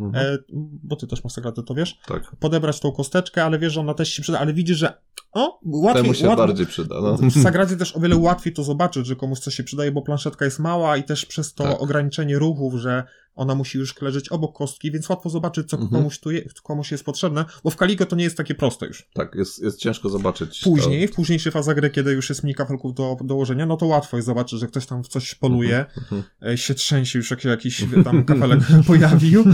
Mhm. 0.00 0.26
e, 0.26 0.38
bo 0.82 0.96
ty 0.96 1.06
też 1.06 1.24
masz 1.24 1.32
Sagradę, 1.32 1.62
to 1.62 1.74
wiesz, 1.74 1.98
Tak. 2.06 2.36
podebrać 2.40 2.80
tą 2.80 2.92
kosteczkę, 2.92 3.44
ale 3.44 3.58
wiesz, 3.58 3.72
że 3.72 3.80
ona 3.80 3.94
też 3.94 4.08
się 4.08 4.22
przyda, 4.22 4.38
ale 4.38 4.52
widzisz, 4.54 4.78
że 4.78 4.92
o, 5.32 5.60
łatwiej, 5.66 6.02
Temu 6.02 6.14
się 6.14 6.36
bardziej 6.36 6.66
przyda, 6.66 6.94
no. 7.00 7.16
w 7.16 7.42
Sagradzie 7.42 7.76
też 7.76 7.96
o 7.96 8.00
wiele 8.00 8.16
łatwiej 8.16 8.52
to 8.52 8.62
zobaczyć, 8.64 9.06
że 9.06 9.16
komuś 9.16 9.38
coś 9.38 9.54
się 9.54 9.64
przydaje, 9.64 9.92
bo 9.92 10.02
planszetka 10.02 10.44
jest 10.44 10.58
mała 10.58 10.96
i 10.96 11.04
też 11.04 11.26
przez 11.26 11.54
to 11.54 11.64
Tak. 11.64 11.82
ograniczenie 11.82 12.38
ruchów, 12.38 12.74
że 12.74 13.04
ona 13.36 13.54
musi 13.54 13.78
już 13.78 14.00
leżeć 14.02 14.28
obok 14.28 14.56
kostki, 14.56 14.90
więc 14.90 15.08
łatwo 15.08 15.30
zobaczyć, 15.30 15.68
co 15.68 15.76
Mhm. 15.76 15.92
komuś, 15.92 16.18
tu 16.20 16.30
je, 16.30 16.42
komuś 16.62 16.92
jest 16.92 17.04
potrzebne, 17.04 17.44
bo 17.64 17.70
w 17.70 17.76
Kaligo 17.76 18.06
to 18.06 18.16
nie 18.16 18.24
jest 18.24 18.36
takie 18.36 18.54
proste 18.54 18.86
już. 18.86 19.08
Tak, 19.14 19.34
jest, 19.34 19.62
jest 19.62 19.78
ciężko 19.78 20.08
zobaczyć. 20.08 20.60
Później, 20.64 21.08
w 21.08 21.12
późniejszej 21.12 21.52
fazie 21.52 21.74
gry, 21.74 21.90
kiedy 21.90 22.12
już 22.12 22.28
jest 22.28 22.42
mniej 22.42 22.54
kafelków 22.54 22.94
do 22.94 23.16
dołożenia, 23.24 23.66
no 23.66 23.76
to 23.76 23.86
łatwo 23.86 24.16
jest 24.16 24.26
zobaczyć, 24.26 24.60
że 24.60 24.66
ktoś 24.66 24.86
tam 24.86 25.04
w 25.04 25.08
coś 25.08 25.34
poluje, 25.34 25.84
To... 25.94 26.00
Mhm. 26.00 26.22
e, 26.52 26.58
się 26.58 26.74
trzęsie 26.74 27.18
już, 27.18 27.30
jak 27.30 27.40
się 27.40 27.48
jakiś 27.48 27.84
tam 28.04 28.24
kafelek 28.24 28.60
pojawił. 28.86 29.44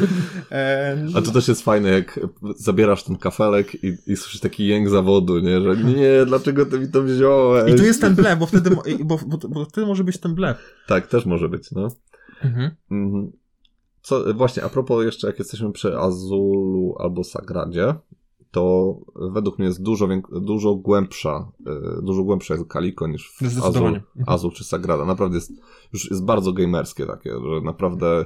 E, 0.50 0.96
A 1.14 1.22
to 1.22 1.30
też 1.32 1.48
jest 1.48 1.62
fajne, 1.62 1.88
jak 1.88 2.20
zabierasz 2.56 3.04
ten 3.04 3.16
kafelek 3.16 3.84
i, 3.84 3.96
i 4.06 4.16
słyszysz 4.16 4.40
taki 4.40 4.66
jęk 4.66 4.88
zawodu, 4.88 5.38
nie? 5.38 5.60
Że 5.60 5.76
nie, 5.76 6.26
dlaczego 6.26 6.66
ty 6.66 6.78
mi 6.78 6.88
to 6.88 7.02
wziąłeś? 7.02 7.72
I 7.72 7.76
tu 7.76 7.84
jest 7.84 8.00
ten 8.00 8.14
blef, 8.14 8.38
bo 8.38 8.46
wtedy, 8.46 8.70
bo, 8.70 9.18
bo, 9.26 9.38
bo 9.48 9.64
wtedy 9.64 9.86
może 9.86 10.04
być 10.04 10.18
ten 10.18 10.34
blef. 10.34 10.56
Tak, 10.86 11.06
też 11.06 11.26
może 11.26 11.48
być, 11.48 11.70
no. 11.70 11.88
Mhm. 12.44 12.70
Co, 14.02 14.34
właśnie, 14.34 14.64
a 14.64 14.68
propos 14.68 15.04
jeszcze, 15.04 15.26
jak 15.26 15.38
jesteśmy 15.38 15.72
przy 15.72 15.98
Azulu 15.98 16.94
albo 16.98 17.24
Sagradzie, 17.24 17.94
to 18.50 18.96
według 19.14 19.58
mnie 19.58 19.68
jest 19.68 19.82
dużo, 19.82 20.08
dużo 20.32 20.74
głębsza, 20.74 21.52
y, 21.98 22.02
dużo 22.02 22.22
głębsze 22.22 22.54
jest 22.54 22.66
Kaliko 22.66 23.06
niż 23.06 23.32
w 23.32 23.64
Azul. 23.64 24.00
Azul 24.26 24.52
czy 24.52 24.64
Sagrada. 24.64 25.04
Naprawdę 25.04 25.36
jest, 25.36 25.52
już 25.92 26.10
jest 26.10 26.24
bardzo 26.24 26.52
gamerskie 26.52 27.06
takie, 27.06 27.30
że 27.30 27.60
naprawdę 27.64 28.24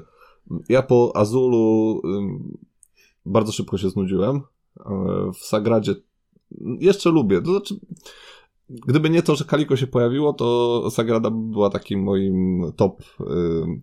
ja 0.69 0.83
po 0.83 1.13
Azulu 1.15 2.01
bardzo 3.27 3.53
szybko 3.53 3.79
się 3.79 3.91
znudziłem. 3.91 4.41
W 5.35 5.45
Sagradzie 5.45 5.95
jeszcze 6.81 7.11
lubię. 7.11 7.43
To 7.43 7.51
znaczy, 7.51 7.75
gdyby 8.71 9.11
nie 9.11 9.23
to, 9.23 9.37
że 9.37 9.45
Kaliko 9.45 9.77
się 9.77 9.87
pojawiło, 9.87 10.33
to 10.33 10.91
Sagrada 10.91 11.31
była 11.31 11.71
takim 11.71 12.03
moim 12.03 12.63
top 12.77 13.01
y, 13.01 13.25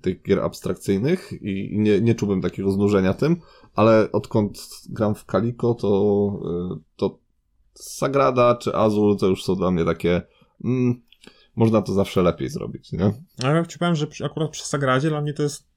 tych 0.02 0.22
gier 0.22 0.40
abstrakcyjnych 0.40 1.32
i 1.42 1.80
nie, 1.80 2.02
nie 2.02 2.16
czułbym 2.16 2.42
takiego 2.42 2.72
znużenia 2.72 3.14
tym, 3.14 3.42
ale 3.76 4.12
odkąd 4.12 4.68
gram 4.90 5.16
w 5.16 5.26
Kaliko, 5.26 5.74
to, 5.74 6.40
y, 6.76 6.84
to 6.96 7.20
Sagrada 7.74 8.56
czy 8.56 8.76
Azul 8.76 9.18
to 9.18 9.28
już 9.28 9.44
są 9.44 9.56
dla 9.56 9.72
mnie 9.72 9.86
takie 9.86 10.22
mm, 10.64 11.02
można 11.56 11.82
to 11.82 11.94
zawsze 11.94 12.22
lepiej 12.22 12.50
zrobić, 12.50 12.92
nie? 12.92 13.14
Ale 13.44 13.56
ja 13.56 13.66
ci 13.66 13.80
powiem, 13.80 13.96
że 13.96 14.08
akurat 14.26 14.52
przy 14.52 14.66
Sagradzie 14.66 15.10
dla 15.10 15.22
mnie 15.22 15.34
to 15.34 15.44
jest 15.44 15.68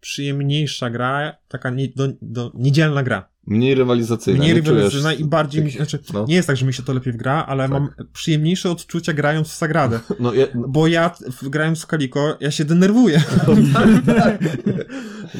przyjemniejsza 0.00 0.90
gra, 0.90 1.36
taka 1.48 1.70
nie, 1.70 1.88
do, 1.88 2.08
do, 2.22 2.50
niedzielna 2.54 3.02
gra. 3.02 3.28
Mniej 3.46 3.74
rywalizacyjna. 3.74 4.38
Mniej 4.40 4.50
czujesz 4.52 4.66
rywalizacyjna 4.68 5.12
i 5.12 5.24
bardziej 5.24 5.64
mi 5.64 5.70
się, 5.70 5.76
znaczy, 5.78 5.98
no. 6.14 6.24
nie 6.28 6.34
jest 6.34 6.46
tak, 6.46 6.56
że 6.56 6.66
mi 6.66 6.74
się 6.74 6.82
to 6.82 6.92
lepiej 6.94 7.14
gra, 7.16 7.44
ale 7.48 7.62
Tak. 7.62 7.70
mam 7.70 7.88
przyjemniejsze 8.12 8.70
odczucia 8.70 9.12
grając 9.12 9.48
w 9.48 9.52
Sagradę. 9.52 10.00
No, 10.20 10.34
ja, 10.34 10.46
Bo 10.68 10.86
ja 10.86 11.10
grając 11.42 11.82
w 11.82 11.86
Kaliko, 11.86 12.36
ja 12.40 12.50
się 12.50 12.64
denerwuję. 12.64 13.22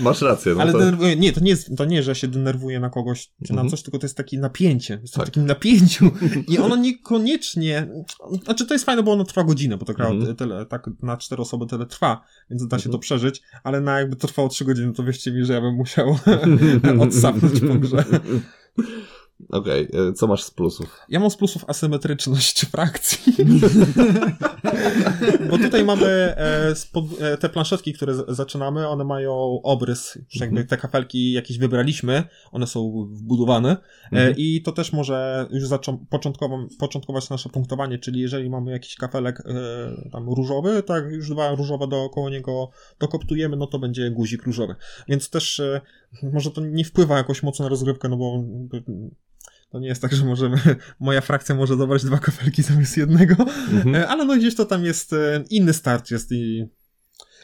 masz 0.02 0.22
rację. 0.22 0.54
No 0.54 0.62
ale 0.62 0.72
to, 0.72 0.78
denerwuję, 0.78 1.16
nie, 1.16 1.32
to 1.32 1.40
nie 1.40 1.50
jest, 1.50 1.76
to 1.76 1.84
nie, 1.84 2.02
że 2.02 2.14
się 2.14 2.28
denerwuję 2.28 2.80
na 2.80 2.90
kogoś 2.90 3.30
czy 3.46 3.52
na 3.52 3.60
Mhm. 3.60 3.70
coś, 3.70 3.82
tylko 3.82 3.98
to 3.98 4.04
jest 4.04 4.16
takie 4.16 4.38
napięcie. 4.38 4.98
Jestem 5.02 5.20
Tak. 5.20 5.26
w 5.26 5.30
takim 5.30 5.46
napięciu 5.46 6.10
i 6.48 6.58
ono 6.58 6.76
niekoniecznie, 6.76 7.88
znaczy 8.44 8.66
to 8.66 8.74
jest 8.74 8.84
fajne, 8.84 9.02
bo 9.02 9.12
ono 9.12 9.24
trwa 9.24 9.44
godzinę, 9.44 9.76
bo 9.76 9.84
to 9.84 9.94
gra 9.94 10.06
Mhm. 10.08 10.36
tyle, 10.36 10.66
tak 10.66 10.90
na 11.02 11.16
cztery 11.16 11.42
osoby 11.42 11.66
tyle 11.66 11.86
trwa, 11.86 12.24
więc 12.50 12.66
da 12.66 12.78
się 12.78 12.82
Mhm. 12.82 12.92
to 12.92 12.98
przeżyć, 12.98 13.42
ale 13.64 13.80
na 13.80 13.98
jakby 13.98 14.16
to 14.16 14.26
trwało 14.28 14.48
trzy 14.48 14.64
godziny, 14.64 14.92
to 14.92 15.04
wierzcie 15.04 15.32
mi, 15.32 15.44
że 15.44 15.52
ja 15.52 15.60
bym 15.60 15.74
musiał 15.74 16.18
odsapnąć 17.00 17.60
po 17.60 17.74
grze. 17.74 17.93
Okej, 19.50 19.88
e, 19.92 20.12
co 20.12 20.26
masz 20.26 20.42
z 20.42 20.50
plusów? 20.50 21.00
Ja 21.08 21.20
mam 21.20 21.30
z 21.30 21.36
plusów 21.36 21.64
asymetryczność 21.68 22.66
frakcji. 22.66 23.32
Bo 25.50 25.58
tutaj 25.58 25.84
mamy 25.84 26.06
e, 26.06 26.74
e, 27.20 27.36
te 27.36 27.48
planszetki, 27.48 27.92
które 27.92 28.14
zaczynamy, 28.28 28.88
one 28.88 29.04
mają 29.04 29.60
obrys, 29.62 30.14
już 30.16 30.40
jakby 30.40 30.60
Mhm. 30.60 30.66
te 30.66 30.76
kafelki 30.76 31.32
jakieś 31.32 31.58
wybraliśmy, 31.58 32.22
one 32.52 32.66
są 32.66 33.06
wbudowane 33.10 33.76
Mhm. 34.12 34.34
i 34.36 34.62
to 34.62 34.72
też 34.72 34.92
może 34.92 35.46
już 35.50 35.64
początkować 36.78 37.30
nasze 37.30 37.48
punktowanie, 37.48 37.98
czyli 37.98 38.20
jeżeli 38.20 38.50
mamy 38.50 38.72
jakiś 38.72 38.96
kafelek 38.96 39.42
tam 40.12 40.28
różowy, 40.28 40.82
tak 40.82 41.04
już 41.04 41.30
dwa 41.30 41.54
różowe 41.54 41.88
dookoło 41.88 42.30
niego 42.30 42.70
dokoptujemy, 42.98 43.56
no 43.56 43.66
to 43.66 43.78
będzie 43.78 44.10
guzik 44.10 44.42
różowy. 44.42 44.74
Więc 45.08 45.30
też 45.30 45.62
może 46.22 46.50
to 46.50 46.60
nie 46.60 46.84
wpływa 46.84 47.16
jakoś 47.16 47.42
mocno 47.42 47.64
na 47.64 47.68
rozgrywkę, 47.68 48.08
no 48.08 48.16
bo 48.16 48.44
to 49.70 49.78
nie 49.78 49.88
jest 49.88 50.02
tak, 50.02 50.14
że 50.14 50.24
możemy, 50.24 50.58
moja 51.00 51.20
frakcja 51.20 51.54
może 51.54 51.76
dobrać 51.76 52.04
dwa 52.04 52.18
kafelki 52.18 52.62
zamiast 52.62 52.96
jednego, 52.96 53.34
Mhm. 53.72 53.94
E, 53.94 54.08
ale 54.08 54.24
no 54.24 54.36
gdzieś 54.36 54.54
to 54.54 54.64
tam 54.64 54.84
jest, 54.84 55.12
e, 55.12 55.44
inny 55.50 55.72
start 55.72 56.10
jest 56.10 56.32
i 56.32 56.66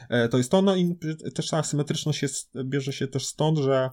e, 0.08 0.28
to 0.28 0.38
jest 0.38 0.50
to, 0.50 0.62
no 0.62 0.76
i 0.76 0.98
też 1.34 1.48
ta 1.48 1.58
asymetryczność 1.58 2.22
jest, 2.22 2.50
bierze 2.64 2.92
się 2.92 3.08
też 3.08 3.26
stąd, 3.26 3.58
że 3.58 3.90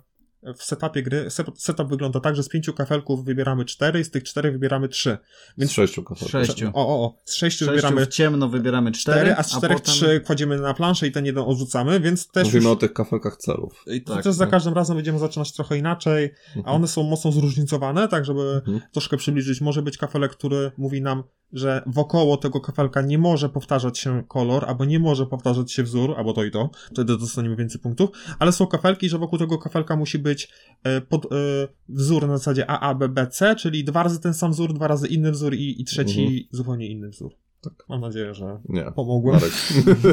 w 0.57 0.63
setupie 0.63 1.03
gry, 1.03 1.25
set- 1.29 1.57
setup 1.61 1.89
wygląda 1.89 2.19
tak, 2.19 2.35
że 2.35 2.43
z 2.43 2.49
pięciu 2.49 2.73
kafelków 2.73 3.25
wybieramy 3.25 3.65
cztery 3.65 3.99
i 3.99 4.03
z 4.03 4.11
tych 4.11 4.23
czterech 4.23 4.53
wybieramy 4.53 4.89
trzy. 4.89 5.17
Więc... 5.57 5.71
Z 5.71 5.73
sześciu 5.73 6.03
kafelków. 6.03 6.31
Sześciu. 6.31 6.67
O, 6.73 6.87
o, 6.87 7.05
o, 7.05 7.15
z 7.25 7.33
sześciu 7.33 7.65
Sześciu 7.65 7.65
wybieramy 7.65 8.05
w 8.05 8.07
ciemno 8.07 8.49
wybieramy 8.49 8.91
cztery, 8.91 9.17
cztery, 9.19 9.35
a 9.35 9.43
z 9.43 9.57
czterech 9.57 9.77
potem... 9.77 9.93
trzy 9.93 10.19
kładziemy 10.25 10.57
na 10.59 10.73
planszę 10.73 11.07
i 11.07 11.11
ten 11.11 11.25
jeden 11.25 11.43
odrzucamy, 11.47 11.99
więc 11.99 12.27
też 12.27 12.43
Mówimy 12.43 12.63
już, 12.63 12.73
o 12.73 12.75
tych 12.75 12.93
kafelkach 12.93 13.37
celów. 13.37 13.83
i 13.87 14.01
to 14.01 14.13
tak, 14.13 14.23
też 14.23 14.35
za 14.35 14.43
tak. 14.45 14.51
każdym 14.51 14.73
razem 14.73 14.95
będziemy 14.95 15.19
zaczynać 15.19 15.53
trochę 15.53 15.77
inaczej, 15.77 16.33
a 16.65 16.71
one 16.71 16.87
są 16.87 17.03
mocno 17.03 17.31
zróżnicowane, 17.31 18.07
tak 18.07 18.25
żeby 18.25 18.61
Mhm. 18.65 18.81
troszkę 18.91 19.17
przybliżyć. 19.17 19.61
Może 19.61 19.81
być 19.81 19.97
kafelek, 19.97 20.31
który 20.31 20.71
mówi 20.77 21.01
nam, 21.01 21.23
że 21.53 21.83
wokoło 21.85 22.37
tego 22.37 22.61
kafelka 22.61 23.01
nie 23.01 23.17
może 23.17 23.49
powtarzać 23.49 23.99
się 23.99 24.23
kolor, 24.27 24.65
albo 24.65 24.85
nie 24.85 24.99
może 24.99 25.25
powtarzać 25.25 25.71
się 25.71 25.83
wzór, 25.83 26.13
albo 26.17 26.33
to 26.33 26.43
i 26.43 26.51
to, 26.51 26.69
wtedy 26.91 27.17
dostaniemy 27.17 27.55
więcej 27.55 27.81
punktów, 27.81 28.09
ale 28.39 28.51
są 28.51 28.67
kafelki, 28.67 29.09
że 29.09 29.17
wokół 29.17 29.39
tego 29.39 29.57
kafelka 29.57 29.95
musi 29.95 30.19
być 30.19 30.26
e, 30.83 31.01
pod, 31.01 31.25
e, 31.25 31.27
wzór 31.89 32.27
na 32.27 32.37
zasadzie 32.37 32.69
A, 32.69 32.79
A, 32.79 32.95
B, 32.95 33.09
B, 33.09 33.27
C, 33.27 33.55
czyli 33.55 33.83
dwa 33.83 34.03
razy 34.03 34.19
ten 34.19 34.33
sam 34.33 34.51
wzór, 34.51 34.73
dwa 34.73 34.87
razy 34.87 35.07
inny 35.07 35.31
wzór 35.31 35.53
i, 35.53 35.81
i 35.81 35.85
trzeci 35.85 36.21
Mhm. 36.21 36.39
zupełnie 36.51 36.87
inny 36.87 37.09
wzór. 37.09 37.31
Tak. 37.61 37.73
Mam 37.89 38.01
nadzieję, 38.01 38.33
że 38.33 38.59
Nie. 38.69 38.91
pomogłem. 38.95 39.35
Marek. 39.35 39.53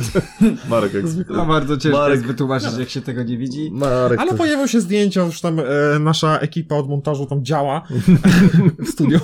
Marek 0.70 0.94
jak 0.94 1.09
zwykle. 1.09 1.37
No 1.37 1.46
bardzo 1.46 1.77
ciężko 1.77 1.98
Marek- 1.98 2.11
jest 2.12 2.24
wytłumaczyć, 2.27 2.79
jak 2.79 2.88
się 2.88 3.00
tego 3.00 3.22
nie 3.22 3.38
widzi. 3.38 3.70
Marek 3.72 4.20
Ale 4.20 4.31
to... 4.31 4.37
pojawią 4.37 4.66
się 4.66 4.81
zdjęcia, 4.81 5.24
już 5.24 5.40
tam 5.40 5.61
e, 5.61 5.64
nasza 6.00 6.38
ekipa 6.38 6.77
od 6.77 6.88
montażu 6.88 7.27
tam 7.27 7.44
działa 7.44 7.83
w 8.85 8.88
studiu. 8.88 9.18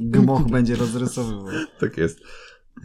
Gmoch 0.00 0.50
będzie 0.50 0.76
rozrysowywał. 0.76 1.46
Tak 1.80 1.96
jest. 1.96 2.20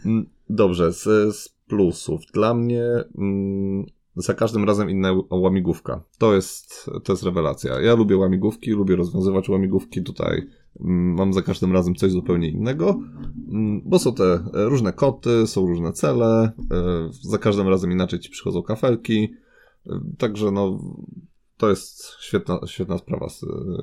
Mm, 0.04 0.26
Dobrze, 0.50 0.92
z, 0.92 1.02
z 1.36 1.48
plusów. 1.68 2.20
Dla 2.34 2.54
mnie 2.54 2.84
mm, 3.18 3.86
za 4.16 4.34
każdym 4.34 4.64
razem 4.64 4.90
inna 4.90 5.12
łamigłówka. 5.30 6.04
To 6.18 6.34
jest, 6.34 6.90
to 7.04 7.12
jest 7.12 7.22
rewelacja. 7.22 7.80
Ja 7.80 7.94
lubię 7.94 8.16
łamigłówki, 8.16 8.70
lubię 8.70 8.96
rozwiązywać 8.96 9.48
łamigłówki. 9.48 10.02
Tutaj 10.02 10.46
mm, 10.80 11.14
mam 11.14 11.32
za 11.32 11.42
każdym 11.42 11.72
razem 11.72 11.94
coś 11.94 12.12
zupełnie 12.12 12.48
innego, 12.48 13.00
mm, 13.48 13.82
bo 13.84 13.98
są 13.98 14.14
te 14.14 14.24
e, 14.24 14.40
różne 14.54 14.92
koty, 14.92 15.46
są 15.46 15.66
różne 15.66 15.92
cele, 15.92 16.52
e, 16.70 17.08
za 17.10 17.38
każdym 17.38 17.68
razem 17.68 17.92
inaczej 17.92 18.20
ci 18.20 18.30
przychodzą 18.30 18.62
kafelki. 18.62 19.34
E, 19.86 20.00
Także 20.18 20.50
no, 20.50 20.78
to 21.56 21.70
jest 21.70 22.16
świetna, 22.20 22.58
świetna 22.66 22.98
sprawa, 22.98 23.26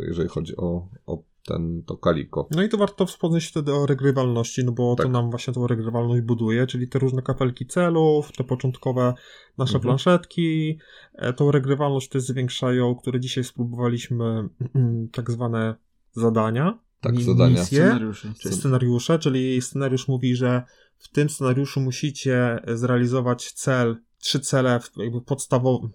jeżeli 0.08 0.30
chodzi 0.30 0.58
o, 0.58 0.88
o 1.06 1.24
ten, 1.46 1.84
to 1.86 1.98
kaliko. 1.98 2.48
No 2.52 2.64
i 2.64 2.70
to 2.70 2.78
warto 2.78 3.06
wspomnieć 3.06 3.46
wtedy 3.46 3.74
o 3.74 3.86
regrywalności, 3.86 4.66
no 4.66 4.72
bo 4.72 4.96
Tak. 4.96 5.06
to 5.06 5.12
nam 5.12 5.30
właśnie 5.30 5.54
tą 5.54 5.68
regrywalność 5.68 6.22
buduje, 6.22 6.68
czyli 6.68 6.88
te 6.88 7.00
różne 7.00 7.22
kapelki 7.22 7.66
celów, 7.66 8.32
te 8.32 8.44
początkowe 8.44 9.14
nasze 9.58 9.76
Mhm. 9.76 9.82
planszetki, 9.82 10.78
e, 11.14 11.34
tą 11.34 11.52
regrywalność 11.52 12.10
też 12.10 12.24
zwiększają, 12.24 12.96
które 12.96 13.20
dzisiaj 13.20 13.44
spróbowaliśmy, 13.44 14.50
tak 15.16 15.32
zwane 15.32 15.76
zadania. 16.12 16.80
Tak, 17.02 17.16
mi- 17.16 17.24
zadania. 17.24 17.60
Misje, 17.60 17.78
Scenariuszy. 17.80 18.34
czy 18.40 18.52
scenariusze, 18.54 19.20
czyli 19.20 19.62
scenariusz 19.62 20.08
mówi, 20.08 20.36
że 20.36 20.64
w 20.98 21.10
tym 21.10 21.30
scenariuszu 21.30 21.82
musicie 21.82 22.60
zrealizować 22.74 23.52
cel, 23.52 23.98
trzy 24.20 24.40
cele 24.40 24.80
w- 24.80 24.92
jakby 24.98 25.22
podstawowe, 25.22 25.90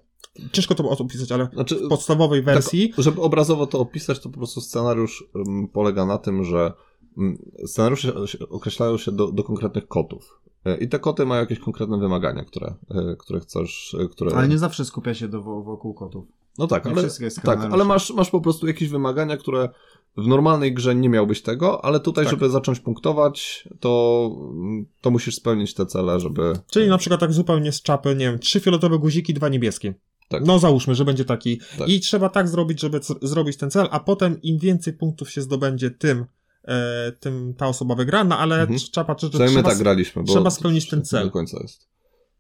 ciężko 0.53 0.75
to 0.75 0.91
opisać, 0.91 1.33
ale 1.33 1.49
Znaczy, 1.53 1.77
w 1.77 1.89
podstawowej 1.89 2.43
wersji, 2.43 2.91
Tak, 2.91 3.05
żeby 3.05 3.21
obrazowo 3.21 3.67
to 3.67 3.79
opisać, 3.79 4.19
to 4.19 4.29
po 4.29 4.39
prostu 4.39 4.61
scenariusz 4.61 5.25
um, 5.35 5.69
polega 5.69 6.07
na 6.07 6.19
tym, 6.19 6.45
że 6.45 6.73
um, 7.17 7.39
scenariusze 7.67 8.13
określają 8.51 8.99
się 8.99 9.13
do, 9.13 9.33
do 9.33 9.45
konkretnych 9.45 9.89
kotów. 9.89 10.41
E, 10.65 10.77
I 10.77 10.89
te 10.89 10.99
koty 10.99 11.27
mają 11.27 11.41
jakieś 11.41 11.59
konkretne 11.59 11.99
wymagania, 11.99 12.45
które, 12.45 12.75
e, 12.91 13.17
które 13.19 13.41
chcesz, 13.41 13.97
e, 14.01 14.09
które... 14.09 14.37
Ale 14.37 14.49
nie 14.49 14.59
zawsze 14.59 14.85
skupia 14.85 15.15
się 15.15 15.29
do, 15.29 15.43
wokół 15.43 15.95
kotów. 15.95 16.27
No 16.59 16.67
tak, 16.67 16.85
nie 16.85 16.91
ale, 16.93 17.09
tak, 17.45 17.61
ale 17.61 17.85
masz, 17.85 18.11
masz 18.11 18.31
po 18.31 18.41
prostu 18.41 18.67
jakieś 18.67 18.89
wymagania, 18.89 19.37
które 19.37 19.69
w 20.17 20.27
normalnej 20.27 20.75
grze 20.75 20.95
nie 20.95 21.09
miałbyś 21.09 21.43
tego, 21.43 21.85
ale 21.85 22.01
tutaj, 22.01 22.25
Tak. 22.25 22.31
żeby 22.31 22.51
zacząć 22.51 22.81
punktować, 22.81 23.69
to, 23.81 24.31
mm, 24.53 24.87
to 25.01 25.11
musisz 25.11 25.35
spełnić 25.35 25.75
te 25.75 25.87
cele, 25.87 26.21
żeby... 26.21 26.53
Czyli 26.71 26.89
na 26.89 26.99
przykład 26.99 27.21
tak 27.21 27.33
zupełnie 27.33 27.73
z 27.73 27.83
czapy, 27.83 28.09
nie 28.09 28.31
wiem, 28.31 28.39
trzy 28.39 28.61
fioletowe 28.61 28.99
guziki, 28.99 29.35
dwa 29.35 29.49
niebieskie. 29.49 29.95
Tak. 30.29 30.43
No 30.47 30.59
załóżmy, 30.59 30.95
że 30.95 31.05
będzie 31.05 31.25
taki. 31.25 31.61
Tak. 31.79 31.89
I 31.89 32.01
trzeba 32.01 32.29
tak 32.29 32.49
zrobić, 32.49 32.81
żeby 32.81 33.01
zrobić 33.23 33.57
ten 33.57 33.71
cel, 33.71 33.89
a 33.91 34.01
potem 34.01 34.43
im 34.43 34.59
więcej 34.59 34.93
punktów 34.93 35.31
się 35.31 35.43
zdobędzie, 35.43 35.91
tym, 35.91 36.25
e, 36.65 37.13
tym 37.21 37.55
ta 37.55 37.67
osoba 37.67 37.95
wygra, 37.95 38.25
no 38.25 38.39
ale 38.39 38.61
Mhm. 38.61 38.79
trzeba 38.79 39.05
patrzeć, 39.05 39.33
że 39.33 39.47
trzeba, 39.47 39.63
tak 39.63 39.79
graliśmy, 39.79 40.23
bo 40.23 40.33
trzeba 40.33 40.51
spełnić 40.51 40.89
ten 40.89 41.05
cel. 41.05 41.25
Do 41.25 41.31
końca 41.31 41.59
jest. 41.63 41.89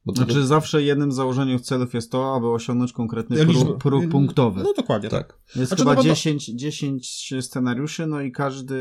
Bo 0.06 0.12
to, 0.12 0.16
Znaczy 0.24 0.46
zawsze 0.46 0.82
jednym 0.82 1.12
z 1.12 1.14
założeń 1.14 1.60
celów 1.60 1.94
jest 1.94 2.10
to, 2.12 2.34
aby 2.34 2.48
osiągnąć 2.50 2.92
konkretny 2.92 3.46
próg, 3.46 3.78
próg 3.78 4.08
punktowy. 4.08 4.62
No 4.62 4.72
dokładnie. 4.76 5.08
Tak. 5.08 5.26
tak. 5.26 5.38
Jest 5.56 5.68
Znaczy, 5.68 5.82
chyba 5.82 5.90
no 5.90 5.96
bo 5.96 6.02
to- 6.02 6.08
10, 6.08 6.44
10 6.54 7.34
scenariuszy, 7.40 8.06
no 8.06 8.20
i 8.20 8.32
każdy 8.32 8.76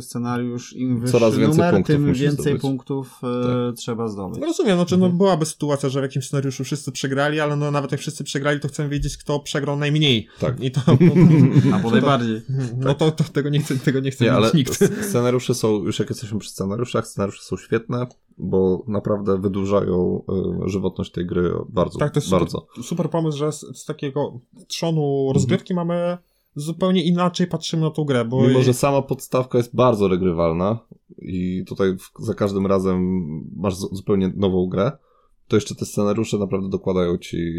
scenariusz, 0.00 0.72
im 0.72 1.00
wyższy 1.00 1.12
Coraz 1.12 1.36
więcej 1.36 1.56
numer, 1.58 1.74
punktów 1.74 1.96
tym 1.96 2.12
więcej 2.14 2.42
zdobyć. 2.44 2.62
punktów 2.62 3.20
e, 3.70 3.72
trzeba 3.72 4.08
zdobyć. 4.08 4.42
Rozumiem, 4.42 4.76
znaczy 4.76 4.94
Mhm. 4.94 5.12
no 5.12 5.18
byłaby 5.18 5.46
sytuacja, 5.46 5.88
że 5.88 6.00
w 6.00 6.02
jakimś 6.02 6.26
scenariuszu 6.26 6.64
wszyscy 6.64 6.92
przegrali, 6.92 7.40
ale 7.40 7.56
no 7.56 7.70
nawet 7.70 7.92
jak 7.92 8.00
wszyscy 8.00 8.24
przegrali, 8.24 8.60
to 8.60 8.68
chcemy 8.68 8.88
wiedzieć, 8.88 9.16
kto 9.16 9.40
przegrał 9.40 9.76
najmniej. 9.76 10.28
Tak. 10.40 10.60
I 10.60 10.70
to, 10.70 10.80
no, 10.86 10.96
Albo 11.76 11.90
najbardziej. 11.90 12.42
no 12.76 12.94
to, 12.94 13.10
to 13.10 13.24
tego 13.24 13.48
nie 13.48 13.60
chce, 13.60 13.76
tego 13.76 14.00
nie 14.00 14.10
chce 14.10 14.24
Nie, 14.24 14.32
ale 14.32 14.52
wiedzieć 14.52 14.80
nikt. 14.80 15.04
scenariusze 15.08 15.54
są, 15.54 15.84
już 15.84 15.98
jak 15.98 16.10
jesteśmy 16.10 16.38
przy 16.38 16.50
scenariuszach, 16.50 17.06
scenariusze 17.06 17.42
są 17.42 17.56
świetne. 17.56 18.06
Bo 18.38 18.84
naprawdę 18.86 19.38
wydłużają 19.38 20.22
y, 20.64 20.68
żywotność 20.68 21.12
tej 21.12 21.26
gry 21.26 21.52
bardzo. 21.68 21.98
Tak, 21.98 22.14
to 22.14 22.20
jest 22.20 22.30
bardzo. 22.30 22.66
Super, 22.68 22.84
super 22.84 23.10
pomysł, 23.10 23.38
że 23.38 23.52
z, 23.52 23.60
z 23.60 23.84
takiego 23.84 24.40
trzonu 24.66 25.32
rozgrywki 25.34 25.72
mhm. 25.72 25.88
mamy 25.88 26.18
zupełnie 26.54 27.02
inaczej 27.02 27.46
patrzymy 27.46 27.82
na 27.82 27.90
tą 27.90 28.04
grę. 28.04 28.24
Bo 28.24 28.48
Mimo, 28.48 28.62
że 28.62 28.74
sama 28.74 29.02
podstawka 29.02 29.58
jest 29.58 29.76
bardzo 29.76 30.08
regrywalna 30.08 30.78
i 31.18 31.64
tutaj 31.68 31.96
za 32.18 32.34
każdym 32.34 32.66
razem 32.66 33.20
masz 33.56 33.74
zupełnie 33.76 34.32
nową 34.36 34.66
grę, 34.66 34.92
to 35.48 35.56
jeszcze 35.56 35.74
te 35.74 35.86
scenariusze 35.86 36.38
naprawdę 36.38 36.68
dokładają 36.68 37.18
ci 37.18 37.54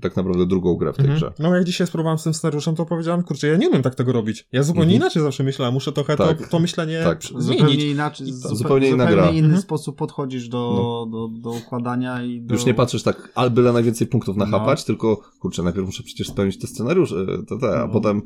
tak 0.00 0.16
naprawdę 0.16 0.46
drugą 0.46 0.76
grę 0.76 0.92
w 0.92 0.96
tej 0.96 1.04
mhm. 1.04 1.18
grze. 1.18 1.32
No 1.38 1.56
jak 1.56 1.64
dzisiaj 1.64 1.86
spróbowałem 1.86 2.18
z 2.18 2.24
tym 2.24 2.34
scenariuszem, 2.34 2.74
to 2.74 2.86
powiedziałem, 2.86 3.22
kurczę, 3.22 3.46
ja 3.46 3.56
nie 3.56 3.68
umiem 3.68 3.82
tak 3.82 3.94
tego 3.94 4.12
robić. 4.12 4.46
Ja 4.52 4.62
zupełnie 4.62 4.94
mhm. 4.94 5.02
inaczej 5.02 5.22
zawsze 5.22 5.44
myślałem, 5.44 5.74
muszę 5.74 5.92
trochę 5.92 6.16
tak. 6.16 6.38
to, 6.38 6.48
to 6.48 6.58
myślenie 6.58 7.00
tak. 7.04 7.22
zmienić. 7.22 7.60
Zupełnie 7.60 7.90
inaczej, 7.90 8.32
zupełnie, 8.32 8.56
zupełnie 8.58 8.88
inna 8.88 9.04
zupełnie 9.04 9.22
gra. 9.22 9.30
inny 9.30 9.44
mhm. 9.44 9.62
sposób 9.62 9.96
podchodzisz 9.96 10.48
do, 10.48 10.72
no. 10.76 11.06
do, 11.06 11.40
do 11.40 11.50
układania 11.50 12.22
i 12.22 12.40
do... 12.40 12.54
Już 12.54 12.66
nie 12.66 12.74
patrzysz 12.74 13.02
tak, 13.02 13.32
ale 13.34 13.50
byle 13.50 13.72
najwięcej 13.72 14.06
punktów 14.06 14.36
nachapać, 14.36 14.80
no. 14.80 14.86
tylko 14.86 15.16
kurczę, 15.40 15.62
najpierw 15.62 15.86
muszę 15.86 16.02
przecież 16.02 16.28
spełnić 16.28 16.58
te 16.58 16.66
scenariusze, 16.66 17.26
te, 17.48 17.58
te, 17.58 17.80
a 17.80 17.86
no. 17.86 17.92
potem 17.92 18.22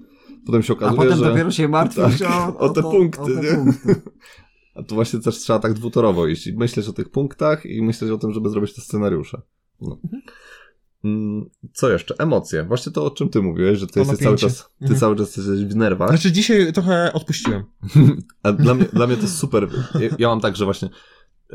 potem 0.47 0.63
się 0.63 0.73
okazuje, 0.73 1.01
A 1.01 1.03
potem 1.05 1.19
że... 1.19 1.25
dopiero 1.25 1.51
się 1.51 1.69
martwisz 1.69 2.19
tak, 2.19 2.31
o, 2.31 2.59
o, 2.59 2.69
te 2.69 2.81
o, 2.81 2.91
punkty, 2.91 3.23
o 3.23 3.27
te 3.27 3.35
nie? 3.35 3.57
Punkty. 3.57 4.03
A 4.77 4.83
tu 4.83 4.95
właśnie 4.95 5.21
też 5.21 5.39
trzeba 5.39 5.59
tak 5.59 5.73
dwutorowo 5.73 6.27
iść. 6.27 6.53
Myśleć 6.53 6.89
o 6.89 6.93
tych 6.93 7.09
punktach 7.09 7.67
i 7.67 7.83
myśleć 7.83 8.11
o 8.11 8.19
tym, 8.19 8.33
żeby 8.33 8.51
zrobić 8.51 8.75
te 8.75 8.81
scenariusze. 8.81 9.43
No. 9.81 9.99
Mm, 11.05 11.51
co 11.73 11.91
jeszcze? 11.91 12.15
Emocje. 12.19 12.65
Właśnie 12.65 12.93
to, 12.93 13.05
o 13.05 13.11
czym 13.11 13.29
ty 13.29 13.43
mówiłeś, 13.43 13.79
że 13.79 13.87
ty, 13.87 14.01
jesteś 14.01 14.19
cały 14.19 14.37
czas, 14.37 14.59
ty 14.79 14.85
mhm. 14.85 15.01
cały 15.01 15.17
czas 15.17 15.37
jesteś 15.37 15.65
w 15.65 15.77
nerwach. 15.77 16.09
Znaczy 16.09 16.33
dzisiaj 16.33 16.73
trochę 16.73 17.13
odpuściłem. 17.13 17.65
A 18.43 18.53
dla 18.53 18.75
mnie, 18.75 18.85
dla 18.93 19.07
mnie 19.07 19.17
to 19.17 19.23
jest 19.23 19.39
super. 19.39 19.69
Ja, 20.01 20.09
ja 20.19 20.29
mam 20.29 20.41
tak, 20.41 20.57
że 20.57 20.65
właśnie 20.65 20.89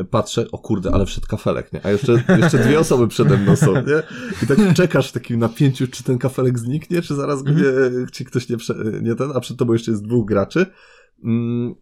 patrzę, 0.09 0.51
o 0.51 0.57
kurde, 0.57 0.91
ale 0.91 1.05
wszedł 1.05 1.27
kafelek, 1.27 1.73
nie? 1.73 1.85
A 1.85 1.91
jeszcze, 1.91 2.23
jeszcze 2.37 2.57
dwie 2.57 2.79
osoby 2.79 3.07
przede 3.07 3.37
mną 3.37 3.55
są, 3.55 3.73
nie? 3.73 4.03
I 4.43 4.47
tak 4.47 4.57
czekasz 4.73 5.09
w 5.09 5.11
takim 5.11 5.39
napięciu, 5.39 5.87
czy 5.87 6.03
ten 6.03 6.17
kafelek 6.17 6.59
zniknie, 6.59 7.01
czy 7.01 7.15
zaraz 7.15 7.43
go 7.43 7.49
mhm. 7.49 8.01
nie, 8.01 8.07
ci 8.11 8.25
ktoś 8.25 8.49
nie, 8.49 8.57
nie 9.01 9.15
ten, 9.15 9.31
a 9.35 9.39
przed 9.39 9.57
tobą 9.57 9.73
jeszcze 9.73 9.91
jest 9.91 10.03
dwóch 10.03 10.27
graczy. 10.27 10.65
Mm, 11.23 11.75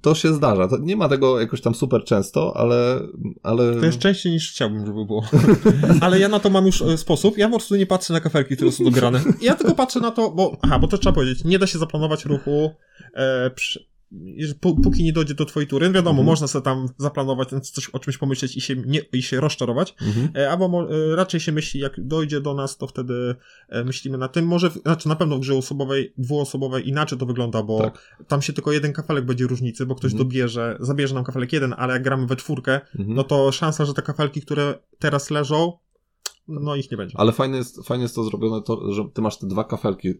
to 0.00 0.14
się 0.14 0.34
zdarza. 0.34 0.68
To 0.68 0.78
nie 0.78 0.96
ma 0.96 1.08
tego 1.08 1.40
jakoś 1.40 1.60
tam 1.60 1.74
super 1.74 2.04
często, 2.04 2.56
ale, 2.56 3.00
ale... 3.42 3.76
To 3.76 3.86
jest 3.86 3.98
częściej 3.98 4.32
niż 4.32 4.52
chciałbym, 4.52 4.86
żeby 4.86 5.04
było. 5.04 5.24
ale 6.00 6.18
ja 6.18 6.28
na 6.28 6.40
to 6.40 6.50
mam 6.50 6.66
już 6.66 6.82
e, 6.82 6.98
sposób. 6.98 7.38
Ja 7.38 7.48
po 7.48 7.56
prostu 7.56 7.76
nie 7.76 7.86
patrzę 7.86 8.12
na 8.12 8.20
kafelki, 8.20 8.56
które 8.56 8.72
są 8.72 8.84
dograne. 8.84 9.20
Ja 9.42 9.54
tylko 9.54 9.74
patrzę 9.74 10.00
na 10.00 10.10
to, 10.10 10.30
bo, 10.30 10.56
aha, 10.62 10.78
bo 10.78 10.88
to 10.88 10.98
trzeba 10.98 11.14
powiedzieć, 11.14 11.44
nie 11.44 11.58
da 11.58 11.66
się 11.66 11.78
zaplanować 11.78 12.24
ruchu 12.24 12.70
e, 13.14 13.50
przy, 13.50 13.89
póki 14.60 15.04
nie 15.04 15.12
dojdzie 15.12 15.34
do 15.34 15.44
twojej 15.44 15.66
tury, 15.68 15.88
no 15.88 15.94
wiadomo, 15.94 16.10
mhm. 16.10 16.26
można 16.26 16.46
sobie 16.46 16.62
tam 16.62 16.88
zaplanować, 16.98 17.48
coś 17.48 17.88
o 17.88 17.98
czymś 17.98 18.18
pomyśleć 18.18 18.56
i 18.56 18.60
się, 18.60 18.76
nie, 18.76 19.00
i 19.12 19.22
się 19.22 19.40
rozczarować, 19.40 19.94
mhm. 20.02 20.28
E, 20.36 20.50
albo 20.50 20.88
e, 20.90 21.16
raczej 21.16 21.40
się 21.40 21.52
myśli, 21.52 21.80
jak 21.80 22.06
dojdzie 22.06 22.40
do 22.40 22.54
nas, 22.54 22.76
to 22.76 22.86
wtedy 22.86 23.34
e, 23.68 23.84
myślimy 23.84 24.18
na 24.18 24.28
tym. 24.28 24.46
Może, 24.46 24.70
znaczy 24.70 25.08
na 25.08 25.16
pewno 25.16 25.36
w 25.36 25.40
grze 25.40 25.54
osobowej, 25.54 26.12
dwuosobowej 26.18 26.88
inaczej 26.88 27.18
to 27.18 27.26
wygląda, 27.26 27.62
bo 27.62 27.80
tak. 27.80 28.16
tam 28.28 28.42
się 28.42 28.52
tylko 28.52 28.72
jeden 28.72 28.92
kafelek 28.92 29.24
będzie 29.24 29.46
różnicy, 29.46 29.86
bo 29.86 29.94
ktoś 29.94 30.12
mhm. 30.12 30.28
dobierze, 30.28 30.76
zabierze 30.80 31.14
nam 31.14 31.24
kafelek 31.24 31.52
jeden, 31.52 31.74
ale 31.78 31.92
jak 31.92 32.02
gramy 32.02 32.26
we 32.26 32.36
czwórkę, 32.36 32.80
mhm. 32.98 33.14
no 33.14 33.24
to 33.24 33.52
szansa, 33.52 33.84
że 33.84 33.94
te 33.94 34.02
kafelki, 34.02 34.40
które 34.40 34.74
teraz 34.98 35.30
leżą, 35.30 35.72
no 36.48 36.76
ich 36.76 36.90
nie 36.90 36.96
będzie. 36.96 37.14
Ale 37.18 37.32
fajnie 37.32 37.56
jest, 37.56 37.86
fajnie 37.86 38.02
jest 38.02 38.14
to 38.14 38.24
zrobione, 38.24 38.62
to, 38.62 38.92
że 38.92 39.04
ty 39.14 39.22
masz 39.22 39.38
te 39.38 39.46
dwa 39.46 39.64
kafelki 39.64 40.14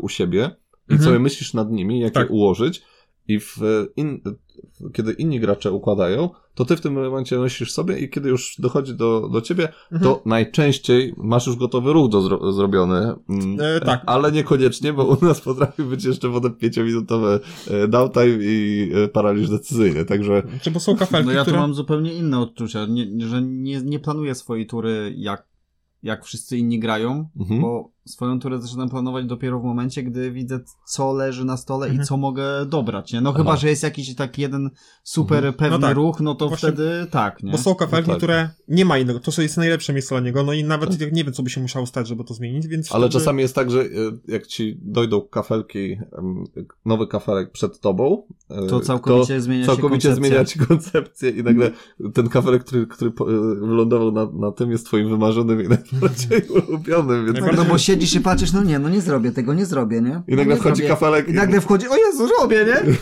u 0.00 0.08
siebie 0.08 0.50
i 0.88 0.98
sobie 0.98 1.18
myślisz 1.18 1.54
nad 1.54 1.70
nimi, 1.70 2.00
jak 2.00 2.14
tak. 2.14 2.28
je 2.28 2.34
ułożyć 2.34 2.82
i 3.28 3.40
w 3.40 3.56
in, 3.96 4.20
kiedy 4.92 5.12
inni 5.12 5.40
gracze 5.40 5.72
układają, 5.72 6.30
to 6.54 6.64
ty 6.64 6.76
w 6.76 6.80
tym 6.80 6.92
momencie 6.92 7.38
myślisz 7.38 7.72
sobie 7.72 7.98
i 7.98 8.10
kiedy 8.10 8.28
już 8.28 8.56
dochodzi 8.58 8.94
do, 8.94 9.28
do 9.28 9.40
ciebie, 9.40 9.68
mhm. 9.92 10.02
to 10.02 10.22
najczęściej 10.26 11.14
masz 11.16 11.46
już 11.46 11.56
gotowy 11.56 11.92
ruch 11.92 12.10
do 12.10 12.20
zro, 12.20 12.52
zrobiony. 12.52 13.14
Mm, 13.28 13.58
e, 13.60 13.80
tak. 13.80 14.02
Ale 14.06 14.32
niekoniecznie, 14.32 14.92
bo 14.92 15.04
u 15.04 15.24
nas 15.24 15.40
potrafi 15.40 15.82
być 15.82 16.04
jeszcze 16.04 16.32
potem 16.32 16.54
pięciominutowe 16.54 17.40
e, 17.70 17.88
downtime 17.88 18.38
i 18.40 18.90
e, 18.94 19.08
paraliż 19.08 19.48
decyzyjny, 19.48 20.04
także... 20.04 20.42
Czy 20.62 20.70
bo 20.70 20.80
są 20.80 20.96
kafelki, 20.96 21.26
No 21.26 21.32
ja 21.32 21.42
które... 21.42 21.56
tu 21.56 21.60
mam 21.60 21.74
zupełnie 21.74 22.14
inne 22.14 22.40
odczucia, 22.40 22.86
nie, 22.86 23.26
że 23.26 23.42
nie, 23.42 23.82
nie 23.82 23.98
planuję 23.98 24.34
swojej 24.34 24.66
tury 24.66 25.14
jak 25.16 25.46
jak 26.02 26.24
wszyscy 26.24 26.58
inni 26.58 26.78
grają, 26.78 27.28
mhm. 27.36 27.60
bo 27.60 27.90
swoją 28.06 28.40
turę 28.40 28.60
zaczynam 28.60 28.88
planować 28.88 29.26
dopiero 29.26 29.60
w 29.60 29.64
momencie, 29.64 30.02
gdy 30.02 30.32
widzę, 30.32 30.60
co 30.86 31.12
leży 31.12 31.44
na 31.44 31.56
stole 31.56 31.86
mhm. 31.86 32.02
i 32.02 32.06
co 32.06 32.16
mogę 32.16 32.66
dobrać, 32.66 33.12
nie? 33.12 33.20
No 33.20 33.30
Aha. 33.30 33.38
chyba, 33.38 33.56
że 33.56 33.68
jest 33.68 33.82
jakiś 33.82 34.14
tak 34.14 34.38
jeden 34.38 34.70
super 35.02 35.36
mhm. 35.36 35.54
pewny 35.54 35.78
no 35.78 35.86
tak. 35.86 35.96
ruch, 35.96 36.20
no 36.20 36.34
to 36.34 36.48
Właśnie, 36.48 36.68
wtedy 36.68 37.06
tak, 37.10 37.42
nie? 37.42 37.52
Bo 37.52 37.58
są 37.58 37.74
kafelki, 37.74 38.08
no 38.08 38.14
tak. 38.14 38.18
które 38.18 38.50
nie 38.68 38.84
ma 38.84 38.98
innego, 38.98 39.20
to 39.20 39.42
jest 39.42 39.56
najlepsze 39.56 39.92
miejsce 39.92 40.14
dla 40.14 40.20
niego, 40.20 40.42
no 40.42 40.52
i 40.52 40.64
nawet 40.64 40.98
tak. 40.98 41.12
nie 41.12 41.24
wiem, 41.24 41.32
co 41.32 41.42
by 41.42 41.50
się 41.50 41.60
musiało 41.60 41.86
stać, 41.86 42.08
żeby 42.08 42.24
to 42.24 42.34
zmienić, 42.34 42.66
więc... 42.66 42.92
Ale 42.92 43.06
wtedy... 43.06 43.20
czasami 43.20 43.42
jest 43.42 43.54
tak, 43.54 43.70
że 43.70 43.80
e, 43.80 43.86
jak 44.28 44.46
ci 44.46 44.78
dojdą 44.82 45.20
kafelki, 45.20 45.98
nowy 46.84 47.06
kafelek 47.06 47.52
przed 47.52 47.80
tobą, 47.80 48.22
e, 48.50 48.66
to 48.66 48.80
całkowicie 48.80 49.34
to 49.34 49.40
zmienia 49.40 49.66
całkowicie 49.66 50.14
zmienia 50.14 50.44
ci 50.44 50.58
koncepcję 50.58 51.30
i 51.30 51.42
nagle 51.42 51.70
ten 52.14 52.28
kafelek, 52.28 52.64
który, 52.64 52.86
który 52.86 53.10
e, 53.10 53.34
wylądował 53.66 54.12
na, 54.12 54.26
na 54.32 54.52
tym 54.52 54.70
jest 54.70 54.86
twoim 54.86 55.08
wymarzonym 55.08 55.64
i 55.64 55.68
najbardziej 55.68 56.42
ulubionym, 56.68 57.26
więc... 57.26 57.56
No 57.56 57.64
bo 57.64 57.78
siedzisz 57.96 58.14
i 58.14 58.20
patrzysz, 58.20 58.52
no 58.52 58.62
nie, 58.62 58.78
no 58.78 58.88
nie 58.88 59.00
zrobię 59.00 59.32
tego, 59.32 59.54
nie 59.54 59.66
zrobię, 59.66 60.00
nie? 60.00 60.22
I 60.28 60.36
nagle 60.36 60.54
no 60.54 60.60
wchodzi 60.60 60.76
zrobię. 60.76 60.88
kafelek. 60.88 61.28
I 61.28 61.32
nagle 61.32 61.60
wchodzi, 61.60 61.88
o 61.88 61.96
Jezu, 61.96 62.28
robię, 62.40 62.66
nie? 62.66 62.96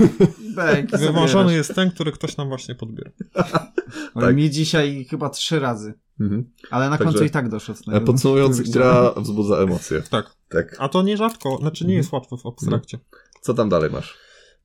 Bęk, 0.54 0.90
Wymarzony 0.98 1.54
jest 1.54 1.74
ten, 1.74 1.90
który 1.90 2.12
ktoś 2.12 2.36
nam 2.36 2.48
właśnie 2.48 2.74
podbiera. 2.74 3.10
tak. 4.20 4.36
Mi 4.36 4.50
dzisiaj 4.50 5.06
chyba 5.10 5.30
trzy 5.30 5.60
razy. 5.60 5.94
Mhm. 6.20 6.50
Ale 6.70 6.90
na 6.90 6.98
Także, 6.98 7.12
końcu 7.12 7.24
i 7.24 7.30
tak 7.30 7.48
doszedł. 7.48 7.78
No, 7.86 8.00
podsumowując, 8.00 8.70
gra 8.70 9.14
wzbudza 9.16 9.56
emocje. 9.56 10.02
Tak. 10.10 10.34
tak. 10.48 10.76
A 10.78 10.88
to 10.88 11.02
nierzadko, 11.02 11.56
znaczy 11.60 11.84
nie 11.84 11.88
mhm. 11.88 11.96
jest 11.96 12.12
łatwo 12.12 12.36
w 12.36 12.46
abstrakcie. 12.46 12.98
Co 13.40 13.54
tam 13.54 13.68
dalej 13.68 13.90
masz? 13.90 14.18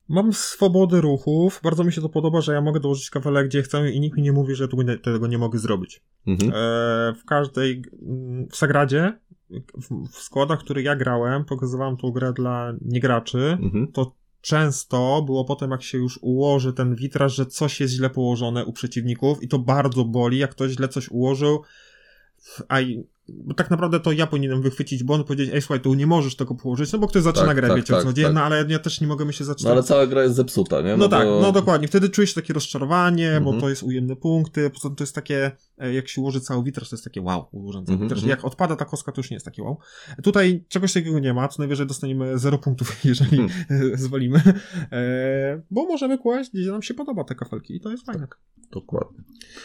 Mam 0.08 0.32
swobody 0.32 1.00
ruchów. 1.00 1.60
Bardzo 1.64 1.84
mi 1.84 1.92
się 1.92 2.00
to 2.00 2.08
podoba, 2.08 2.40
że 2.40 2.52
ja 2.52 2.60
mogę 2.60 2.80
dołożyć 2.80 3.10
kafelek 3.10 3.46
gdzie 3.46 3.62
chcę 3.62 3.90
i 3.90 4.00
nikt 4.00 4.16
mi 4.16 4.22
nie 4.22 4.32
mówi, 4.32 4.54
że 4.54 4.68
tego 5.02 5.26
nie 5.26 5.38
mogę 5.38 5.58
zrobić. 5.58 6.02
Mhm. 6.26 6.50
E, 6.50 6.54
w 7.14 7.24
każdej, 7.24 7.82
w 8.50 8.56
Sagradzie 8.56 9.18
w, 10.12 10.18
składach, 10.18 10.58
które 10.58 10.82
ja 10.82 10.96
grałem, 10.96 11.44
pokazywałem 11.44 11.96
tą 11.96 12.10
grę 12.10 12.32
dla 12.32 12.72
niegraczy, 12.82 13.58
mhm. 13.62 13.92
to 13.92 14.12
często 14.40 15.22
było 15.26 15.44
potem, 15.44 15.70
jak 15.70 15.82
się 15.82 15.98
już 15.98 16.18
ułoży 16.22 16.72
ten 16.72 16.94
witraż, 16.94 17.34
że 17.34 17.46
coś 17.46 17.80
jest 17.80 17.94
źle 17.94 18.10
położone 18.10 18.64
u 18.64 18.72
przeciwników 18.72 19.42
i 19.42 19.48
to 19.48 19.58
bardzo 19.58 20.04
boli, 20.04 20.38
jak 20.38 20.50
ktoś 20.50 20.72
źle 20.72 20.88
coś 20.88 21.08
ułożył, 21.08 21.62
a 22.68 22.78
bo 23.28 23.54
tak 23.54 23.70
naprawdę 23.70 24.00
to 24.00 24.12
ja 24.12 24.26
powinienem 24.26 24.62
wychwycić 24.62 25.02
błąd, 25.02 25.26
powiedzieć, 25.26 25.50
ej, 25.54 25.62
słuchaj, 25.62 25.80
tu 25.80 25.94
nie 25.94 26.06
możesz 26.06 26.36
tego 26.36 26.54
położyć, 26.54 26.92
no 26.92 26.98
bo 26.98 27.08
ktoś 27.08 27.22
zaczyna 27.22 27.46
tak, 27.46 27.56
grę, 27.56 27.68
tak, 27.68 27.76
wiecie 27.76 27.92
tak, 27.92 28.06
o 28.06 28.12
co 28.12 28.22
tak. 28.22 28.34
no 28.34 28.42
ale 28.42 28.64
ja 28.68 28.78
też 28.78 29.00
nie 29.00 29.06
mogę 29.06 29.24
mi 29.24 29.34
się 29.34 29.44
zacząć. 29.44 29.64
No 29.64 29.70
ale 29.70 29.82
cała 29.82 30.06
gra 30.06 30.22
jest 30.22 30.34
zepsuta, 30.34 30.82
nie? 30.82 30.90
No, 30.90 30.96
no 30.96 31.08
tak, 31.08 31.26
no 31.40 31.52
dokładnie, 31.52 31.88
wtedy 31.88 32.08
czujesz 32.08 32.34
takie 32.34 32.52
rozczarowanie, 32.52 33.30
-hmm. 33.30 33.44
bo 33.44 33.50
mhm. 33.50 33.60
to 33.60 33.68
jest 33.68 33.82
ujemne 33.82 34.16
punkty, 34.16 34.70
poza 34.70 34.88
tym 34.88 34.96
to 34.96 35.04
jest 35.04 35.14
takie, 35.14 35.50
jak 35.88 36.08
się 36.08 36.20
ułoży 36.20 36.40
cały 36.40 36.64
witraż, 36.64 36.90
to 36.90 36.96
jest 36.96 37.04
takie 37.04 37.22
wow, 37.22 37.48
ułożony 37.52 37.86
cały 37.86 37.96
mm 37.96 38.08
-hmm. 38.08 38.10
witraż. 38.10 38.28
Jak 38.28 38.44
odpada 38.44 38.76
ta 38.76 38.84
kostka, 38.84 39.12
to 39.12 39.20
już 39.20 39.30
nie 39.30 39.34
jest 39.34 39.46
takie 39.46 39.62
wow. 39.62 39.78
Tutaj 40.22 40.64
czegoś 40.68 40.92
takiego 40.92 41.18
nie 41.18 41.34
ma, 41.34 41.48
co 41.48 41.62
najwyżej 41.62 41.86
dostaniemy 41.86 42.38
0 42.38 42.58
punktów, 42.58 42.96
jeżeli 43.04 43.38
mm. 43.38 43.50
zwalimy, 43.94 44.42
e, 44.92 45.62
bo 45.70 45.84
możemy 45.86 46.18
kłaść, 46.18 46.50
gdzie 46.54 46.70
nam 46.70 46.82
się 46.82 46.94
podoba 46.94 47.24
te 47.24 47.34
kafelki 47.34 47.76
i 47.76 47.80
to 47.80 47.90
jest 47.90 48.06
fajne. 48.06 48.20
Tak, 48.20 48.38
dokładnie. 48.70 49.18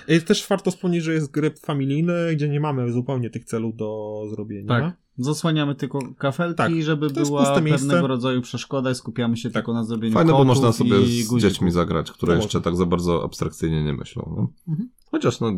I 0.08 0.22
też 0.22 0.48
warto 0.48 0.72
wspomnieć, 0.72 1.04
że 1.04 1.14
jest 1.14 1.32
gry 1.32 1.52
familijny, 1.52 2.36
gdzie 2.36 2.50
nie 2.50 2.60
mamy 2.60 2.92
zupełnie 2.92 3.30
tych 3.30 3.46
celów 3.46 3.76
do 3.76 4.22
zrobienia. 4.30 4.68
Tak. 4.68 4.94
Zasłaniamy 5.18 5.76
tylko 5.76 6.00
kafelki, 6.18 6.58
tak. 6.58 6.82
żeby 6.82 7.10
była 7.10 7.44
pewnego 7.44 7.66
miejsce. 7.66 8.08
rodzaju 8.08 8.42
przeszkoda 8.42 8.92
i 8.92 8.96
skupiamy 8.96 9.38
się 9.38 9.50
tak. 9.50 9.54
tylko 9.54 9.74
na 9.74 9.84
zrobieniu 9.84 10.14
Fajne, 10.14 10.32
bo 10.32 10.44
można 10.44 10.72
sobie 10.72 10.96
z 11.06 11.38
dziećmi 11.38 11.72
zagrać, 11.72 12.12
które 12.12 12.34
to 12.34 12.36
jeszcze 12.36 12.58
można. 12.58 12.72
tak 12.72 12.78
za 12.78 12.86
bardzo 12.86 13.24
abstrakcyjnie 13.24 13.84
nie 13.84 13.94
myślą. 13.94 14.34
No? 14.38 14.72
Mhm. 14.74 14.90
Chociaż 15.12 15.40
no... 15.40 15.58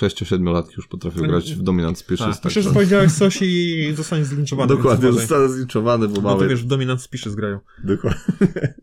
6-7 0.00 0.52
latki 0.52 0.74
już 0.76 0.86
potrafił 0.86 1.20
tak. 1.20 1.30
grać 1.30 1.54
w 1.54 1.62
Dominant 1.62 1.98
Species. 1.98 2.36
Tak. 2.36 2.44
Myślę, 2.44 2.62
że 2.62 2.70
powiedziałeś 2.70 3.12
coś 3.12 3.42
i 3.42 3.92
zostanie 3.96 4.24
zlinczowany. 4.24 4.76
Dokładnie, 4.76 5.12
zostanie 5.12 5.48
zlinczowany, 5.48 6.08
bo 6.08 6.20
mamy... 6.20 6.34
No 6.34 6.42
to 6.42 6.48
wiesz, 6.48 6.62
w 6.62 6.66
Dominant 6.66 7.02
Species 7.02 7.34
grają. 7.34 7.60
Dokładnie. 7.84 8.20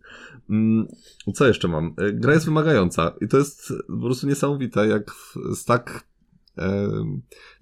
Mm, 0.50 0.88
co 1.34 1.48
jeszcze 1.48 1.68
mam? 1.68 1.94
E, 1.98 2.14
gra 2.14 2.34
jest 2.34 2.46
wymagająca 2.46 3.14
i 3.22 3.28
to 3.28 3.38
jest 3.38 3.74
po 3.88 3.98
prostu 3.98 4.28
niesamowite, 4.28 4.88
jak 4.88 5.12
z 5.56 5.66
tak 5.66 6.12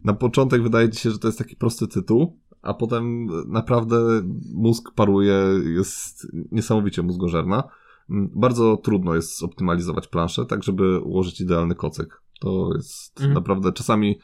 na 0.04 0.14
początek 0.14 0.64
wydaje 0.64 0.90
ci 0.90 1.00
się, 1.00 1.12
że 1.12 1.20
to 1.20 1.28
jest 1.28 1.38
taki 1.38 1.56
prosty 1.56 1.88
tytuł, 1.88 2.40
a 2.62 2.74
potem 2.74 3.28
naprawdę 3.48 4.22
mózg 4.54 4.92
paruje, 4.96 5.36
jest 5.76 6.28
niesamowicie 6.52 7.02
mózgożerna. 7.02 7.64
Mm, 8.10 8.30
bardzo 8.36 8.78
trudno 8.78 9.16
jest 9.16 9.40
zoptymalizować 9.40 10.08
planszę, 10.08 10.46
tak 10.46 10.64
żeby 10.64 11.00
ułożyć 11.00 11.42
idealny 11.42 11.76
kocyk. 11.76 12.22
To 12.40 12.70
jest 12.76 13.18
mhm. 13.18 13.34
naprawdę 13.34 13.74
czasami 13.74 14.20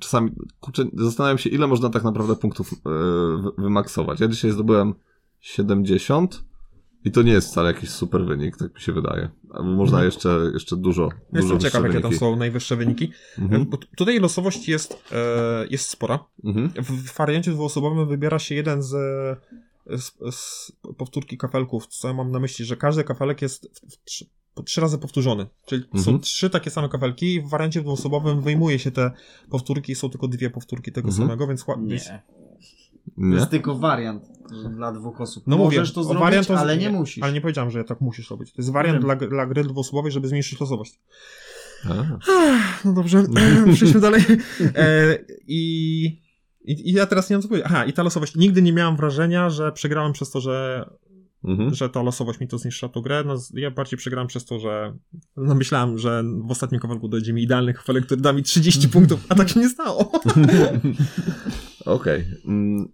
czasami, 0.00 0.30
kurczę, 0.60 0.84
zastanawiam 0.94 1.38
się, 1.38 1.50
ile 1.50 1.66
można 1.66 1.90
tak 1.90 2.04
naprawdę 2.04 2.36
punktów 2.36 2.72
yy, 2.72 3.52
wymaksować. 3.58 4.20
Ja 4.20 4.28
dzisiaj 4.28 4.50
zdobyłem 4.50 4.94
70 5.40 6.44
I 7.04 7.10
to 7.10 7.22
nie 7.22 7.32
jest 7.32 7.48
wcale 7.48 7.72
jakiś 7.72 7.90
super 7.90 8.24
wynik, 8.24 8.56
tak 8.56 8.74
mi 8.74 8.80
się 8.80 8.92
wydaje. 8.92 9.30
Można 9.62 9.98
Mhm. 9.98 10.04
jeszcze, 10.04 10.50
jeszcze 10.54 10.76
dużo, 10.76 11.02
dużo 11.02 11.16
Jestem 11.32 11.58
wyższe 11.58 11.70
ciekaw, 11.70 11.82
jakie 11.82 11.92
tam 11.92 12.02
wyniki. 12.02 12.18
są 12.18 12.36
najwyższe 12.36 12.76
wyniki. 12.76 13.12
Mhm. 13.38 13.64
Bo 13.64 13.76
t- 13.76 13.86
tutaj 13.96 14.20
losowość 14.20 14.68
jest, 14.68 15.04
e, 15.12 15.66
jest 15.70 15.88
spora. 15.88 16.24
Mhm. 16.44 16.68
W 16.68 16.90
w 16.90 17.16
wariancie 17.16 17.50
dwuosobowym 17.50 18.08
wybiera 18.08 18.38
się 18.38 18.54
jeden 18.54 18.82
z, 18.82 18.90
z, 19.86 20.12
z 20.30 20.72
powtórki 20.96 21.38
kafelków, 21.38 21.86
co 21.86 22.08
ja 22.08 22.14
mam 22.14 22.30
na 22.30 22.40
myśli, 22.40 22.64
że 22.64 22.76
każdy 22.76 23.04
kafelek 23.04 23.42
jest 23.42 23.70
w, 23.74 23.94
w 23.94 24.04
trzy, 24.62 24.80
razy 24.80 24.98
powtórzony. 24.98 25.46
Czyli 25.66 25.82
są 25.82 25.98
Mhm. 25.98 26.20
trzy 26.20 26.50
takie 26.50 26.70
same 26.70 26.88
kafelki 26.88 27.34
i 27.34 27.40
w 27.40 27.48
wariancie 27.48 27.80
dwuosobowym 27.82 28.42
wyjmuje 28.42 28.78
się 28.78 28.90
te 28.90 29.10
powtórki 29.50 29.92
i 29.92 29.94
są 29.94 30.10
tylko 30.10 30.28
dwie 30.28 30.50
powtórki 30.50 30.92
tego 30.92 31.08
Mhm. 31.08 31.28
samego, 31.28 31.46
więc... 31.46 31.64
Nie. 31.78 31.98
To 32.00 33.20
Nie? 33.22 33.34
jest 33.36 33.50
tylko 33.50 33.74
wariant 33.78 34.24
że 34.62 34.68
dla 34.68 34.92
dwóch 34.92 35.20
osób. 35.20 35.44
No 35.46 35.56
Możesz 35.58 35.78
mówię, 35.80 35.94
to 35.94 36.04
zrobić, 36.04 36.20
wariant 36.22 36.46
to- 36.46 36.58
ale 36.58 36.76
nie 36.76 36.90
musisz. 36.90 37.22
Ale 37.24 37.32
nie 37.32 37.40
powiedziałem, 37.40 37.70
że 37.70 37.84
tak 37.84 38.00
musisz 38.00 38.30
robić. 38.30 38.52
To 38.52 38.62
jest 38.62 38.72
wariant 38.72 39.00
dla, 39.00 39.16
dla 39.16 39.46
gry 39.46 39.64
dwuosobowej, 39.64 40.12
żeby 40.12 40.28
zmniejszyć 40.28 40.60
losowość. 40.60 40.98
No 42.84 42.92
dobrze, 42.92 43.24
przejdźmy 43.74 44.00
dalej. 44.00 44.22
E, 44.74 45.18
i, 45.46 46.04
i, 46.64 46.90
I 46.90 46.92
ja 46.92 47.06
teraz 47.06 47.30
nie 47.30 47.36
mam 47.36 47.42
co 47.42 47.48
powiedzieć. 47.48 47.70
Aha, 47.70 47.84
i 47.84 47.92
ta 47.92 48.02
losowość. 48.02 48.34
Nigdy 48.36 48.62
nie 48.62 48.72
miałem 48.72 48.96
wrażenia, 48.96 49.50
że 49.50 49.72
przegrałem 49.72 50.12
przez 50.12 50.30
to, 50.30 50.40
że, 50.40 50.88
Mhm. 51.44 51.74
że 51.74 51.90
ta 51.90 52.02
losowość 52.02 52.40
mi 52.40 52.48
to 52.48 52.58
zniszczyła 52.58 52.92
tą 52.92 53.00
grę. 53.00 53.24
No, 53.26 53.36
ja 53.54 53.70
bardziej 53.70 53.98
przegrałem 53.98 54.28
przez 54.28 54.44
to, 54.44 54.58
że 54.58 54.96
no, 55.36 55.54
myślałem, 55.54 55.98
że 55.98 56.24
w 56.46 56.50
ostatnim 56.50 56.80
kawałku 56.80 57.08
dojdzie 57.08 57.32
mi 57.32 57.42
idealny 57.42 57.74
kafelek, 57.74 58.06
który 58.06 58.20
da 58.20 58.32
mi 58.32 58.42
30 58.42 58.88
punktów, 58.94 59.26
a 59.28 59.34
tak 59.34 59.48
się 59.48 59.60
nie 59.60 59.68
stało. 59.68 60.12
Okej. 61.84 62.24
Mm, 62.46 62.88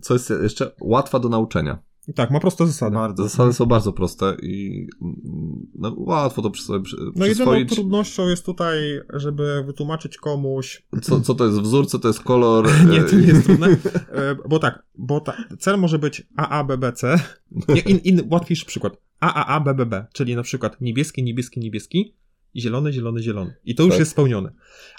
Co 0.00 0.14
jest 0.14 0.32
jeszcze? 0.42 0.72
Łatwa 0.80 1.18
do 1.18 1.28
nauczenia. 1.28 1.78
Tak, 2.14 2.30
ma 2.30 2.40
proste 2.40 2.66
zasady. 2.66 2.94
Bardzo. 2.96 3.22
Zasady 3.22 3.52
są 3.52 3.66
bardzo 3.66 3.92
proste 3.92 4.36
i 4.42 4.86
mm, 5.02 5.66
no, 5.74 5.94
łatwo 5.96 6.42
to 6.42 6.50
przy 6.50 6.62
sobie 6.62 6.80
przy, 6.84 6.96
No 7.16 7.26
jedyną 7.26 7.66
trudnością 7.66 8.28
jest 8.28 8.46
tutaj, 8.46 8.78
żeby 9.14 9.64
wytłumaczyć 9.66 10.16
komuś, 10.16 10.82
Co, 11.02 11.20
co 11.20 11.34
to 11.34 11.46
jest 11.46 11.58
wzór, 11.58 11.86
co 11.86 11.98
to 11.98 12.08
jest 12.08 12.20
kolor. 12.20 12.68
Nie, 12.90 13.00
e, 13.00 13.04
to 13.04 13.16
nie 13.16 13.26
jest 13.26 13.44
trudne. 13.44 13.68
E, 14.10 14.36
Bo 14.48 14.58
tak, 14.58 14.82
bo 14.98 15.20
ta, 15.20 15.36
cel 15.58 15.78
może 15.78 15.98
być 15.98 16.26
AABBC. 16.36 17.20
Nie, 17.68 17.80
in, 17.80 17.98
in, 17.98 18.22
łatwiejszy 18.30 18.66
przykład. 18.66 18.96
AAABBB, 19.20 19.94
czyli 20.12 20.36
na 20.36 20.42
przykład 20.42 20.80
niebieski, 20.80 21.22
niebieski, 21.22 21.60
niebieski, 21.60 22.14
zielony, 22.56 22.92
zielony, 22.92 23.22
zielony. 23.22 23.54
I 23.64 23.74
to 23.74 23.82
już 23.82 23.90
Tak. 23.92 23.98
jest 23.98 24.10
spełnione. 24.10 24.52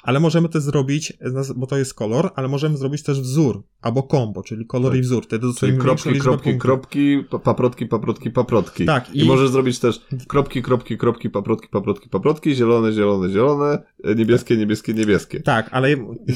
Ale 0.03 0.19
możemy 0.19 0.49
też 0.49 0.63
zrobić, 0.63 1.13
bo 1.55 1.67
to 1.67 1.77
jest 1.77 1.93
kolor, 1.93 2.31
ale 2.35 2.47
możemy 2.47 2.77
zrobić 2.77 3.03
też 3.03 3.21
wzór, 3.21 3.63
albo 3.81 4.03
kombo, 4.03 4.43
czyli 4.43 4.65
kolor 4.65 4.91
Tak. 4.91 4.99
i 4.99 5.01
wzór. 5.01 5.23
Wtedy 5.23 5.47
Czyli 5.59 5.77
kropki, 5.77 6.19
kropki, 6.19 6.43
punktów. 6.43 6.61
kropki, 6.61 7.23
pa- 7.29 7.39
paprotki, 7.39 7.85
paprotki, 7.85 8.31
paprotki. 8.31 8.85
Tak, 8.85 9.15
I, 9.15 9.19
i, 9.21 9.25
możesz 9.25 9.49
zrobić 9.49 9.79
też 9.79 10.01
kropki, 10.27 10.61
kropki, 10.61 10.97
kropki, 10.97 11.29
paprotki, 11.29 11.67
paprotki, 11.71 12.09
paprotki, 12.09 12.55
zielone, 12.55 12.93
zielone, 12.93 13.29
zielone, 13.29 13.83
e, 14.03 14.15
niebieskie, 14.15 14.57
niebieskie, 14.57 14.93
niebieskie. 14.93 15.39
tak, 15.41 15.69
ale 15.71 15.89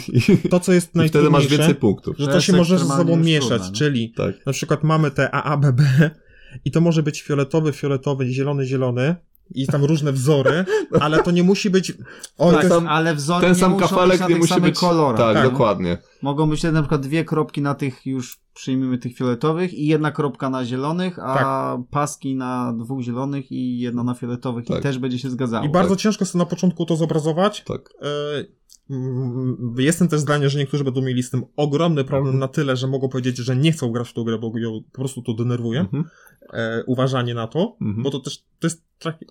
to, 0.50 0.60
co 0.60 0.74
jest 0.74 0.88
i 0.88 0.90
wtedy 0.92 1.04
masz 1.04 1.14
najtrudniejsze, 1.14 1.58
więcej 1.58 1.76
punktów. 1.76 2.16
że 2.20 2.28
To 2.28 2.42
się 2.42 2.54
może 2.54 2.80
ze 2.80 2.86
sobą 2.88 3.16
mieszać, 3.18 3.62
trudne, 3.62 3.72
czyli 3.78 4.14
Tak. 4.18 4.46
Na 4.46 4.52
przykład 4.54 4.84
mamy 4.84 5.12
te 5.12 5.32
AABB 5.36 5.82
i 6.66 6.72
to 6.72 6.82
może 6.82 7.04
być 7.04 7.22
fioletowy, 7.22 7.72
fioletowy, 7.74 8.28
zielony, 8.28 8.66
zielony 8.66 9.16
i 9.56 9.68
tam 9.68 9.86
różne 9.86 10.12
wzory, 10.12 10.66
ale 11.00 11.24
to 11.24 11.32
nie 11.32 11.44
musi 11.44 11.70
być... 11.70 11.94
O, 12.38 12.52
Tak, 12.52 12.56
to 12.56 12.68
jest... 12.68 12.76
sam- 12.76 12.88
ale 12.88 13.16
wzory 13.16 13.42
Ten 13.42 13.50
nie 13.54 13.60
sam 13.60 13.72
muszą 13.72 13.88
kafelek 13.88 14.12
być 14.12 14.20
na 14.20 14.28
nie 14.28 14.34
tych 14.34 14.42
musi 14.50 14.62
być. 14.62 14.80
kolorach. 14.80 15.18
Tak, 15.18 15.34
Tak. 15.36 15.52
dokładnie. 15.52 15.98
Mogą 16.22 16.50
być 16.50 16.64
na 16.64 16.82
przykład 16.82 17.02
dwie 17.02 17.26
kropki 17.26 17.62
na 17.62 17.76
tych 17.76 18.06
już 18.06 18.40
przyjmijmy 18.54 18.98
tych 18.98 19.16
fioletowych 19.18 19.74
i 19.74 19.88
jedna 19.88 20.12
kropka 20.12 20.50
na 20.50 20.66
zielonych, 20.66 21.20
a 21.20 21.34
Tak. 21.36 21.78
paski 21.92 22.36
na 22.36 22.74
dwóch 22.74 23.02
zielonych 23.02 23.52
i 23.52 23.80
jedna 23.80 24.04
na 24.04 24.14
fioletowych 24.14 24.66
Tak. 24.66 24.80
i 24.80 24.82
też 24.82 25.00
będzie 25.00 25.20
się 25.20 25.30
zgadzało. 25.30 25.66
I 25.66 25.70
bardzo 25.70 25.96
ciężko 25.96 26.24
jest 26.26 26.36
na 26.36 26.46
początku 26.46 26.86
to 26.86 26.96
zobrazować. 26.96 27.64
Tak. 27.64 27.90
E, 28.02 28.66
Jestem 29.78 30.08
też 30.08 30.20
zdania, 30.20 30.50
że 30.50 30.60
niektórzy 30.60 30.84
będą 30.84 31.02
mieli 31.02 31.24
z 31.24 31.30
tym 31.30 31.44
ogromny 31.56 32.04
problem 32.04 32.40
na 32.40 32.48
tyle, 32.48 32.76
że 32.76 32.88
mogą 32.88 33.10
powiedzieć, 33.10 33.38
że 33.38 33.56
nie 33.56 33.72
chcą 33.72 33.92
grać 33.92 34.10
w 34.10 34.14
tą 34.14 34.24
grę, 34.24 34.38
bo 34.40 34.58
ją 34.58 34.82
po 34.92 34.92
prostu 34.92 35.22
to 35.22 35.34
denerwuje. 35.34 35.80
Mhm. 35.80 36.04
E, 36.54 36.84
uważanie 36.88 37.34
na 37.34 37.48
to, 37.48 37.78
Mhm. 37.82 38.04
bo 38.04 38.10
to 38.12 38.20
też 38.20 38.38
to 38.60 38.68
jest 38.68 38.84
taki... 39.00 39.26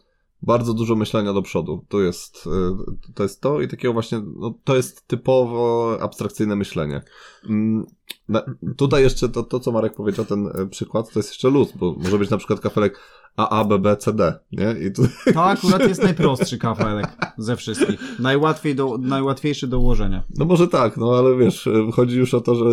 Bardzo 0.47 0.75
dużo 0.75 0.97
myślenia 0.97 1.33
do 1.33 1.43
przodu. 1.43 1.85
To 1.89 2.01
jest, 2.01 2.47
y, 2.47 3.13
to 3.15 3.23
jest 3.23 3.41
to 3.41 3.61
i 3.61 3.69
takiego 3.69 3.93
właśnie, 3.93 4.23
no, 4.37 4.55
to 4.65 4.77
jest 4.77 5.07
typowo 5.07 5.97
abstrakcyjne 6.01 6.57
myślenie. 6.57 7.03
Mm, 7.49 7.87
na, 8.29 8.43
tutaj 8.77 9.03
jeszcze 9.03 9.29
to, 9.29 9.43
to, 9.43 9.61
co 9.61 9.73
Marek 9.73 9.95
powiedział, 9.95 10.25
ten 10.25 10.47
y, 10.47 10.67
przykład, 10.67 11.13
to 11.13 11.19
jest 11.19 11.29
jeszcze 11.29 11.51
luz, 11.51 11.73
bo 11.73 11.95
może 11.99 12.19
być 12.19 12.31
na 12.31 12.37
przykład 12.37 12.61
kafelek 12.61 13.01
A, 13.37 13.65
B, 13.65 13.79
B, 13.79 13.97
C, 13.97 14.13
D, 14.13 14.39
nie? 14.53 14.75
I 14.87 14.93
tu, 14.93 15.03
To 15.35 15.45
akurat 15.45 15.89
jest 15.89 16.03
najprostszy 16.03 16.59
kafelek 16.59 17.07
ze 17.39 17.57
wszystkich. 17.57 18.01
Najłatwiej 18.19 18.75
do, 18.75 18.99
najłatwiejszy 18.99 19.67
do 19.67 19.79
ułożenia. 19.79 20.23
no 20.39 20.45
może 20.45 20.69
tak, 20.69 20.97
no 20.97 21.19
ale 21.19 21.37
wiesz, 21.37 21.67
y, 21.67 21.73
chodzi 21.93 22.19
już 22.19 22.35
o 22.35 22.41
to, 22.41 22.55
że 22.55 22.65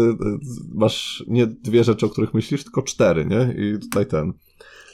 masz 0.73 1.23
nie 1.27 1.47
dwie 1.47 1.84
rzeczy, 1.84 2.05
o 2.05 2.10
których 2.10 2.34
myślisz, 2.34 2.63
tylko 2.63 2.81
cztery, 2.81 3.25
nie? 3.25 3.55
I 3.57 3.79
tutaj 3.79 4.05
ten. 4.05 4.34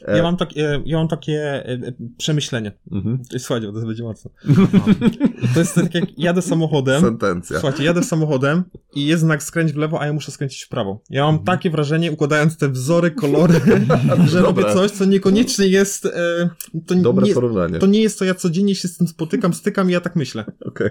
E, 0.06 0.18
Ja 0.18 0.24
mam, 0.24 0.38
tak, 0.38 0.50
e, 0.58 0.82
ja 0.86 0.98
mam 0.98 1.08
takie 1.08 1.66
e, 1.66 1.78
przemyślenie. 2.18 2.72
Mhm. 2.92 3.22
Słuchajcie, 3.38 3.72
bo 3.72 3.80
to 3.82 3.88
będzie 3.88 4.04
mocno. 4.04 4.32
To 5.54 5.60
jest 5.60 5.76
tak 5.76 5.96
jak 5.96 6.20
jadę 6.20 6.42
samochodem, 6.42 7.02
Sentencja. 7.02 7.60
Słuchajcie, 7.60 7.84
jadę 7.84 8.04
samochodem 8.04 8.64
i 8.96 9.06
jest 9.06 9.22
znak 9.22 9.44
skręć 9.44 9.74
w 9.74 9.78
lewo, 9.78 10.02
a 10.02 10.06
ja 10.06 10.14
muszę 10.14 10.32
skręcić 10.32 10.64
w 10.64 10.70
prawo. 10.70 11.02
Ja 11.10 11.24
mam 11.26 11.44
takie 11.44 11.70
wrażenie, 11.70 12.12
układając 12.12 12.58
te 12.58 12.70
wzory, 12.70 13.12
kolory, 13.12 13.62
że 14.32 14.42
robię 14.42 14.64
coś, 14.64 14.92
co 14.92 15.06
niekoniecznie 15.06 15.68
jest. 15.68 16.06
E, 16.06 16.50
to, 16.88 16.96
Dobre 16.96 17.28
nie, 17.28 17.34
porównanie. 17.34 17.80
to 17.80 17.86
nie 17.86 18.02
jest 18.02 18.20
to, 18.20 18.26
ja 18.26 18.36
codziennie 18.36 18.76
się 18.76 18.88
z 18.88 18.98
tym 18.98 19.08
spotykam, 19.08 19.54
stykam 19.54 19.90
i 19.90 19.94
ja 19.94 20.02
tak 20.02 20.16
myślę. 20.16 20.46
Okej. 20.66 20.90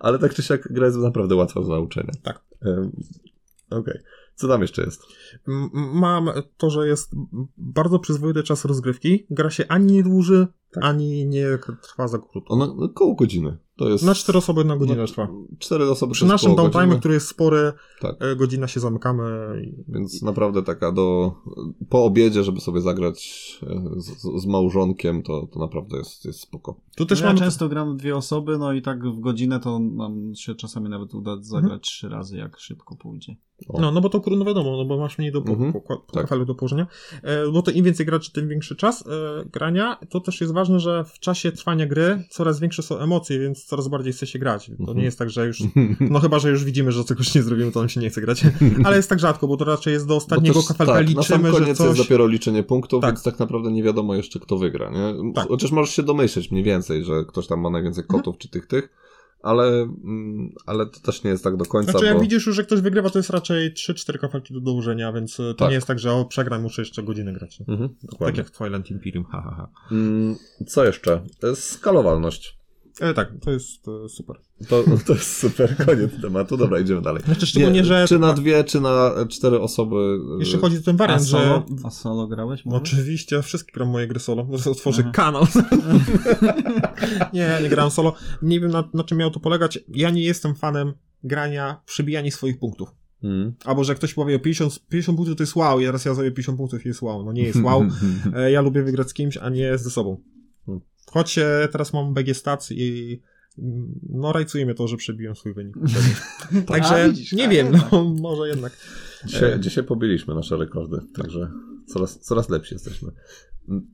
Ale 0.00 0.18
tak 0.18 0.34
czy 0.34 0.42
siak 0.42 0.72
gra 0.72 0.86
jest 0.86 0.98
naprawdę 0.98 1.34
łatwa 1.34 1.60
do 1.60 1.68
nauczenia. 1.68 2.12
Tak. 2.22 2.40
Okej. 3.70 3.98
Co 4.36 4.48
tam 4.48 4.62
jeszcze 4.62 4.82
jest? 4.82 5.02
Mam 5.74 6.30
to, 6.56 6.70
że 6.70 6.88
jest 6.88 7.12
bardzo 7.56 7.98
przyzwoity 7.98 8.42
czas 8.42 8.64
rozgrywki. 8.64 9.26
Gra 9.30 9.50
się 9.50 9.64
ani 9.68 9.92
nie 9.92 10.02
dłuży, 10.02 10.46
ani 10.82 11.26
nie 11.26 11.58
trwa 11.82 12.08
za 12.08 12.18
krótko. 12.18 12.54
Ona 12.54 12.88
koło 12.94 13.14
godziny. 13.14 13.58
To 13.76 13.88
jest... 13.88 14.04
Na 14.04 14.14
cztery 14.14 14.38
osoby 14.38 14.64
na 14.64 14.76
godzinę 14.76 15.00
no, 15.00 15.06
trwa. 15.06 15.28
Cztery 15.58 15.90
osoby 15.90 16.12
Przy 16.12 16.26
naszym 16.26 16.56
downtime, 16.56 16.98
który 16.98 17.14
jest 17.14 17.28
spory, 17.28 17.72
Tak. 18.00 18.16
e, 18.20 18.36
godzina 18.36 18.66
się 18.68 18.80
zamykamy. 18.80 19.24
i- 19.64 19.92
Więc 19.92 20.22
naprawdę 20.22 20.62
taka 20.62 20.92
do... 20.92 21.34
Po 21.88 22.04
obiedzie, 22.04 22.44
żeby 22.44 22.60
sobie 22.60 22.80
zagrać 22.80 23.50
e, 23.62 23.82
z, 24.00 24.42
z- 24.42 24.46
małżonkiem, 24.46 25.22
to, 25.22 25.46
to 25.52 25.58
naprawdę 25.58 25.96
jest, 25.98 26.24
jest 26.24 26.40
spoko. 26.40 26.80
Tu 26.96 27.06
też 27.06 27.20
ja 27.20 27.26
mam. 27.26 27.36
często 27.36 27.68
gram 27.68 27.96
dwie 27.96 28.16
osoby, 28.16 28.58
no 28.58 28.72
i 28.72 28.82
tak 28.82 29.08
w 29.08 29.20
godzinę 29.20 29.60
to 29.60 29.78
nam 29.78 30.32
się 30.34 30.54
czasami 30.54 30.88
nawet 30.88 31.14
uda 31.14 31.36
zagrać 31.40 31.82
trzy 31.82 32.08
razy, 32.08 32.36
jak 32.36 32.58
szybko 32.60 32.96
pójdzie. 32.96 33.36
O. 33.68 33.80
No, 33.80 33.90
no 33.92 34.00
bo 34.00 34.08
to 34.08 34.20
krótko 34.20 34.44
wiadomo, 34.44 34.76
no 34.76 34.84
bo 34.84 34.98
masz 34.98 35.18
mniej 35.18 35.32
do, 35.32 35.42
po, 35.42 35.52
Mhm, 35.52 35.72
po, 35.72 35.80
po, 35.80 35.96
po 35.96 36.12
tak. 36.12 36.22
kafelu 36.22 36.44
do 36.44 36.54
położenia. 36.54 36.86
E, 37.22 37.50
bo 37.52 37.62
to 37.62 37.70
im 37.70 37.84
więcej 37.84 38.06
graczy, 38.06 38.32
tym 38.32 38.48
większy 38.48 38.76
czas 38.76 39.04
e, 39.06 39.44
grania. 39.52 39.96
To 40.10 40.20
też 40.20 40.40
jest 40.40 40.52
ważne, 40.52 40.80
że 40.80 41.04
w 41.04 41.18
czasie 41.18 41.52
trwania 41.52 41.86
gry 41.86 42.24
coraz 42.30 42.60
większe 42.60 42.82
są 42.82 42.98
emocje, 42.98 43.38
więc 43.38 43.65
coraz 43.66 43.88
bardziej 43.88 44.12
chce 44.12 44.26
się 44.26 44.38
grać. 44.38 44.66
To 44.66 44.72
Mhm. 44.72 44.98
nie 44.98 45.04
jest 45.04 45.18
tak, 45.18 45.30
że 45.30 45.46
już, 45.46 45.58
no 46.10 46.20
chyba, 46.20 46.38
że 46.38 46.50
już 46.50 46.64
widzimy, 46.64 46.92
że 46.92 47.04
czegoś 47.04 47.34
nie 47.34 47.42
zrobimy, 47.42 47.72
to 47.72 47.80
nam 47.80 47.88
się 47.88 48.00
nie 48.00 48.10
chce 48.10 48.20
grać. 48.20 48.42
Ale 48.84 48.96
jest 48.96 49.08
tak 49.08 49.18
rzadko, 49.20 49.48
bo 49.48 49.56
to 49.56 49.64
raczej 49.64 49.92
jest 49.92 50.06
do 50.06 50.16
ostatniego 50.16 50.54
też, 50.60 50.68
kafelka 50.68 50.92
tak, 50.94 51.06
na 51.14 51.22
sam 51.22 51.38
liczymy, 51.42 51.52
że 51.52 51.60
koniec 51.60 51.78
coś... 51.78 51.86
jest 51.86 51.98
dopiero 51.98 52.26
liczenie 52.26 52.62
punktów, 52.62 53.00
Tak. 53.02 53.10
więc 53.14 53.22
tak 53.22 53.38
naprawdę 53.38 53.72
nie 53.72 53.82
wiadomo 53.82 54.14
jeszcze, 54.14 54.40
kto 54.40 54.58
wygra, 54.58 54.90
nie? 54.90 55.32
Tak. 55.34 55.48
Chociaż 55.48 55.70
możesz 55.70 55.94
się 55.96 56.02
domyśleć 56.02 56.50
mniej 56.50 56.64
więcej, 56.64 57.04
że 57.04 57.24
ktoś 57.28 57.46
tam 57.46 57.60
ma 57.60 57.70
najwięcej 57.70 58.02
Mhm. 58.02 58.18
kotów 58.22 58.38
czy 58.38 58.48
tych, 58.48 58.66
tych, 58.66 58.88
ale, 59.42 59.64
mm, 59.82 60.52
ale 60.66 60.86
to 60.86 61.00
też 61.00 61.24
nie 61.24 61.30
jest 61.30 61.44
tak 61.44 61.56
do 61.56 61.64
końca, 61.64 61.90
Znaczy, 61.90 62.06
jak 62.06 62.14
bo... 62.14 62.20
widzisz 62.20 62.46
już, 62.46 62.56
że 62.56 62.64
ktoś 62.64 62.80
wygrywa, 62.80 63.10
to 63.10 63.18
jest 63.18 63.30
raczej 63.30 63.74
3-4 63.74 64.18
kafelki 64.18 64.54
do 64.54 64.60
dołożenia, 64.60 65.12
więc 65.12 65.40
e, 65.40 65.42
to 65.42 65.54
Tak. 65.54 65.68
nie 65.68 65.74
jest 65.74 65.86
tak, 65.86 65.98
że 65.98 66.12
o, 66.12 66.24
przegram, 66.24 66.62
muszę 66.62 66.82
jeszcze 66.82 67.02
godzinę 67.02 67.32
grać. 67.32 67.58
Mhm, 67.68 67.88
Tak 68.18 68.36
jak 68.36 68.46
w 68.46 68.50
Twilight 68.58 68.90
Imperium, 68.90 69.24
ha, 69.24 69.42
ha, 69.44 69.54
ha. 69.56 69.68
Mm, 69.92 70.36
Co 70.66 70.84
jeszcze? 70.84 71.22
Skalowalność. 71.54 72.55
E, 73.00 73.14
tak, 73.14 73.32
to 73.40 73.50
jest 73.50 73.88
e, 73.88 74.08
super. 74.08 74.36
To, 74.68 74.84
to 75.06 75.12
jest 75.12 75.36
super, 75.36 75.76
koniec 75.86 76.20
tematu. 76.22 76.56
Dobra, 76.56 76.80
idziemy 76.80 77.02
dalej. 77.02 77.22
Znaczy, 77.22 77.46
szczególnie, 77.46 77.80
Nie, 77.80 77.84
że 77.84 78.04
Czy 78.08 78.18
na 78.18 78.32
dwie, 78.32 78.64
czy 78.64 78.80
na 78.80 79.14
cztery 79.28 79.60
osoby. 79.60 79.96
e, 80.36 80.38
jeszcze 80.38 80.58
chodzi 80.58 80.78
o 80.78 80.80
ten 80.80 80.94
A 80.94 80.98
wariant, 80.98 81.22
że 81.22 81.28
solo? 81.28 81.66
A 81.84 81.90
solo 81.90 82.26
grałeś? 82.26 82.64
Może? 82.64 82.76
oczywiście, 82.76 83.42
wszystkie 83.42 83.72
gram 83.72 83.88
moje 83.88 84.06
gry 84.06 84.20
solo. 84.20 84.44
Może 84.44 84.70
otworzę 84.70 85.02
Aha. 85.02 85.12
kanał. 85.12 85.46
nie, 87.32 87.40
ja 87.40 87.60
nie 87.60 87.68
grałem 87.68 87.90
solo. 87.90 88.14
Nie 88.42 88.60
wiem 88.60 88.70
na, 88.70 88.88
na 88.94 89.04
czym 89.04 89.18
miało 89.18 89.30
to 89.30 89.40
polegać. 89.40 89.78
Ja 89.88 90.10
nie 90.10 90.22
jestem 90.22 90.54
fanem 90.54 90.92
grania, 91.24 91.80
przybijania 91.86 92.30
swoich 92.30 92.58
punktów. 92.58 92.88
Mm. 93.22 93.54
Albo, 93.64 93.84
że 93.84 93.94
ktoś 93.94 94.14
powie 94.14 94.36
o 94.36 94.38
50, 94.38 94.80
50 94.88 95.16
punktów 95.16 95.36
to 95.36 95.42
jest 95.42 95.56
wow, 95.56 95.80
i 95.80 95.84
teraz 95.84 96.04
ja 96.04 96.14
zrobię 96.14 96.30
50 96.30 96.58
punktów 96.58 96.84
i 96.84 96.88
jest 96.88 97.02
wow. 97.02 97.24
No 97.24 97.32
nie 97.32 97.42
jest 97.42 97.62
wow. 97.62 97.82
E, 98.36 98.50
ja 98.50 98.60
lubię 98.60 98.82
wygrać 98.82 99.10
z 99.10 99.14
kimś, 99.14 99.36
a 99.36 99.48
nie 99.48 99.78
ze 99.78 99.90
sobą. 99.90 100.20
Hmm. 100.66 100.84
Choć 101.16 101.38
teraz 101.72 101.92
mam 101.92 102.14
BG 102.14 102.34
Stats 102.34 102.72
i 102.72 103.20
mm, 103.58 104.00
no 104.10 104.32
rajcuje 104.32 104.64
mnie 104.66 104.74
to, 104.74 104.88
że 104.88 104.96
przebiłem 104.96 105.36
swój 105.36 105.54
wynik. 105.54 105.74
Także 106.66 107.04
A, 107.04 107.08
widzisz, 107.08 107.32
nie 107.32 107.48
wiem, 107.48 107.72
no 107.92 108.04
może 108.28 108.48
jednak. 108.48 108.72
Dzisiaj, 109.26 109.52
E. 109.52 109.60
dzisiaj 109.60 109.84
pobiliśmy 109.84 110.34
nasze 110.34 110.56
rekordy, 110.56 111.00
także 111.14 111.50
coraz, 111.86 112.20
coraz 112.20 112.48
lepsi 112.48 112.74
jesteśmy. 112.74 113.10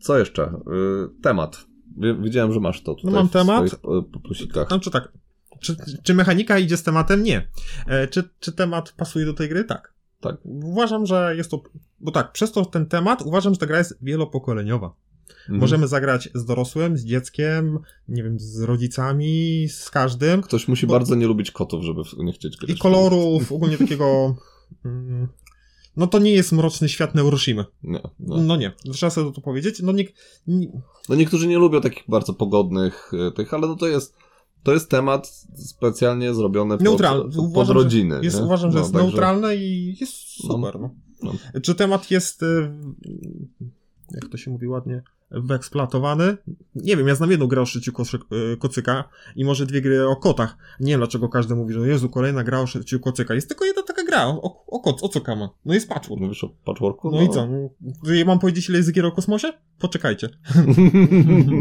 Co 0.00 0.18
jeszcze? 0.18 0.44
Y, 0.44 1.22
Temat. 1.22 1.64
Wi- 1.96 2.22
Widziałem, 2.22 2.52
że 2.52 2.60
masz 2.60 2.82
to 2.82 2.94
tutaj 2.94 3.12
No 3.12 3.18
mam 3.18 3.28
w 3.28 3.32
temat. 3.32 3.68
swoich 3.68 4.04
y, 4.14 4.20
plusikach. 4.22 4.68
Znaczy 4.68 4.90
tak, 4.90 5.12
czy, 5.60 5.76
czy 6.02 6.14
mechanika 6.14 6.58
idzie 6.58 6.76
z 6.76 6.82
tematem? 6.82 7.22
Nie. 7.22 7.48
E, 7.86 8.08
czy, 8.08 8.28
czy 8.40 8.52
temat 8.52 8.92
pasuje 8.96 9.24
do 9.26 9.34
tej 9.34 9.48
gry? 9.48 9.64
Tak. 9.64 9.92
Tak. 10.20 10.36
Uważam, 10.44 11.06
że 11.06 11.34
jest 11.36 11.50
to, 11.50 11.62
bo 12.00 12.10
tak, 12.12 12.32
przez 12.32 12.52
to 12.52 12.64
ten 12.64 12.86
temat 12.86 13.22
uważam, 13.22 13.54
że 13.54 13.60
ta 13.60 13.66
gra 13.66 13.78
jest 13.78 13.98
wielopokoleniowa. 14.02 14.94
Mhm. 15.40 15.60
Możemy 15.60 15.88
zagrać 15.88 16.28
z 16.34 16.44
dorosłym, 16.44 16.96
z 16.96 17.04
dzieckiem, 17.04 17.78
nie 18.08 18.22
wiem, 18.22 18.40
z 18.40 18.60
rodzicami, 18.60 19.66
z 19.70 19.90
każdym. 19.90 20.42
Ktoś 20.42 20.68
musi 20.68 20.86
bo- 20.86 20.92
bardzo 20.92 21.14
nie 21.14 21.26
lubić 21.26 21.50
kotów, 21.50 21.82
żeby 21.84 22.02
nie 22.18 22.32
chcieć 22.32 22.56
grać. 22.56 22.70
I 22.70 22.78
kolorów, 22.78 23.52
ogólnie 23.52 23.78
takiego... 23.78 24.36
mm, 24.84 25.28
No 25.96 26.06
to 26.06 26.18
nie 26.18 26.32
jest 26.32 26.52
mroczny 26.52 26.88
świat 26.88 27.14
Neuroshimy. 27.14 27.64
Nie, 27.82 28.00
no. 28.20 28.36
No 28.42 28.56
nie, 28.56 28.72
trzeba 28.92 29.10
sobie 29.10 29.32
to 29.32 29.40
powiedzieć. 29.40 29.82
No 29.82 29.92
nie, 29.92 30.04
nie, 30.46 30.68
no 31.08 31.14
niektórzy 31.14 31.46
nie 31.46 31.58
lubią 31.58 31.80
takich 31.80 32.04
bardzo 32.08 32.32
pogodnych 32.34 33.10
y, 33.28 33.32
tych, 33.32 33.54
ale 33.54 33.66
no 33.66 33.76
to 33.76 33.88
jest 33.88 34.14
to 34.62 34.72
jest 34.72 34.90
temat 34.90 35.46
specjalnie 35.56 36.34
zrobiony 36.34 36.74
pod, 36.74 36.84
Neutralny. 36.84 37.24
pod 37.24 37.36
Uważam, 37.36 37.66
że 37.76 37.82
rodziny. 37.82 38.20
jest, 38.22 38.38
nie? 38.38 38.44
uważam, 38.44 38.70
że 38.70 38.74
No, 38.78 38.80
jest 38.82 38.92
także- 38.92 39.06
neutralne 39.06 39.56
i 39.56 39.96
jest 40.00 40.12
No. 40.44 40.54
super. 40.54 40.80
No. 40.80 40.94
No. 41.22 41.32
Czy 41.62 41.74
temat 41.74 42.10
jest, 42.10 42.42
e, 42.42 42.46
jak 44.14 44.28
to 44.30 44.36
się 44.36 44.50
mówi 44.50 44.68
ładnie, 44.68 45.02
wyeksploatowany? 45.34 46.36
Nie 46.74 46.96
wiem, 46.96 47.08
ja 47.08 47.14
znam 47.14 47.30
jedną 47.30 47.46
grę 47.46 47.60
o 47.60 47.66
szyciu 47.66 47.92
e, 47.92 48.56
kocyka 48.56 49.04
i 49.36 49.44
może 49.44 49.66
dwie 49.66 49.80
gry 49.80 50.08
o 50.08 50.16
kotach. 50.16 50.56
Nie 50.80 50.92
wiem, 50.92 51.00
dlaczego 51.00 51.28
każdy 51.28 51.54
mówi, 51.54 51.74
że 51.74 51.88
Jezu, 51.88 52.08
kolejna 52.08 52.44
gra 52.44 52.60
o 52.60 52.66
szyciu 52.66 53.00
kocyka. 53.00 53.34
Jest 53.34 53.48
tylko 53.48 53.64
jedna 53.64 53.82
taka 53.82 54.04
gra 54.04 54.26
o, 54.26 54.42
o, 54.42 54.66
o, 54.66 54.80
koc, 54.80 55.02
o 55.02 55.08
co 55.08 55.20
kama? 55.20 55.48
No 55.64 55.74
jest 55.74 55.88
patchwork. 55.88 56.22
Mówisz 56.22 56.44
o 56.44 56.48
patchworku? 56.64 57.10
No 57.10 57.22
i 57.22 57.28
co? 57.28 57.46
No, 57.46 58.14
ja 58.14 58.24
mam 58.24 58.38
powiedzieć, 58.38 58.68
ile 58.68 58.78
jest 58.78 58.92
gier 58.92 59.06
o 59.06 59.12
kosmosie? 59.12 59.52
Poczekajcie. 59.78 60.28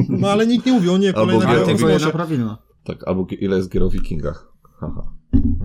No 0.10 0.28
ale 0.30 0.48
nikt 0.48 0.66
nie 0.66 0.72
mówi, 0.72 0.90
o 0.90 0.98
nie, 0.98 1.14
kolejna 1.14 1.46
gra 1.46 1.62
o 1.62 1.66
kosmosie. 1.66 2.12
Tak, 2.84 3.08
albo 3.08 3.28
ile 3.40 3.58
jest 3.58 3.70
gier 3.70 3.84
o 3.84 3.90
wikingach. 3.90 4.54
Haha, 4.80 5.12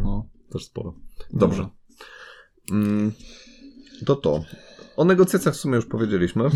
No. 0.04 0.26
też 0.50 0.64
sporo. 0.64 0.94
Dobrze. 1.32 1.68
Mm, 2.72 3.12
to 4.06 4.16
to. 4.16 4.44
O 4.96 5.04
negocjacjach 5.04 5.54
w 5.54 5.56
sumie 5.56 5.76
już 5.76 5.86
powiedzieliśmy. 5.86 6.44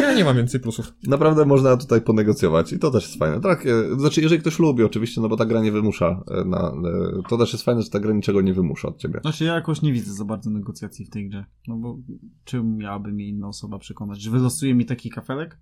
Ja 0.00 0.14
nie 0.14 0.24
mam 0.24 0.36
więcej 0.36 0.60
plusów. 0.60 0.92
Naprawdę 1.06 1.44
można 1.44 1.76
tutaj 1.76 2.00
ponegocjować 2.00 2.72
i 2.72 2.78
to 2.78 2.90
też 2.90 3.04
jest 3.04 3.18
fajne. 3.18 3.40
Tak, 3.40 3.66
e, 3.66 3.98
znaczy, 3.98 4.20
jeżeli 4.20 4.40
ktoś 4.40 4.58
lubi 4.58 4.82
oczywiście, 4.82 5.20
no 5.20 5.28
bo 5.28 5.36
ta 5.36 5.44
gra 5.44 5.60
nie 5.60 5.72
wymusza, 5.72 6.24
e, 6.30 6.44
na, 6.44 6.58
e, 6.58 7.22
to 7.28 7.38
też 7.38 7.52
jest 7.52 7.64
fajne, 7.64 7.82
że 7.82 7.90
ta 7.90 8.00
gra 8.00 8.12
niczego 8.12 8.40
nie 8.40 8.54
wymusza 8.54 8.88
od 8.88 8.98
ciebie. 8.98 9.20
Znaczy 9.20 9.44
ja 9.44 9.54
jakoś 9.54 9.82
nie 9.82 9.92
widzę 9.92 10.12
za 10.12 10.24
bardzo 10.24 10.50
negocjacji 10.50 11.04
w 11.04 11.10
tej 11.10 11.28
grze. 11.28 11.44
No 11.68 11.76
bo 11.76 11.98
czym 12.44 12.76
miałaby 12.76 13.12
mnie 13.12 13.28
inna 13.28 13.48
osoba 13.48 13.78
przekonać? 13.78 14.20
Że 14.20 14.30
wylosuje 14.30 14.74
mi 14.74 14.86
taki 14.86 15.10
kafelek? 15.10 15.58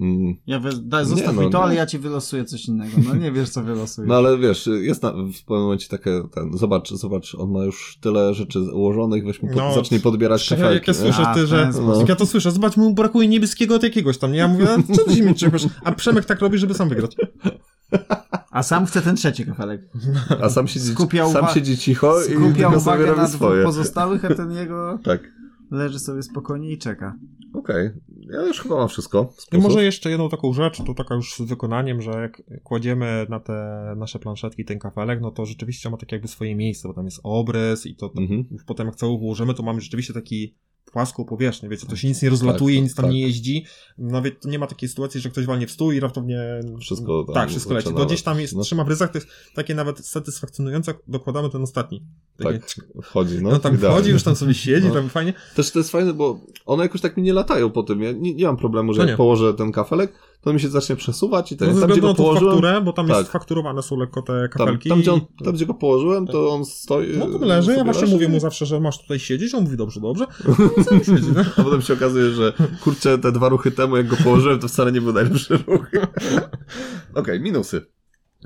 Mm, 0.00 0.34
Ja 0.46 0.60
wy... 0.60 0.70
daj, 0.82 1.04
zostaw 1.06 1.36
no, 1.36 1.42
mi 1.42 1.50
to, 1.50 1.58
no. 1.58 1.64
ale 1.64 1.74
ja 1.74 1.86
ci 1.86 1.98
wylosuję 1.98 2.44
coś 2.44 2.66
innego. 2.66 2.92
No 3.08 3.14
nie 3.14 3.32
wiesz 3.32 3.48
co 3.50 3.62
wylosuję. 3.62 4.08
No 4.08 4.14
ale 4.14 4.38
wiesz, 4.38 4.68
jest 4.80 5.02
na, 5.02 5.10
w 5.12 5.14
pewnym 5.44 5.60
momencie 5.62 5.88
takie, 5.88 6.22
ten, 6.34 6.58
zobacz, 6.58 6.90
zobacz, 6.90 7.34
on 7.34 7.50
ma 7.50 7.64
już 7.64 7.98
tyle 8.00 8.34
rzeczy 8.34 8.60
ułożonych, 8.60 9.24
weź 9.26 9.42
mu 9.42 9.48
pod, 9.48 9.56
No, 9.56 9.74
zacznij 9.74 10.00
podbierać 10.00 10.42
Szczerze, 10.42 10.62
kafelki. 10.62 10.90
jak 10.90 10.96
ja 10.98 11.04
nie? 11.04 11.12
słyszę, 11.12 11.28
A, 11.28 11.34
ty, 11.34 11.46
że... 11.46 11.72
sposób. 11.72 11.98
Jak 12.00 12.08
ja 12.08 12.16
to 12.16 12.26
słyszę, 12.26 12.50
zobacz, 12.50 12.76
mu 12.76 12.94
brakuje 12.94 13.28
niebieskiego 13.28 13.74
od 13.74 13.82
jakiegoś 13.82 14.18
tam, 14.18 14.32
nie? 14.32 14.38
Ja 14.38 14.48
mówię, 14.48 14.66
a 14.70 14.94
co 14.94 15.04
ty 15.04 15.14
się 15.16 15.22
mi 15.22 15.34
czegoś? 15.34 15.66
A 15.84 15.92
Przemek 15.92 16.24
tak 16.24 16.40
robi, 16.40 16.58
żeby 16.58 16.74
sam 16.74 16.88
wygrać. 16.88 17.16
A 18.50 18.62
sam 18.62 18.86
chce 18.86 19.02
ten 19.02 19.16
trzeci 19.16 19.46
kafelek. 19.46 19.80
A 20.42 20.48
sam 20.50 20.68
siedzi, 20.68 20.86
Skupia 20.92 21.28
sam 21.28 21.44
uwa- 21.44 21.54
siedzi 21.54 21.78
cicho 21.78 22.14
i 22.24 22.36
Skupia 22.36 22.68
uwagę 22.68 23.06
na 23.06 23.12
dwóch 23.14 23.28
swoje. 23.28 23.64
pozostałych, 23.64 24.24
a 24.24 24.34
ten 24.34 24.52
jego 24.52 24.98
Tak, 25.04 25.20
leży 25.70 25.98
sobie 25.98 26.22
spokojnie 26.22 26.70
i 26.70 26.78
czeka. 26.78 27.16
okej. 27.54 27.90
Ja 28.32 28.42
już 28.46 28.60
chyba 28.60 28.76
mam 28.76 28.88
wszystko. 28.88 29.32
z 29.36 29.54
I 29.54 29.58
może 29.58 29.84
jeszcze 29.84 30.10
jedną 30.10 30.28
taką 30.28 30.52
rzecz, 30.52 30.82
to 30.86 30.94
taka 30.94 31.14
już 31.14 31.34
z 31.34 31.40
wykonaniem, 31.40 32.02
że 32.02 32.10
jak 32.10 32.42
kładziemy 32.62 33.26
na 33.28 33.40
te 33.40 33.82
nasze 33.96 34.18
planszetki 34.18 34.64
ten 34.64 34.78
kafelek, 34.78 35.20
no 35.22 35.30
to 35.30 35.46
rzeczywiście 35.46 35.90
ma 35.90 35.96
takie 35.96 36.16
jakby 36.16 36.28
swoje 36.28 36.56
miejsce, 36.56 36.88
bo 36.88 36.94
tam 36.94 37.04
jest 37.04 37.20
obrys 37.22 37.86
i 37.86 37.96
to 37.96 38.08
tam, 38.08 38.22
Mhm. 38.24 38.44
potem 38.66 38.86
jak 38.86 38.96
cały 38.96 39.12
ułożymy, 39.12 39.54
to 39.54 39.62
mamy 39.62 39.80
rzeczywiście 39.80 40.14
taki 40.14 40.54
płaską 40.92 41.24
powierzchnię, 41.24 41.68
wiecie, 41.68 41.86
to 41.86 41.96
się 41.96 42.08
nic 42.08 42.22
nie 42.22 42.30
rozlatuje, 42.30 42.76
Tak, 42.76 42.82
nic 42.84 42.94
tam 42.94 43.04
tak. 43.04 43.12
nie 43.14 43.20
jeździ. 43.20 43.64
Nawet 43.98 44.44
nie 44.44 44.58
ma 44.58 44.66
takiej 44.66 44.88
sytuacji, 44.88 45.20
że 45.20 45.30
ktoś 45.30 45.46
walnie 45.46 45.66
w 45.66 45.70
stół 45.70 45.92
i 45.92 46.00
raptownie... 46.00 46.38
Wszystko 46.80 47.24
tam 47.24 47.34
Tak, 47.34 47.48
wszystko 47.48 47.74
leci. 47.74 47.94
To 47.94 48.06
gdzieś 48.06 48.22
tam 48.22 48.40
jest, 48.40 48.56
no. 48.56 48.62
trzyma 48.62 48.84
w 48.84 48.88
ryzach, 48.88 49.10
to 49.12 49.18
jest 49.18 49.28
takie 49.54 49.74
nawet 49.74 50.06
satysfakcjonujące, 50.06 50.94
dokładamy 51.08 51.50
ten 51.50 51.62
ostatni. 51.62 52.02
Takie, 52.36 52.58
Tak, 52.58 52.70
wchodzi, 53.02 53.42
no. 53.42 53.50
no, 53.50 53.58
tam 53.58 53.74
idealnie. 53.74 53.96
wchodzi, 53.98 54.10
już 54.10 54.22
tam 54.22 54.36
sobie 54.36 54.54
siedzi, 54.64 54.88
No. 54.88 54.94
tam 54.94 55.08
fajnie. 55.08 55.34
Też 55.56 55.70
to 55.70 55.78
jest 55.78 55.90
fajne, 55.90 56.14
bo 56.14 56.40
one 56.66 56.82
jakoś 56.82 57.00
tak 57.00 57.16
mi 57.16 57.22
nie 57.22 57.32
latają 57.32 57.70
po 57.70 57.82
tym. 57.82 58.02
Ja 58.02 58.12
nie, 58.12 58.34
nie 58.34 58.44
mam 58.46 58.56
problemu, 58.56 58.92
że 58.94 59.02
No 59.02 59.08
jak 59.08 59.16
położę 59.16 59.54
ten 59.54 59.72
kafelek, 59.72 60.12
to 60.40 60.52
mi 60.52 60.60
się 60.60 60.68
zacznie 60.68 60.96
przesuwać 60.96 61.52
i 61.52 61.56
ten, 61.56 61.68
No, 61.68 61.74
ze 61.74 61.80
tam, 61.80 61.90
gdzie 61.90 62.00
względu 62.00 62.06
go 62.06 62.08
na 62.08 62.14
tą 62.14 62.22
położyłem, 62.22 62.54
fakturę, 62.54 62.80
bo 62.80 62.92
tam 62.92 63.08
tak. 63.08 63.16
jest 63.16 63.30
fakturowane 63.30 63.82
są 63.82 63.96
lekko 63.96 64.22
te 64.22 64.32
tam, 64.32 64.48
kafelki. 64.48 64.88
tam, 64.88 65.00
gdzie 65.00 65.12
on, 65.12 65.20
tam, 65.44 65.54
gdzie 65.54 65.66
go 65.66 65.74
położyłem, 65.74 66.26
to 66.26 66.50
on 66.50 66.64
stoi. 66.64 67.18
No 67.18 67.26
to 67.26 67.46
leży, 67.46 67.72
ja 67.72 67.84
właśnie 67.84 68.02
leży. 68.02 68.14
mówię 68.14 68.28
mu 68.28 68.40
zawsze, 68.40 68.66
że 68.66 68.80
masz 68.80 68.98
tutaj 69.02 69.18
siedzieć, 69.18 69.54
on 69.54 69.64
mówi 69.64 69.76
dobrze, 69.76 70.00
dobrze. 70.00 70.26
No 70.90 70.98
siedzi, 70.98 71.32
no. 71.34 71.40
A 71.56 71.62
potem 71.62 71.82
się 71.82 71.94
okazuje, 71.94 72.30
że 72.30 72.52
kurczę, 72.80 73.18
te 73.18 73.32
dwa 73.32 73.48
ruchy 73.48 73.70
temu, 73.70 73.96
jak 73.96 74.06
go 74.06 74.16
położyłem, 74.16 74.58
to 74.58 74.68
wcale 74.68 74.92
nie 74.92 75.00
był 75.00 75.12
najlepszy 75.12 75.56
ruch. 75.66 75.90
Okej, 77.14 77.40
minusy. 77.40 77.86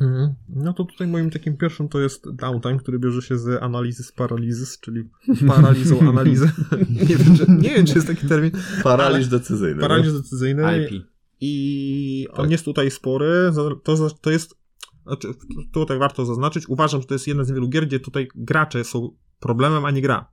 Mhm. 0.00 0.34
No 0.48 0.72
to 0.72 0.84
tutaj 0.84 1.06
moim 1.06 1.30
takim 1.30 1.56
pierwszym 1.56 1.88
to 1.88 2.00
jest 2.00 2.30
downtime, 2.30 2.76
który 2.78 2.98
bierze 2.98 3.22
się 3.22 3.38
z 3.38 3.62
analizy 3.62 4.02
z 4.02 4.12
paralizys, 4.12 4.80
czyli 4.80 5.08
paralizą 5.48 6.00
analizy. 6.00 6.50
nie, 7.08 7.16
wiem, 7.16 7.36
czy, 7.36 7.46
nie 7.48 7.74
wiem, 7.74 7.86
czy 7.86 7.94
jest 7.94 8.06
taki 8.06 8.26
termin. 8.26 8.50
Paraliż 8.82 9.28
decyzyjny. 9.28 9.80
Paraliż 9.80 10.12
decyzyjny. 10.12 10.62
IP. 10.78 11.13
I 11.40 12.26
on 12.30 12.36
Tak. 12.36 12.50
jest 12.50 12.64
tutaj 12.64 12.90
spory. 12.90 13.52
To, 13.84 14.10
to 14.20 14.30
jest. 14.30 14.54
Znaczy, 15.06 15.28
tutaj 15.72 15.98
warto 15.98 16.24
zaznaczyć. 16.24 16.68
Uważam, 16.68 17.00
że 17.00 17.06
to 17.06 17.14
jest 17.14 17.26
jedna 17.26 17.44
z 17.44 17.48
niewielu 17.48 17.68
gier, 17.68 17.86
gdzie 17.86 18.00
tutaj 18.00 18.28
gracze 18.34 18.84
są 18.84 19.10
problemem, 19.40 19.84
a 19.84 19.90
nie 19.90 20.02
gra. 20.02 20.28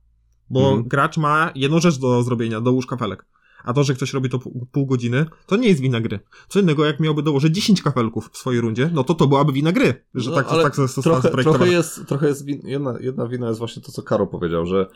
Bo 0.50 0.60
Mhm. 0.68 0.88
gracz 0.88 1.16
ma 1.16 1.52
jedną 1.54 1.80
rzecz 1.80 1.98
do 1.98 2.22
zrobienia, 2.22 2.60
dołóż 2.60 2.86
kafelek. 2.86 3.26
A 3.64 3.72
to, 3.72 3.84
że 3.84 3.94
ktoś 3.94 4.12
robi 4.12 4.28
to 4.28 4.38
pół, 4.72 4.86
godziny, 4.86 5.26
to 5.46 5.56
nie 5.56 5.68
jest 5.68 5.80
wina 5.80 6.00
gry. 6.00 6.20
Co 6.48 6.60
innego, 6.60 6.84
jak 6.84 7.00
miałby 7.00 7.22
dołożyć 7.22 7.54
10 7.54 7.82
kafelków 7.82 8.30
w 8.32 8.36
swojej 8.36 8.60
rundzie, 8.60 8.90
no 8.94 9.04
to 9.04 9.14
to 9.14 9.26
byłaby 9.26 9.52
wina 9.52 9.72
gry, 9.72 10.04
że 10.14 10.30
No, 10.30 10.36
tak, 10.36 10.46
ale 10.48 10.62
tak 10.62 10.76
została 10.76 11.20
trochę, 11.20 11.42
trochę 11.42 11.68
jest, 11.68 12.06
trochę 12.06 12.28
jest 12.28 12.44
win, 12.44 12.60
jedna, 12.64 12.94
jedna 13.00 13.28
wina 13.28 13.46
jest 13.48 13.58
właśnie 13.58 13.82
to, 13.82 13.92
co 13.92 14.02
Karo 14.02 14.26
powiedział, 14.26 14.66
że 14.66 14.86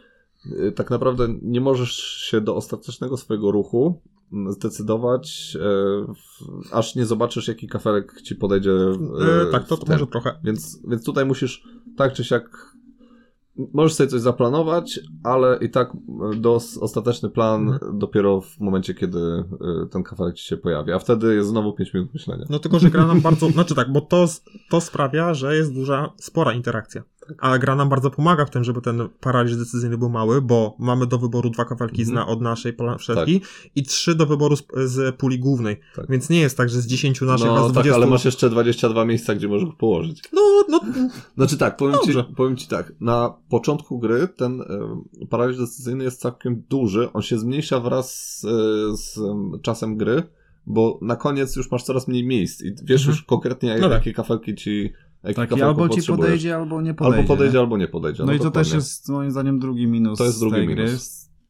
y, 0.46 0.72
tak 0.72 0.90
naprawdę 0.90 1.28
nie 1.42 1.60
możesz 1.60 1.96
się 2.30 2.40
do 2.40 2.56
ostatecznego 2.56 3.16
swojego 3.16 3.50
ruchu 3.50 4.02
zdecydować, 4.50 5.56
e, 5.60 6.72
aż 6.72 6.94
nie 6.94 7.06
zobaczysz, 7.06 7.48
jaki 7.48 7.68
kafelek 7.68 8.22
ci 8.22 8.36
podejdzie. 8.36 8.70
e, 8.72 9.42
E, 9.48 9.52
tak, 9.52 9.66
to, 9.66 9.76
to 9.76 9.92
może 9.92 10.06
trochę. 10.06 10.34
Więc, 10.44 10.80
więc 10.88 11.04
tutaj 11.04 11.24
musisz 11.26 11.62
tak 11.96 12.12
czy 12.12 12.24
siak. 12.24 12.76
Możesz 13.72 13.94
sobie 13.94 14.08
coś 14.10 14.20
zaplanować, 14.20 15.00
ale 15.24 15.58
i 15.60 15.70
tak 15.70 15.92
e, 16.32 16.36
do, 16.36 16.60
ostateczny 16.80 17.30
plan 17.30 17.68
Mhm. 17.68 17.98
dopiero 17.98 18.40
w 18.40 18.60
momencie, 18.60 18.94
kiedy 18.94 19.44
ten 19.90 20.02
kafelek 20.02 20.34
ci 20.34 20.44
się 20.44 20.56
pojawi. 20.56 20.92
A 20.92 20.98
wtedy 20.98 21.34
jest 21.34 21.48
znowu 21.48 21.72
5 21.72 21.94
minut 21.94 22.14
myślenia. 22.14 22.44
No 22.50 22.58
tylko, 22.58 22.78
że 22.78 22.90
gra 22.90 23.06
nam 23.06 23.20
bardzo, 23.20 23.48
znaczy 23.50 23.74
tak, 23.74 23.92
bo 23.92 24.00
to, 24.00 24.26
to 24.70 24.80
sprawia, 24.80 25.34
że 25.34 25.56
jest 25.56 25.74
duża, 25.74 26.12
spora 26.16 26.52
interakcja. 26.52 27.02
A 27.38 27.58
gra 27.58 27.76
nam 27.76 27.88
bardzo 27.88 28.10
pomaga 28.10 28.44
w 28.44 28.50
tym, 28.50 28.64
żeby 28.64 28.80
ten 28.80 29.08
paraliż 29.20 29.56
decyzyjny 29.56 29.98
był 29.98 30.08
mały, 30.08 30.42
bo 30.42 30.76
mamy 30.78 31.06
do 31.06 31.18
wyboru 31.18 31.50
dwa 31.50 31.66
Mhm. 32.10 32.14
na, 32.14 32.26
od 32.26 32.40
naszej 32.40 32.72
planszetki 32.72 33.40
i 33.74 33.82
trzy 33.82 34.14
do 34.14 34.26
wyboru 34.26 34.56
z, 34.56 34.64
z 34.84 35.16
puli 35.16 35.38
głównej. 35.38 35.80
Tak. 35.96 36.06
Więc 36.10 36.30
nie 36.30 36.40
jest 36.40 36.56
tak, 36.56 36.68
że 36.68 36.80
z 36.80 36.86
10 36.86 37.20
naszych, 37.20 37.46
a 37.48 37.50
no 37.50 37.56
z 37.62 37.62
tak, 37.62 37.72
20... 37.72 37.94
ale 37.94 38.06
masz 38.06 38.24
jeszcze 38.24 38.50
22 38.50 39.04
miejsca, 39.04 39.34
gdzie 39.34 39.48
możesz 39.48 39.68
położyć. 39.78 40.22
No, 40.32 40.64
no, 40.68 40.80
Znaczy 41.36 41.56
tak, 41.58 41.76
powiem 41.76 41.96
ci, 42.04 42.12
powiem 42.36 42.56
ci 42.56 42.68
tak, 42.68 42.92
na 43.00 43.34
początku 43.48 43.98
gry 43.98 44.28
ten 44.28 44.60
e, 44.60 45.26
paraliż 45.30 45.56
decyzyjny 45.58 46.04
jest 46.04 46.20
całkiem 46.20 46.62
duży, 46.70 47.12
on 47.12 47.22
się 47.22 47.38
zmniejsza 47.38 47.80
wraz 47.80 48.38
z, 48.40 48.44
e, 48.44 48.48
z 48.96 49.20
czasem 49.62 49.96
gry, 49.96 50.22
bo 50.66 50.98
na 51.02 51.16
koniec 51.16 51.56
już 51.56 51.70
masz 51.70 51.82
coraz 51.82 52.08
mniej 52.08 52.26
miejsc 52.26 52.62
i 52.62 52.74
wiesz 52.84 53.00
Mhm. 53.02 53.10
już 53.16 53.22
konkretnie, 53.22 53.74
No 53.80 53.88
tak. 53.88 53.92
jakie 53.98 54.12
kafelki 54.12 54.54
ci 54.54 54.92
Tak, 55.34 55.56
i 55.56 55.62
albo 55.62 55.88
ci 55.88 56.02
podejdzie, 56.02 56.56
albo 56.56 56.82
nie 56.82 56.94
podejdzie. 56.94 57.18
Albo 57.18 57.28
podejdzie, 57.28 57.54
nie? 57.54 57.60
albo 57.60 57.78
nie 57.78 57.88
podejdzie. 57.88 58.24
No, 58.24 58.32
i 58.32 58.38
to 58.38 58.44
dokładnie. 58.44 58.70
też 58.70 58.74
jest 58.74 59.08
moim 59.08 59.30
zdaniem 59.30 59.58
drugi 59.58 59.86
minus 59.86 60.18
To 60.18 60.24
jest 60.24 60.40
drugi 60.40 60.56
tej 60.56 60.66
minus. 60.68 60.90
gry. 60.90 60.98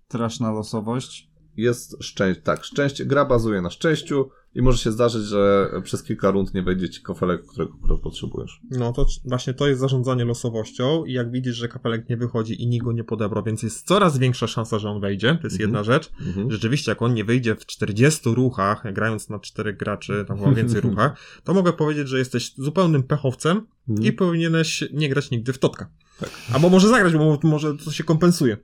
Straszna 0.08 0.52
losowość. 0.52 1.30
Jest 1.56 1.96
szczęście, 2.04 2.42
tak, 2.42 2.64
szczęście, 2.64 3.06
gra 3.06 3.24
bazuje 3.24 3.62
na 3.62 3.70
szczęściu 3.70 4.28
i 4.56 4.62
może 4.62 4.78
się 4.78 4.92
zdarzyć, 4.92 5.22
że 5.24 5.70
przez 5.84 6.02
kilka 6.02 6.30
rund 6.30 6.54
nie 6.54 6.62
wejdzie 6.62 6.88
ci 6.90 7.02
kafelek, 7.02 7.46
którego 7.46 7.72
którego 7.72 7.98
potrzebujesz. 7.98 8.60
No 8.70 8.92
to 8.92 9.06
właśnie 9.24 9.54
to 9.54 9.68
jest 9.68 9.80
zarządzanie 9.80 10.24
losowością 10.24 11.04
i 11.04 11.12
jak 11.12 11.30
widzisz, 11.30 11.56
że 11.56 11.68
kapelek 11.68 12.08
nie 12.08 12.16
wychodzi 12.16 12.62
i 12.62 12.66
nikt 12.66 12.84
go 12.84 12.92
nie 12.92 13.04
podebrał, 13.04 13.44
więc 13.44 13.62
jest 13.62 13.86
coraz 13.86 14.18
większa 14.18 14.46
szansa, 14.46 14.78
że 14.78 14.90
on 14.90 15.00
wejdzie. 15.00 15.28
To 15.28 15.46
jest 15.46 15.56
Mhm. 15.56 15.60
jedna 15.60 15.84
rzecz. 15.84 16.12
Mhm. 16.26 16.50
Rzeczywiście, 16.50 16.90
jak 16.90 17.02
on 17.02 17.14
nie 17.14 17.24
wyjdzie 17.24 17.54
w 17.54 17.66
40 17.66 18.34
ruchach, 18.34 18.92
grając 18.92 19.28
na 19.28 19.38
4 19.38 19.72
graczy, 19.74 20.24
tam 20.28 20.38
chyba 20.38 20.52
więcej 20.52 20.80
ruchach, 20.90 21.18
to 21.44 21.54
mogę 21.54 21.72
powiedzieć, 21.72 22.08
że 22.08 22.18
jesteś 22.18 22.54
zupełnym 22.54 23.02
pechowcem 23.02 23.66
Mhm. 23.88 24.06
i 24.08 24.12
powinieneś 24.12 24.84
nie 24.92 25.08
grać 25.08 25.30
nigdy 25.30 25.52
w 25.52 25.58
totka. 25.58 25.90
Tak. 26.20 26.30
Albo 26.54 26.68
może 26.68 26.88
zagrać, 26.88 27.12
bo 27.12 27.38
może 27.42 27.76
to 27.76 27.90
się 27.92 28.04
kompensuje. 28.04 28.56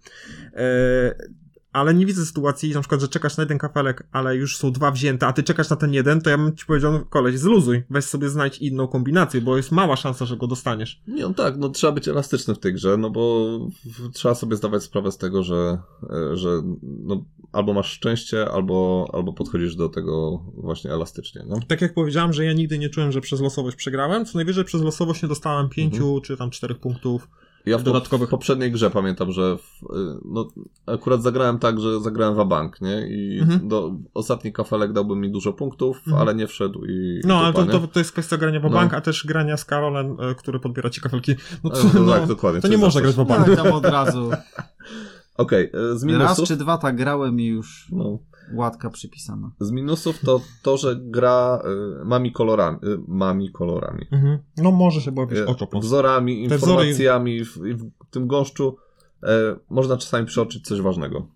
E, 0.55 1.15
ale 1.73 1.95
nie 1.95 2.07
widzę 2.07 2.27
sytuacji, 2.27 2.75
na 2.75 2.81
przykład, 2.81 3.01
że 3.01 3.09
czekasz 3.09 3.37
na 3.37 3.43
jeden 3.43 3.59
kafelek, 3.59 4.09
ale 4.13 4.37
już 4.37 4.57
są 4.57 4.73
dwa 4.73 4.91
wzięte, 4.91 5.27
a 5.27 5.33
ty 5.33 5.43
czekasz 5.43 5.71
na 5.71 5.77
ten 5.77 5.93
jeden, 5.95 6.21
to 6.21 6.31
ja 6.31 6.39
bym 6.39 6.57
ci 6.57 6.67
powiedział, 6.67 6.93
no, 6.93 7.05
koleś, 7.05 7.39
zluzuj, 7.39 7.83
weź 7.91 8.05
sobie 8.05 8.29
znajdź 8.29 8.59
inną 8.59 8.89
kombinację, 8.89 9.41
bo 9.41 9.57
jest 9.57 9.73
mała 9.73 9.97
szansa, 9.97 10.27
że 10.27 10.37
go 10.37 10.47
dostaniesz. 10.47 11.03
Nie, 11.07 11.23
no 11.23 11.35
tak, 11.35 11.57
no 11.57 11.69
trzeba 11.69 11.93
być 11.93 12.09
elastyczny 12.09 12.55
w 12.55 12.59
tej 12.59 12.75
grze, 12.75 12.97
no 12.97 13.11
bo 13.11 13.49
trzeba 14.13 14.35
sobie 14.35 14.57
zdawać 14.57 14.83
sprawę 14.83 15.13
z 15.13 15.19
tego, 15.19 15.43
że, 15.43 15.79
e, 16.11 16.37
że 16.37 16.49
no, 16.83 17.25
albo 17.53 17.73
masz 17.73 17.93
szczęście, 17.93 18.51
albo, 18.51 19.11
albo 19.13 19.33
podchodzisz 19.33 19.77
do 19.77 19.89
tego 19.89 20.45
właśnie 20.55 20.91
elastycznie, 20.91 21.45
no. 21.49 21.57
Tak 21.69 21.81
jak 21.81 21.95
powiedziałem, 21.95 22.33
że 22.33 22.45
ja 22.45 22.53
nigdy 22.53 22.79
nie 22.79 22.89
czułem, 22.89 23.13
że 23.13 23.21
przez 23.21 23.41
losowość 23.41 23.77
przegrałem, 23.77 24.25
co 24.25 24.39
najwyżej 24.39 24.65
przez 24.65 24.83
losowość 24.83 25.23
nie 25.23 25.29
dostałem 25.29 25.69
pięciu 25.69 26.21
czy 26.21 26.37
tam 26.37 26.51
czterech 26.51 26.79
punktów. 26.79 27.29
Ja 27.67 27.79
w, 27.79 27.83
Dodatkowych- 27.83 28.29
w 28.29 28.31
poprzedniej 28.31 28.73
grze 28.73 28.91
pamiętam, 28.91 29.33
że 29.33 29.57
w, 29.57 29.83
y, 29.83 30.19
no, 30.25 30.49
akurat 30.87 31.23
zagrałem 31.23 31.59
tak, 31.59 31.81
że 31.81 32.01
zagrałem 32.01 32.35
wabank, 32.35 32.81
nie? 32.81 33.09
I 33.09 33.39
Mhm. 33.41 33.69
do, 33.69 33.93
ostatni 34.15 34.53
kafelek 34.53 34.93
dałby 34.93 35.17
mi 35.17 35.31
dużo 35.31 35.53
punktów, 35.53 35.97
Mhm. 36.07 36.17
ale 36.23 36.35
nie 36.35 36.47
wszedł 36.47 36.85
i 36.85 37.21
No, 37.25 37.39
ale 37.39 37.53
to, 37.53 37.67
to, 37.67 37.87
to 37.87 37.99
jest 38.01 38.13
kwestia 38.13 38.37
grania 38.37 38.61
w 38.61 38.63
No. 38.63 38.71
bank, 38.71 38.95
a 38.95 39.01
też 39.01 39.27
grania 39.27 39.57
z 39.57 39.65
Karolem, 39.65 40.17
e, 40.21 40.35
który 40.35 40.61
podbiera 40.61 40.91
ci 40.91 41.01
kafelki. 41.01 41.35
No 41.65 41.71
to, 41.71 41.81
E, 41.81 41.85
no 41.95 42.01
no, 42.03 42.13
tak, 42.13 42.27
dokładnie, 42.27 42.61
to 42.61 42.69
nie 42.69 42.79
można 42.79 43.01
grać 43.01 43.15
w 43.15 43.25
bank. 43.25 43.47
Tak, 43.47 43.57
tam 43.57 43.73
od 43.73 43.85
razu. 43.85 44.31
Okej, 45.37 45.71
e, 45.93 45.99
z 45.99 46.05
Raz 46.05 46.43
czy 46.43 46.57
dwa 46.57 46.79
tak 46.79 46.97
grałem 46.97 47.41
i 47.41 47.47
już 47.47 47.89
No, 47.93 48.19
łatka 48.55 48.91
przypisana. 48.91 49.51
z 49.61 49.71
minusów 49.71 50.21
to 50.21 50.41
to, 50.63 50.77
że 50.77 50.97
gra 51.01 51.63
y, 52.03 52.05
mami 52.05 52.33
kolorami, 52.33 52.79
y, 52.85 52.99
mami 53.09 53.53
kolorami. 53.53 54.07
Mhm. 54.11 54.39
No 54.57 54.71
może 54.71 55.01
się 55.01 55.13
było 55.13 55.27
jakieś 55.27 55.39
E, 55.39 55.47
oczopos. 55.47 55.85
Wzorami, 55.85 56.49
Te 56.49 56.59
wzory- 56.59 56.71
informacjami 56.71 57.45
w, 57.45 57.57
i 57.67 57.75
w 57.75 57.91
tym 58.11 58.27
gąszczu 58.27 58.77
e, 59.23 59.29
można 59.71 59.97
czasami 59.97 60.27
przeoczyć 60.27 60.65
coś 60.69 60.81
ważnego. 60.81 61.27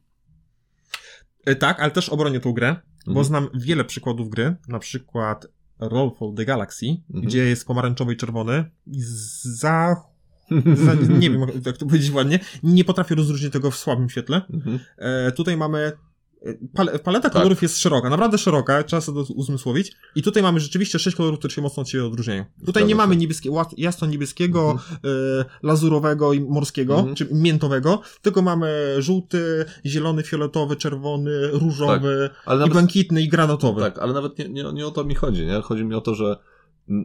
E, 1.46 1.56
Tak, 1.56 1.80
ale 1.80 1.90
też 1.90 2.08
obronię 2.08 2.40
tą 2.40 2.52
grę, 2.52 2.76
bo 3.06 3.10
Mhm. 3.10 3.24
znam 3.26 3.48
wiele 3.54 3.84
przykładów 3.84 4.28
gry, 4.30 4.56
na 4.68 4.78
przykład 4.78 5.46
Rollfall 5.78 6.34
the 6.36 6.44
Galaxy, 6.44 6.86
Mhm. 6.86 7.26
gdzie 7.26 7.38
jest 7.44 7.66
pomarańczowy 7.66 8.12
i 8.12 8.16
czerwony 8.16 8.70
i 8.86 9.00
za... 9.42 9.96
za 10.86 10.94
nie 10.94 11.30
wiem, 11.30 11.40
jak 11.66 11.76
to 11.76 11.86
powiedzieć 11.86 12.10
ładnie, 12.12 12.38
nie 12.62 12.84
potrafię 12.84 13.14
rozróżnić 13.14 13.52
tego 13.52 13.70
w 13.70 13.76
słabym 13.76 14.08
świetle. 14.10 14.42
Mhm. 14.52 14.78
E, 14.98 15.32
tutaj 15.32 15.56
mamy. 15.56 15.92
Pal 16.74 16.98
paleta 17.04 17.22
Tak. 17.22 17.32
kolorów 17.32 17.62
jest 17.62 17.78
szeroka, 17.78 18.10
naprawdę 18.10 18.38
szeroka, 18.38 18.82
trzeba 18.82 19.00
sobie 19.00 19.24
to 19.24 19.32
uzmysłowić. 19.34 19.92
I 20.14 20.22
tutaj 20.22 20.42
mamy 20.42 20.60
rzeczywiście 20.60 20.98
sześć 20.98 21.16
kolorów, 21.16 21.38
które 21.38 21.54
się 21.54 21.62
mocno 21.62 21.80
od 21.80 21.88
siebie 21.88 22.04
odróżniają. 22.04 22.44
Tutaj 22.44 22.64
Zgadza 22.64 22.80
nie 22.86 22.88
się. 22.90 22.96
mamy 22.96 23.16
niebieskie, 23.16 23.50
jasno-niebieskiego, 23.76 24.78
e, 24.92 25.44
lazurowego 25.62 26.32
i 26.32 26.40
morskiego, 26.40 26.94
Mhm. 26.98 27.14
czy 27.14 27.28
miętowego, 27.32 28.00
tylko 28.22 28.42
mamy 28.42 28.94
żółty, 28.98 29.64
zielony, 29.86 30.22
fioletowy, 30.22 30.76
czerwony, 30.76 31.30
różowy, 31.52 32.30
Ale 32.46 32.56
i 32.56 32.58
nawet, 32.60 32.72
błękitny 32.72 33.22
i 33.22 33.28
granatowy. 33.28 33.80
tak, 33.80 33.98
ale 33.98 34.12
nawet 34.12 34.38
nie, 34.38 34.48
nie, 34.48 34.72
nie 34.72 34.86
o 34.86 34.90
to 34.90 35.04
mi 35.04 35.14
chodzi, 35.14 35.46
nie? 35.46 35.60
Chodzi 35.60 35.84
mi 35.84 35.94
o 35.94 36.00
to, 36.00 36.14
że 36.14 36.36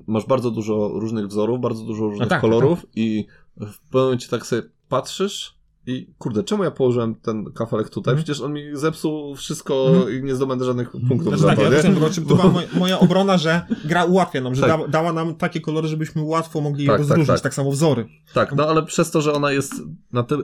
masz 0.07 0.25
bardzo 0.25 0.51
dużo 0.51 0.87
różnych 0.93 1.27
wzorów, 1.27 1.61
bardzo 1.61 1.83
dużo 1.83 2.03
różnych 2.03 2.29
tak, 2.29 2.41
kolorów 2.41 2.85
i 2.95 3.25
w 3.57 3.79
pewnym 3.79 4.03
momencie 4.03 4.27
tak 4.27 4.45
sobie 4.45 4.61
patrzysz 4.89 5.60
i 5.87 6.13
kurde, 6.17 6.43
czemu 6.43 6.63
ja 6.63 6.71
położyłem 6.71 7.15
ten 7.15 7.45
kafelek 7.45 7.89
tutaj? 7.89 8.11
Mhm. 8.11 8.23
Przecież 8.23 8.41
on 8.41 8.53
mi 8.53 8.63
zepsuł 8.73 9.35
wszystko 9.35 9.87
Mhm. 9.89 10.13
i 10.19 10.23
nie 10.23 10.35
zdobędę 10.35 10.65
żadnych 10.65 10.91
punktów 10.91 11.27
Znaczy 11.39 11.43
tak, 11.43 11.55
to, 11.55 11.73
ja 11.73 11.81
tylko, 11.81 12.09
czy 12.09 12.21
to 12.21 12.35
była 12.35 12.49
moja, 12.49 12.67
moja 12.77 12.99
obrona, 12.99 13.37
że 13.37 13.61
gra 13.85 14.05
ułatwia 14.05 14.41
nam, 14.41 14.55
że 14.55 14.61
Tak. 14.61 14.81
da, 14.81 14.87
dała 14.87 15.13
nam 15.13 15.35
takie 15.35 15.61
kolory, 15.61 15.87
żebyśmy 15.87 16.21
łatwo 16.23 16.61
mogli 16.61 16.85
Tak, 16.85 16.93
je 16.93 16.97
tak, 16.97 16.99
rozróżnić, 16.99 17.27
tak, 17.27 17.41
tak. 17.41 17.53
samo 17.53 17.71
wzory. 17.71 18.05
Tak, 18.33 18.55
no 18.55 18.67
ale 18.67 18.83
przez 18.83 19.11
to, 19.11 19.21
że 19.21 19.33
ona 19.33 19.51
jest 19.51 19.73
na 20.11 20.23
tyle, 20.23 20.43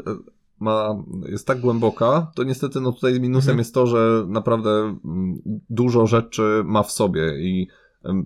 ma, 0.60 1.04
jest 1.30 1.48
tak 1.48 1.60
głęboka, 1.60 2.32
to 2.36 2.44
niestety 2.44 2.82
no 2.82 2.92
tutaj 2.92 3.20
minusem 3.20 3.50
Mhm. 3.50 3.58
jest 3.58 3.74
to, 3.74 3.88
że 3.88 4.26
naprawdę 4.28 4.70
mm, 5.06 5.42
dużo 5.70 6.08
rzeczy 6.08 6.62
ma 6.66 6.84
w 6.84 6.92
sobie 6.92 7.40
i 7.40 7.68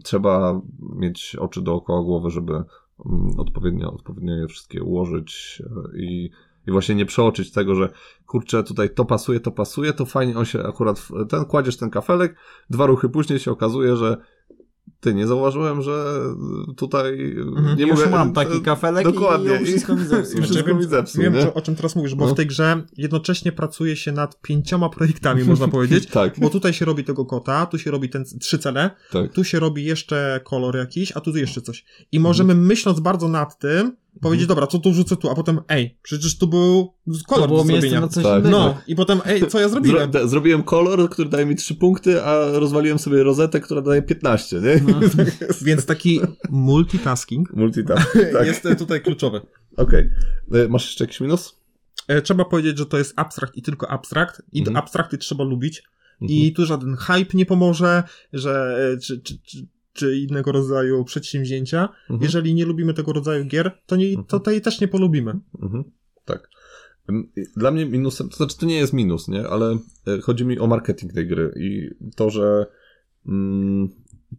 trzeba 0.03 0.61
mieć 0.95 1.35
oczy 1.39 1.61
dookoła 1.61 2.03
głowy, 2.03 2.29
żeby 2.29 2.53
mm, 2.53 2.65
odpowiednio, 3.37 3.93
odpowiednio 3.93 4.35
je 4.35 4.47
wszystkie 4.47 4.83
ułożyć 4.83 5.61
e, 5.65 5.97
i, 5.99 6.29
i 6.67 6.71
właśnie 6.71 6.95
nie 6.95 7.05
przeoczyć 7.05 7.51
tego, 7.51 7.75
że 7.75 7.89
kurczę, 8.25 8.63
tutaj 8.63 8.89
to 8.93 9.05
pasuje, 9.05 9.39
to 9.39 9.51
pasuje, 9.51 9.93
to 9.93 10.05
fajnie 10.05 10.37
on 10.37 10.45
się 10.45 10.63
akurat, 10.63 11.07
ten, 11.29 11.45
kładziesz 11.45 11.77
ten 11.77 11.89
kafelek, 11.89 12.35
dwa 12.69 12.85
ruchy 12.85 13.09
później 13.09 13.39
się 13.39 13.51
okazuje, 13.51 13.95
że 13.97 14.17
ty, 14.99 15.13
nie 15.13 15.27
zauważyłem, 15.27 15.81
że 15.81 16.19
tutaj 16.77 17.35
Mhm. 17.47 17.77
nie 17.77 17.85
Już 17.87 17.99
mogę... 17.99 18.09
mam 18.11 18.33
taki 18.33 18.61
kafelek 18.61 19.03
Dokładnie. 19.05 19.59
i 19.61 19.65
wszystko 19.65 19.95
mi 19.95 20.01
I 20.05 20.05
zepsuł. 20.05 20.41
wszystko 20.41 20.67
wiem, 20.67 20.77
mi 20.77 20.83
zepsuł, 20.83 21.21
Wiem, 21.23 21.35
o 21.53 21.61
czym 21.61 21.75
teraz 21.75 21.95
mówisz, 21.95 22.15
bo 22.15 22.25
No. 22.27 22.33
w 22.33 22.37
tej 22.37 22.47
grze 22.47 22.83
jednocześnie 22.97 23.51
pracuje 23.51 23.95
się 23.95 24.11
nad 24.11 24.41
pięcioma 24.41 24.89
projektami, 24.89 25.43
można 25.43 25.67
powiedzieć. 25.77 26.05
Tak, 26.05 26.39
Bo 26.39 26.49
tutaj 26.49 26.73
się 26.73 26.85
robi 26.85 27.03
tego 27.03 27.25
kota, 27.25 27.65
tu 27.65 27.79
się 27.79 27.91
robi 27.91 28.09
ten 28.09 28.25
trzy 28.39 28.59
cele, 28.59 28.91
tak. 29.11 29.31
tu 29.33 29.43
się 29.43 29.59
robi 29.59 29.83
jeszcze 29.83 30.41
kolor 30.43 30.75
jakiś, 30.77 31.11
a 31.15 31.19
tu 31.21 31.37
jeszcze 31.37 31.61
coś. 31.61 31.85
I 32.11 32.19
możemy 32.19 32.55
myśląc 32.55 32.99
bardzo 32.99 33.27
nad 33.27 33.59
tym, 33.59 33.95
powiedzieć, 34.21 34.47
dobra, 34.47 34.67
co 34.67 34.79
tu 34.79 34.91
wrzucę 34.91 35.15
tu, 35.17 35.29
a 35.29 35.35
potem, 35.35 35.59
ej, 35.69 35.97
przecież 36.03 36.37
tu 36.37 36.47
był 36.47 36.93
kolor 37.27 37.43
To 37.43 37.47
było 37.47 37.59
do 37.63 37.65
zrobienia. 37.71 38.01
na 38.01 38.07
coś 38.07 38.23
Tak. 38.23 38.39
innego. 38.39 38.49
No, 38.57 38.77
i 38.87 38.95
potem, 38.95 39.21
ej, 39.25 39.47
co 39.47 39.59
ja 39.59 39.69
Zro 39.69 39.73
zrobiłem? 39.81 40.11
da- 40.11 40.27
zrobiłem 40.27 40.63
kolor, 40.63 41.09
który 41.09 41.29
daje 41.29 41.45
mi 41.45 41.55
3 41.55 41.75
punkty, 41.75 42.23
a 42.23 42.59
rozwaliłem 42.59 42.99
sobie 42.99 43.23
rozetę, 43.23 43.59
która 43.59 43.81
daje 43.81 44.01
15, 44.01 44.61
nie? 44.61 44.81
No. 44.87 44.99
Więc 45.67 45.85
taki 45.85 46.19
multitasking 46.49 47.53
Multitask. 47.53 48.17
Tak. 48.33 48.47
jest 48.47 48.65
e, 48.65 48.75
tutaj 48.75 49.01
kluczowy. 49.01 49.41
Okej. 49.77 50.09
E, 50.53 50.67
Masz 50.67 50.85
jeszcze 50.85 51.03
jakiś 51.03 51.19
minus? 51.21 51.55
E, 52.07 52.21
Trzeba 52.21 52.45
powiedzieć, 52.45 52.77
że 52.77 52.85
to 52.85 52.97
jest 52.97 53.13
abstrakt 53.15 53.55
i 53.57 53.61
tylko 53.61 53.87
abstrakt 53.91 54.41
i 54.51 54.59
Mhm. 54.59 54.77
abstrakty 54.77 55.17
trzeba 55.17 55.43
lubić 55.43 55.83
Mhm. 56.21 56.39
i 56.39 56.53
tu 56.53 56.65
żaden 56.65 56.95
hype 56.97 57.37
nie 57.37 57.45
pomoże, 57.45 58.03
że 58.33 58.77
czy, 59.03 59.19
czy, 59.21 59.37
czy, 59.43 59.57
czy 59.93 60.17
innego 60.17 60.51
rodzaju 60.51 61.03
przedsięwzięcia. 61.05 61.89
Mhm. 62.01 62.21
Jeżeli 62.21 62.53
nie 62.53 62.65
lubimy 62.65 62.93
tego 62.93 63.13
rodzaju 63.13 63.45
gier, 63.45 63.71
to, 63.85 63.95
nie, 63.95 64.15
to 64.15 64.21
Mhm. 64.21 64.43
tej 64.43 64.61
też 64.61 64.81
nie 64.81 64.87
polubimy. 64.87 65.39
Mhm. 65.61 65.83
Tak. 66.25 66.49
Dla 67.57 67.71
mnie 67.71 67.85
minusem, 67.85 68.29
to 68.29 68.35
znaczy 68.35 68.57
to 68.57 68.65
nie 68.65 68.75
jest 68.75 68.93
minus, 68.93 69.27
nie? 69.27 69.47
Ale 69.47 69.77
e, 70.07 70.21
chodzi 70.21 70.45
mi 70.45 70.59
o 70.59 70.67
marketing 70.67 71.13
tej 71.13 71.27
gry 71.27 71.53
i 71.55 71.89
to, 72.15 72.29
że 72.29 72.65
mm, 73.27 73.89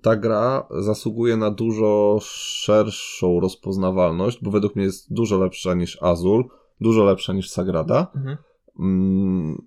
ta 0.03 0.16
gra 0.16 0.68
zasługuje 0.80 1.36
na 1.36 1.50
dużo 1.50 2.18
szerszą 2.22 3.40
rozpoznawalność, 3.40 4.38
bo 4.42 4.50
według 4.50 4.76
mnie 4.76 4.84
jest 4.84 5.12
dużo 5.14 5.38
lepsza 5.38 5.74
niż 5.74 6.03
Azul, 6.03 6.44
dużo 6.80 7.05
lepsza 7.05 7.32
niż 7.32 7.50
Sagrada. 7.50 8.12
Mhm. 8.16 8.36
mm, 8.78 9.62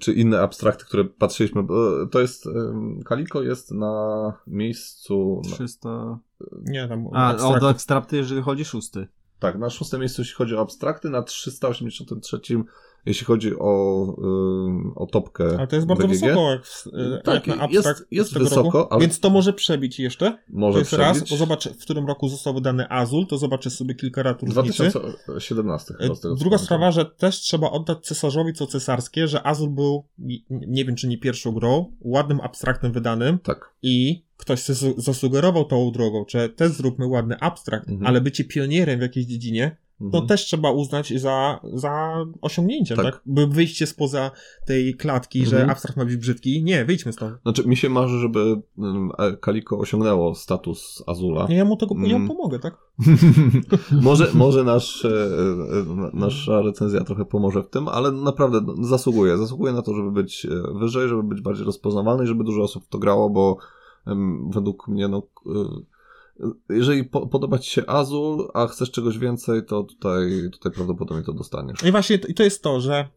czy 0.00 0.12
inne 0.12 0.40
abstrakty, 0.40 0.84
które 0.84 1.04
patrzyliśmy. 1.04 1.62
bo 1.62 2.06
To 2.06 2.20
jest. 2.20 2.48
Kaliko 3.04 3.42
jest 3.42 3.70
na 3.70 4.32
miejscu. 4.46 5.42
Na, 5.44 5.54
300... 5.54 6.18
Nie, 6.62 6.88
tam 6.88 7.06
A, 7.12 7.28
abstrakt. 7.30 7.62
od 7.62 7.70
ekstrapty, 7.70 8.16
jeżeli 8.16 8.42
chodzi 8.42 8.64
szósty. 8.64 9.08
tak, 9.38 9.58
na 9.58 9.70
szóstym 9.70 10.00
miejscu, 10.00 10.22
jeśli 10.22 10.34
chodzi 10.34 10.54
o 10.56 10.60
abstrakty, 10.60 11.10
na 11.10 11.22
383, 11.22 12.40
jeśli 13.08 13.26
chodzi 13.26 13.52
o, 13.58 14.02
ym, 14.66 14.92
o 14.96 15.06
topkę. 15.06 15.44
Ale 15.58 15.66
to 15.66 15.76
jest 15.76 15.88
bardzo 15.88 16.08
BGG. 16.08 16.20
wysoko, 16.20 16.50
jak, 16.50 16.66
w- 16.66 16.86
e, 16.86 17.22
Tak, 17.24 17.46
jak 17.46 17.58
na 17.58 17.66
jest- 17.70 18.06
jest 18.10 18.38
wysoko, 18.38 18.78
roku. 18.78 18.94
ale- 18.94 19.00
Więc 19.00 19.20
to 19.20 19.30
może 19.30 19.52
przebić 19.52 20.00
jeszcze. 20.00 20.38
Może 20.48 20.72
to 20.74 20.78
jest 20.78 20.92
raz, 20.92 21.12
przebić. 21.16 21.30
bo 21.30 21.36
zobacz, 21.36 21.68
w 21.68 21.82
którym 21.82 22.06
roku 22.06 22.28
został 22.28 22.54
wydany 22.54 22.88
Azul, 22.90 23.26
to 23.26 23.38
zobaczy 23.38 23.70
sobie 23.70 23.94
kilka 23.94 24.22
lat 24.22 24.42
różnicy. 24.42 24.90
2017 25.24 25.94
chyba 26.00 26.14
z 26.14 26.20
tego, 26.20 26.34
Druga 26.34 26.58
sprawa, 26.58 26.90
że 26.92 27.04
też 27.04 27.40
trzeba 27.40 27.70
oddać 27.70 28.06
cesarzowi 28.06 28.52
co 28.52 28.66
cesarskie, 28.66 29.28
że 29.28 29.46
Azul 29.46 29.70
był, 29.70 30.04
nie 30.48 30.84
wiem 30.84 30.96
czy 30.96 31.08
nie 31.08 31.18
pierwszą 31.18 31.52
grą, 31.52 31.92
ładnym 32.00 32.40
abstraktem 32.40 32.92
wydanym 32.92 33.38
Tak. 33.38 33.74
i 33.82 34.24
ktoś 34.36 34.60
zasugerował 34.96 35.64
tą 35.64 35.92
drogą, 35.92 36.24
że 36.28 36.48
też 36.48 36.72
zróbmy 36.72 37.06
ładny 37.06 37.38
abstrakt, 37.40 37.88
Mhm. 37.88 38.06
ale 38.06 38.20
bycie 38.20 38.44
pionierem 38.44 38.98
w 38.98 39.02
jakiejś 39.02 39.26
dziedzinie, 39.26 39.76
to 39.98 40.04
Mhm. 40.04 40.26
też 40.26 40.44
trzeba 40.44 40.70
uznać 40.70 41.12
za, 41.20 41.60
za 41.74 42.24
osiągnięciem, 42.40 42.96
tak. 42.96 43.06
Tak. 43.06 43.22
By 43.26 43.46
wyjście 43.46 43.86
spoza 43.86 44.30
tej 44.66 44.94
klatki, 44.94 45.46
że 45.46 45.56
Mhm. 45.56 45.70
abstrakt 45.70 45.96
ma 45.96 46.04
być 46.04 46.16
brzydki. 46.16 46.62
Nie, 46.64 46.84
wyjdźmy 46.84 47.12
stąd. 47.12 47.42
Znaczy, 47.42 47.68
mi 47.68 47.76
się 47.76 47.88
marzy, 47.88 48.18
żeby 48.18 48.62
e, 49.18 49.36
Kaliko 49.36 49.78
osiągnęło 49.78 50.34
status 50.34 51.02
Azula. 51.06 51.46
Ja 51.50 51.64
mu 51.64 51.76
tego, 51.76 51.94
ja 51.98 52.16
Mm. 52.16 52.22
mu 52.22 52.28
pomogę, 52.28 52.58
tak? 52.58 52.76
może 54.02 54.28
może 54.34 54.64
nasz, 54.64 55.04
e, 55.04 55.08
e, 55.10 56.10
nasza 56.12 56.62
recenzja 56.62 57.04
trochę 57.04 57.24
pomoże 57.24 57.62
w 57.62 57.68
tym, 57.68 57.88
ale 57.88 58.12
naprawdę 58.12 58.60
no, 58.60 58.74
zasługuje. 58.84 59.38
Zasługuje 59.38 59.72
na 59.72 59.82
to, 59.82 59.94
żeby 59.94 60.10
być 60.12 60.46
wyżej, 60.74 61.08
żeby 61.08 61.22
być 61.22 61.40
bardziej 61.40 61.66
rozpoznawalny 61.66 62.24
i 62.24 62.26
żeby 62.26 62.44
dużo 62.44 62.62
osób 62.62 62.84
w 62.84 62.88
to 62.88 62.98
grało, 62.98 63.30
bo 63.30 63.56
według 64.50 64.88
mnie, 64.88 65.08
no, 65.08 65.22
jeżeli 66.68 67.04
po, 67.04 67.26
podoba 67.26 67.58
ci 67.58 67.70
się 67.70 67.86
Azul, 67.86 68.48
a 68.54 68.66
chcesz 68.66 68.90
czegoś 68.90 69.18
więcej, 69.18 69.64
to 69.66 69.82
tutaj, 69.82 70.30
tutaj 70.52 70.72
prawdopodobnie 70.72 71.24
to 71.24 71.32
dostaniesz. 71.32 71.82
I 71.84 71.90
właśnie 71.90 72.18
to, 72.18 72.28
i 72.28 72.34
to 72.34 72.42
jest 72.42 72.62
to, 72.62 72.80
że 72.80 73.08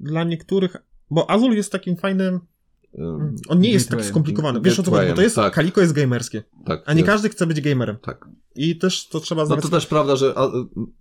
dla 0.00 0.24
niektórych, 0.24 0.76
bo 1.10 1.30
Azul 1.30 1.52
jest 1.52 1.72
takim 1.72 1.96
fajnym, 1.96 2.40
Ym, 2.98 3.36
on 3.48 3.60
nie 3.60 3.70
jest 3.70 3.90
tak 3.90 4.04
skomplikowany. 4.04 4.60
Wiesz 4.60 4.78
o 4.78 4.82
co 4.82 4.90
chodzi, 4.90 5.08
bo 5.08 5.14
to 5.14 5.22
jest, 5.22 5.36
Tak. 5.36 5.52
Kaliko 5.52 5.80
jest 5.80 5.92
gamerskie, 5.92 6.42
Tak. 6.66 6.82
a 6.86 6.92
nie 6.92 7.00
jest. 7.00 7.10
każdy 7.10 7.28
chce 7.28 7.46
być 7.46 7.60
gamerem. 7.60 7.96
Tak. 8.02 8.28
I 8.54 8.76
też 8.76 9.08
to 9.08 9.20
trzeba 9.20 9.42
No 9.42 9.46
znać. 9.46 9.62
to 9.62 9.68
też 9.68 9.86
prawda, 9.86 10.16
że 10.16 10.34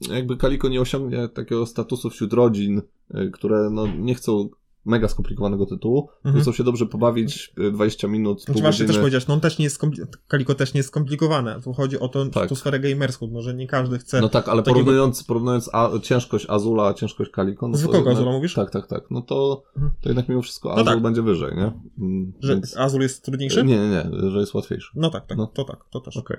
jakby 0.09 0.38
Kaliko 0.38 0.70
nie 0.70 0.82
osiągnie 0.82 1.28
takiego 1.30 1.65
statusu 1.65 2.09
wśród 2.09 2.34
rodzin, 2.34 2.82
y, 3.15 3.32
które 3.34 3.70
no, 3.72 3.88
nie 3.88 4.15
chcą 4.15 4.49
mega 4.88 5.07
skomplikowanego 5.07 5.65
tytułu, 5.65 6.09
Mhm. 6.25 6.41
chcą 6.43 6.51
się 6.51 6.63
dobrze 6.63 6.85
pobawić 6.85 7.53
y, 7.59 7.71
20 7.71 8.07
minut, 8.07 8.38
pół 8.38 8.43
Znaczy 8.45 8.61
właśnie 8.61 8.71
godziny. 8.71 8.88
też 8.88 8.97
powiedziałeś, 8.97 9.27
no 9.27 9.33
on 9.33 9.39
też 9.39 9.57
nie 9.59 9.63
jest 9.65 9.81
Kaliko 10.27 10.55
też 10.55 10.73
nie 10.73 10.77
jest 10.79 10.89
skomplikowane. 10.89 11.61
Tu 11.61 11.73
chodzi 11.73 11.99
o 11.99 12.07
to, 12.07 12.25
Tak. 12.25 12.49
tą 12.49 12.55
sferę 12.55 12.79
gamerską, 12.79 13.27
no, 13.31 13.41
że 13.41 13.53
nie 13.53 13.67
każdy 13.67 13.97
chce. 13.99 14.21
No 14.21 14.29
tak, 14.29 14.49
ale 14.49 14.61
takiego- 14.63 14.73
porównując, 14.73 15.23
porównując 15.23 15.69
a, 15.73 15.89
ciężkość 16.03 16.45
Azula, 16.49 16.88
a 16.88 16.93
ciężkość 16.93 17.31
Kaliko... 17.31 17.67
No 17.67 17.77
Zwykłego 17.77 18.11
Azula 18.11 18.31
mówisz? 18.31 18.53
Tak, 18.53 18.71
tak, 18.71 18.88
tak. 18.88 19.03
No 19.11 19.21
to, 19.21 19.63
Mhm. 19.75 19.93
to 20.01 20.09
jednak 20.09 20.29
mimo 20.29 20.41
wszystko 20.41 20.69
No 20.69 20.75
Azul 20.75 20.85
tak. 20.85 21.01
będzie 21.01 21.21
wyżej, 21.21 21.55
nie? 21.55 21.71
Mm, 21.99 22.33
że 22.39 22.53
więc- 22.53 22.77
Azul 22.77 23.01
jest 23.01 23.25
trudniejszy? 23.25 23.63
Nie, 23.63 23.77
nie, 23.77 23.89
nie, 23.89 24.29
że 24.31 24.39
jest 24.39 24.53
łatwiejszy. 24.53 24.91
No 24.95 25.09
tak, 25.09 25.25
tak, 25.27 25.38
No. 25.38 25.47
to 25.47 25.63
tak, 25.63 25.79
to 25.91 25.99
też. 25.99 26.17
Okej. 26.17 26.38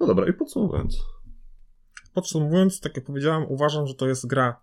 No 0.00 0.06
dobra, 0.06 0.28
i 0.28 0.32
podsumowując. 0.32 0.98
Podsumowując, 2.14 2.80
tak 2.80 2.96
jak 2.96 3.04
powiedziałem, 3.06 3.44
uważam, 3.48 3.86
że 3.86 3.94
to 3.94 4.08
jest 4.08 4.26
gra 4.26 4.60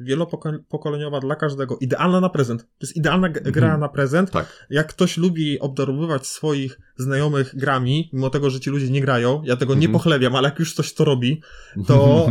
wielopokoleniowa 0.00 1.20
dla 1.20 1.36
każdego, 1.36 1.78
idealna 1.80 2.20
na 2.20 2.28
prezent. 2.28 2.62
To 2.62 2.86
jest 2.86 2.96
idealna 2.96 3.28
gra 3.28 3.66
Mhm. 3.66 3.80
na 3.80 3.88
prezent. 3.88 4.30
Tak. 4.30 4.66
Jak 4.70 4.86
ktoś 4.86 5.16
lubi 5.16 5.60
obdarowywać 5.60 6.26
swoich 6.26 6.78
znajomych 7.00 7.56
grami, 7.56 8.10
mimo 8.12 8.30
tego, 8.30 8.50
że 8.50 8.60
ci 8.60 8.70
ludzie 8.70 8.90
nie 8.90 9.00
grają, 9.00 9.42
ja 9.44 9.56
tego 9.56 9.74
nie 9.74 9.78
Mhm. 9.86 9.92
pochlebiam, 9.92 10.36
ale 10.36 10.48
jak 10.48 10.58
już 10.58 10.74
ktoś 10.74 10.92
to 10.92 11.04
robi, 11.04 11.40
to 11.86 12.28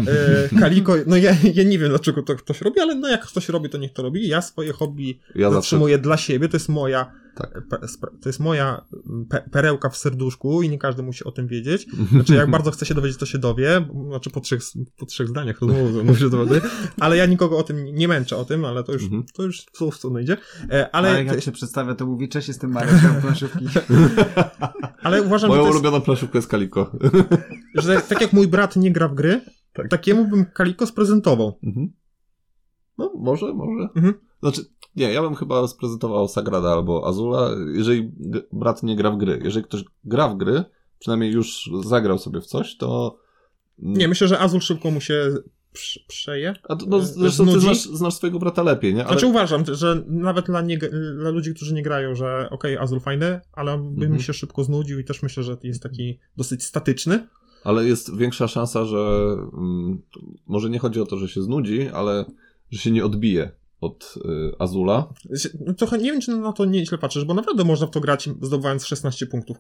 e, 0.56 0.60
Kaliko, 0.60 0.94
no 1.08 1.18
ja, 1.18 1.32
ja 1.54 1.64
nie 1.64 1.80
wiem 1.80 1.90
dlaczego 1.90 2.24
to 2.24 2.36
ktoś 2.36 2.62
robi, 2.62 2.80
ale 2.80 2.96
no 2.96 3.08
jak 3.10 3.26
ktoś 3.26 3.50
robi, 3.50 3.70
to 3.70 3.78
niech 3.78 3.94
to 3.94 4.04
robi. 4.04 4.28
Ja 4.28 4.42
swoje 4.42 4.74
hobby 4.74 5.20
Ja 5.36 5.50
zawsze... 5.50 5.56
zatrzymuję 5.56 5.98
dla 5.98 6.18
siebie, 6.18 6.50
to 6.50 6.56
jest 6.58 6.70
moja, 6.70 7.12
Tak. 7.36 7.62
to 8.22 8.30
jest 8.30 8.40
moja 8.40 8.86
pe, 9.30 9.42
perełka 9.52 9.90
w 9.90 9.98
serduszku 9.98 10.62
i 10.62 10.70
nie 10.70 10.78
każdy 10.78 11.04
musi 11.04 11.24
o 11.24 11.32
tym 11.32 11.48
wiedzieć. 11.48 11.86
Znaczy, 12.12 12.34
jak 12.36 12.50
bardzo 12.52 12.72
chce 12.72 12.86
się 12.86 12.94
dowiedzieć, 12.96 13.20
to 13.20 13.26
się 13.26 13.38
dowie. 13.38 13.86
Znaczy, 14.10 14.30
po 14.30 14.40
trzech, 14.40 14.62
po 14.98 15.06
trzech 15.06 15.28
zdaniach 15.28 15.62
rozmowy 15.62 16.04
no, 16.04 16.16
się 16.16 16.30
dowie. 16.30 16.62
Ale 17.00 17.18
ja 17.18 17.26
nikogo 17.26 17.58
o 17.58 17.64
tym 17.64 17.86
nie 17.86 18.08
męczę 18.08 18.38
o 18.38 18.46
tym, 18.46 18.66
ale 18.66 18.84
to 18.84 18.94
już, 18.94 19.04
Mhm. 19.04 19.24
to 19.34 19.44
już 19.44 19.62
w 19.74 19.78
słów 19.78 19.98
co 19.98 20.20
idzie. 20.20 20.38
E, 20.72 20.90
Ale 20.96 21.10
Ale, 21.10 21.24
jak 21.24 21.42
się 21.42 21.52
przedstawia, 21.52 21.96
to 21.96 22.06
mówi, 22.06 22.30
cześć, 22.30 22.48
jestem 22.48 22.72
Marek, 22.72 22.92
planszówki. 23.22 23.66
ale 25.04 25.22
uważam, 25.22 25.48
że, 25.52 25.58
Moją 25.58 25.62
to 25.62 25.68
jest, 25.68 25.76
ulubioną 25.76 26.02
planszówkę 26.02 26.38
jest 26.38 26.48
Kaliko. 26.48 26.92
że 27.76 28.02
tak 28.02 28.22
jak 28.22 28.34
mój 28.34 28.48
brat 28.48 28.76
nie 28.76 28.92
gra 28.92 29.08
w 29.08 29.16
gry, 29.16 29.42
Tak. 29.74 29.90
takiemu 29.90 30.28
bym 30.28 30.46
Kaliko 30.46 30.88
sprezentował. 30.88 31.60
Mhm. 31.64 31.94
No, 32.98 33.12
może, 33.16 33.54
może. 33.54 33.88
Mhm. 33.96 34.14
Znaczy, 34.40 34.62
nie, 34.96 35.14
ja 35.14 35.22
bym 35.22 35.36
chyba 35.36 35.68
sprezentował 35.68 36.28
Sagrada 36.28 36.70
albo 36.70 37.08
Azula, 37.08 37.50
jeżeli 37.74 38.12
brat 38.54 38.84
nie 38.84 38.96
gra 38.96 39.12
w 39.12 39.18
gry. 39.18 39.40
Jeżeli 39.44 39.66
ktoś 39.66 39.84
gra 40.04 40.30
w 40.30 40.38
gry, 40.38 40.64
przynajmniej 41.00 41.32
już 41.32 41.70
zagrał 41.84 42.18
sobie 42.18 42.42
w 42.42 42.46
coś, 42.46 42.78
to... 42.78 43.18
Nie, 43.78 44.08
myślę, 44.08 44.28
że 44.28 44.40
Azul 44.40 44.62
szybko 44.62 44.92
mu 44.92 45.02
się 45.02 45.34
przeje. 46.08 46.54
A 46.64 46.76
to, 46.76 46.86
no, 46.86 46.98
e, 46.98 47.06
zresztą 47.06 47.46
ty 47.46 47.52
znudzi. 47.52 47.66
znasz, 47.66 47.84
znasz 47.84 48.14
swojego 48.14 48.40
brata 48.40 48.64
lepiej, 48.64 48.94
nie? 48.94 49.02
Ale... 49.02 49.10
Znaczy 49.12 49.28
uważam, 49.28 49.64
że 49.72 50.04
nawet 50.08 50.46
dla, 50.46 50.62
nie, 50.62 50.78
dla 51.20 51.30
ludzi, 51.30 51.54
którzy 51.54 51.74
nie 51.74 51.84
grają, 51.84 52.16
że 52.16 52.48
okej, 52.50 52.78
Azul 52.78 53.00
fajny, 53.00 53.42
ale 53.54 53.78
by 53.78 53.84
Mhm. 54.06 54.14
mi 54.14 54.24
się 54.24 54.34
szybko 54.34 54.64
znudził 54.64 55.00
i 55.00 55.04
też 55.04 55.24
myślę, 55.24 55.44
że 55.44 55.58
jest 55.64 55.84
taki 55.84 56.20
dosyć 56.38 56.64
statyczny. 56.64 57.28
Ale 57.64 57.86
jest 57.86 58.18
większa 58.18 58.48
szansa, 58.48 58.86
że 58.86 58.98
mm, 59.54 60.02
może 60.48 60.70
nie 60.70 60.80
chodzi 60.80 61.02
o 61.02 61.06
to, 61.06 61.18
że 61.18 61.28
się 61.28 61.42
znudzi, 61.42 61.90
ale 61.90 62.26
że 62.72 62.80
się 62.80 62.92
nie 62.92 63.06
odbije 63.06 63.52
od 63.82 64.16
y, 64.18 64.56
Azula. 64.60 65.14
No 65.66 65.74
Trochę 65.74 65.98
nie 65.98 66.12
wiem, 66.12 66.22
czy 66.22 66.38
na 66.38 66.54
to 66.54 66.66
nieźle 66.66 66.98
patrzysz, 66.98 67.26
bo 67.26 67.34
naprawdę 67.34 67.64
można 67.64 67.88
w 67.88 67.92
to 67.92 68.00
grać 68.00 68.30
zdobywając 68.42 68.86
16 68.86 69.26
punktów. 69.26 69.58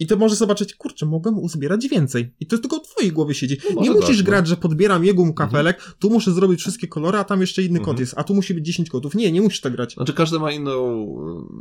I 0.00 0.06
ty 0.06 0.16
możesz 0.16 0.38
zobaczyć, 0.38 0.74
kurczę, 0.74 1.06
mogę 1.06 1.30
uzbierać 1.30 1.88
więcej. 1.88 2.34
I 2.40 2.46
to 2.46 2.58
tylko 2.58 2.76
w 2.78 2.82
twojej 2.88 3.12
głowie 3.12 3.34
siedzi. 3.34 3.56
No 3.74 3.82
nie 3.82 3.90
musisz 3.90 4.16
tak, 4.16 4.26
no. 4.26 4.30
grać, 4.30 4.46
że 4.46 4.56
podbieram 4.56 5.04
jego 5.04 5.32
kafelek, 5.34 5.94
tu 5.98 6.10
muszę 6.10 6.32
zrobić 6.32 6.60
wszystkie 6.60 6.88
kolory, 6.88 7.18
a 7.18 7.24
tam 7.24 7.40
jeszcze 7.40 7.62
inny 7.62 7.78
Mhm. 7.78 7.84
kod 7.84 8.00
jest, 8.00 8.14
a 8.16 8.24
tu 8.24 8.34
musi 8.34 8.54
być 8.54 8.66
10 8.66 8.90
kodów. 8.90 9.14
Nie, 9.14 9.32
nie 9.32 9.40
musisz 9.42 9.60
tak 9.60 9.72
grać. 9.72 9.94
Znaczy 9.94 10.12
każdy 10.12 10.38
ma 10.38 10.52
inną 10.52 11.06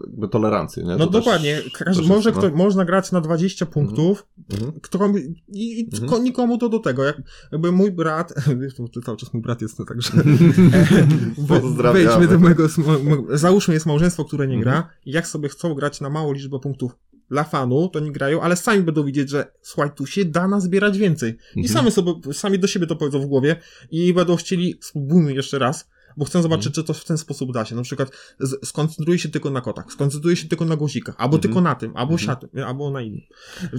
jakby 0.08 0.28
tolerancję, 0.28 0.84
nie? 0.84 0.90
No 0.90 0.98
To 0.98 1.06
też- 1.06 1.12
dokładnie. 1.26 1.62
Każdy, 1.74 2.08
może 2.08 2.32
kto, 2.32 2.50
no. 2.50 2.56
można 2.56 2.86
grać 2.86 3.12
na 3.12 3.22
20 3.22 3.66
punktów, 3.66 4.28
Mhm. 4.54 4.72
kto, 4.82 5.00
i, 5.54 5.80
i 5.80 5.84
Mhm. 5.94 6.10
ko- 6.10 6.20
nikomu 6.20 6.58
to 6.58 6.70
do 6.70 6.80
tego. 6.80 7.04
Jak, 7.04 7.22
jakby 7.52 7.72
mój 7.72 7.92
brat, 7.92 8.34
to 8.94 9.02
cały 9.02 9.18
czas 9.18 9.34
mój 9.34 9.42
brat 9.44 9.62
jest, 9.62 9.80
no 9.80 9.86
także 9.86 10.12
wejdźmy 11.94 12.28
do 12.28 12.40
mojego, 12.40 12.68
załóżmy 13.30 13.74
jest 13.74 13.86
małżeństwo, 13.86 14.26
które 14.26 14.48
nie 14.48 14.56
Mhm. 14.56 14.74
gra 14.82 14.90
jak 15.06 15.28
sobie 15.28 15.50
chcą 15.50 15.74
grać 15.74 16.02
na 16.02 16.10
małą 16.10 16.34
liczbę 16.34 16.60
punktów 16.60 16.92
dla 17.30 17.44
fanu, 17.44 17.88
to 17.90 18.00
nie 18.00 18.12
grają, 18.12 18.42
ale 18.42 18.56
sami 18.56 18.84
będą 18.84 19.04
widzieć, 19.04 19.30
że 19.30 19.52
słuchaj, 19.62 19.92
tu 19.96 20.06
się 20.06 20.26
da 20.26 20.48
nazbierać 20.48 20.98
więcej. 20.98 21.30
I 21.56 21.60
Mhm. 21.60 21.68
sami 21.74 21.92
sobie, 21.92 22.34
sami 22.34 22.60
do 22.60 22.68
siebie 22.68 22.88
to 22.88 22.96
powiedzą 22.96 23.20
w 23.22 23.26
głowie 23.26 23.56
i 23.92 24.14
będą 24.14 24.36
chcieli, 24.36 24.78
spróbujmy 24.82 25.34
jeszcze 25.34 25.60
raz, 25.60 25.90
bo 26.18 26.26
chcę 26.26 26.42
zobaczyć, 26.42 26.68
Mhm. 26.68 26.74
czy 26.74 26.84
to 26.88 26.94
w 26.94 27.06
ten 27.06 27.18
sposób 27.18 27.54
da 27.54 27.66
się. 27.66 27.76
Na 27.76 27.82
przykład 27.82 28.12
skoncentruję 28.64 29.20
się 29.20 29.30
tylko 29.30 29.50
na 29.50 29.62
kotach, 29.62 29.92
skoncentruję 29.92 30.36
się 30.36 30.48
tylko 30.48 30.66
na 30.66 30.76
guzikach, 30.76 31.16
albo 31.18 31.36
Mhm. 31.36 31.42
tylko 31.42 31.62
na 31.62 31.76
tym, 31.76 31.92
albo 31.96 32.14
Mhm. 32.14 32.28
siatym, 32.28 32.50
albo 32.66 32.92
na 32.92 33.02
innym. 33.02 33.22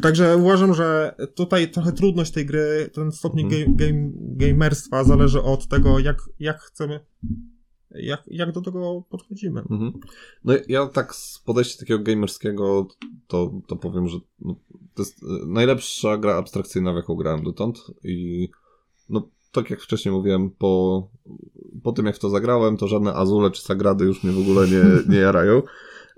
Także 0.03 0.37
uważam, 0.37 0.75
że 0.75 1.15
tutaj 1.35 1.71
trochę 1.71 1.93
trudność 1.93 2.33
tej 2.33 2.47
gry, 2.47 2.91
ten 2.95 3.13
stopień 3.13 3.45
Mhm. 3.47 3.77
game, 3.77 3.93
game, 3.93 4.11
gamerstwa 4.15 5.05
zależy 5.05 5.43
od 5.43 5.69
tego, 5.69 5.99
jak, 5.99 6.19
jak 6.39 6.61
chcemy, 6.63 7.01
jak, 7.91 8.23
jak 8.27 8.53
do 8.53 8.61
tego 8.61 9.03
podchodzimy. 9.11 9.61
Mhm. 9.61 9.93
No 10.45 10.55
ja 10.69 10.87
tak 10.87 11.15
z 11.15 11.39
podejścia 11.39 11.79
takiego 11.79 12.03
gamerskiego 12.03 12.87
to, 13.27 13.53
to 13.67 13.77
powiem, 13.77 14.09
że 14.09 14.19
no, 14.41 14.57
to 14.95 15.03
jest 15.03 15.23
y, 15.23 15.27
najlepsza 15.47 16.17
gra 16.17 16.37
abstrakcyjna, 16.37 16.93
w 16.93 16.97
jaką 16.97 17.15
grałem 17.15 17.45
dotąd 17.45 17.85
i 18.05 18.49
no 19.09 19.29
tak 19.53 19.71
jak 19.71 19.81
wcześniej 19.81 20.15
mówiłem, 20.15 20.51
po, 20.51 21.09
po 21.83 21.93
tym 21.93 22.07
jak 22.07 22.17
w 22.17 22.19
to 22.19 22.31
zagrałem, 22.31 22.77
to 22.77 22.89
żadne 22.89 23.15
Azule 23.15 23.51
czy 23.51 23.63
Sagrady 23.63 24.05
już 24.05 24.25
mnie 24.25 24.33
w 24.33 24.41
ogóle 24.41 24.69
nie, 24.69 24.85
nie 25.15 25.19
jarają. 25.19 25.63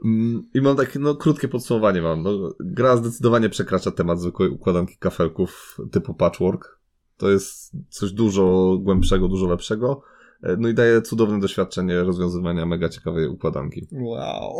Mm, 0.04 0.48
I 0.54 0.60
mam 0.60 0.76
takie, 0.76 0.98
no, 0.98 1.14
krótkie 1.14 1.48
podsumowanie 1.48 2.02
mam. 2.02 2.22
No, 2.22 2.30
gra 2.60 2.96
zdecydowanie 2.96 3.48
przekracza 3.48 3.90
temat 3.90 4.20
zwykłej 4.20 4.48
układanki 4.48 4.96
kafelków 4.96 5.78
typu 5.90 6.14
patchwork. 6.14 6.78
To 7.16 7.30
jest 7.30 7.72
coś 7.88 8.12
dużo 8.12 8.76
głębszego, 8.80 9.28
dużo 9.28 9.46
lepszego. 9.46 10.02
E, 10.42 10.56
No 10.58 10.68
i 10.68 10.74
daje 10.74 11.02
cudowne 11.02 11.40
doświadczenie 11.40 12.02
rozwiązywania 12.02 12.66
mega 12.66 12.88
ciekawej 12.88 13.28
układanki. 13.28 13.86
Wow. 13.92 14.58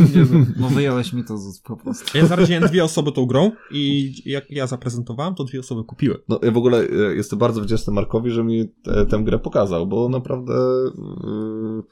No 0.60 0.68
wyjąłeś 0.68 1.12
mi 1.12 1.24
to 1.24 1.38
z 1.38 1.60
po 1.60 1.76
prostu. 1.76 2.18
Ja 2.18 2.26
zaradziłem 2.26 2.62
dwie 2.62 2.84
osoby 2.84 3.12
tą 3.12 3.26
grą 3.26 3.52
i 3.70 4.12
jak 4.24 4.50
ja 4.50 4.66
zaprezentowałem, 4.66 5.34
to 5.34 5.44
dwie 5.44 5.60
osoby 5.60 5.84
kupiły. 5.84 6.22
No 6.28 6.40
ja 6.42 6.50
w 6.50 6.56
ogóle 6.56 6.78
e, 6.80 7.14
jestem 7.14 7.38
bardzo 7.38 7.60
wdzięczny 7.60 7.92
Markowi, 7.92 8.30
że 8.30 8.44
mi 8.44 8.68
te, 8.84 9.06
tę 9.06 9.18
grę 9.24 9.38
pokazał, 9.38 9.86
bo 9.86 10.08
naprawdę... 10.08 10.54
Yy, 10.54 11.82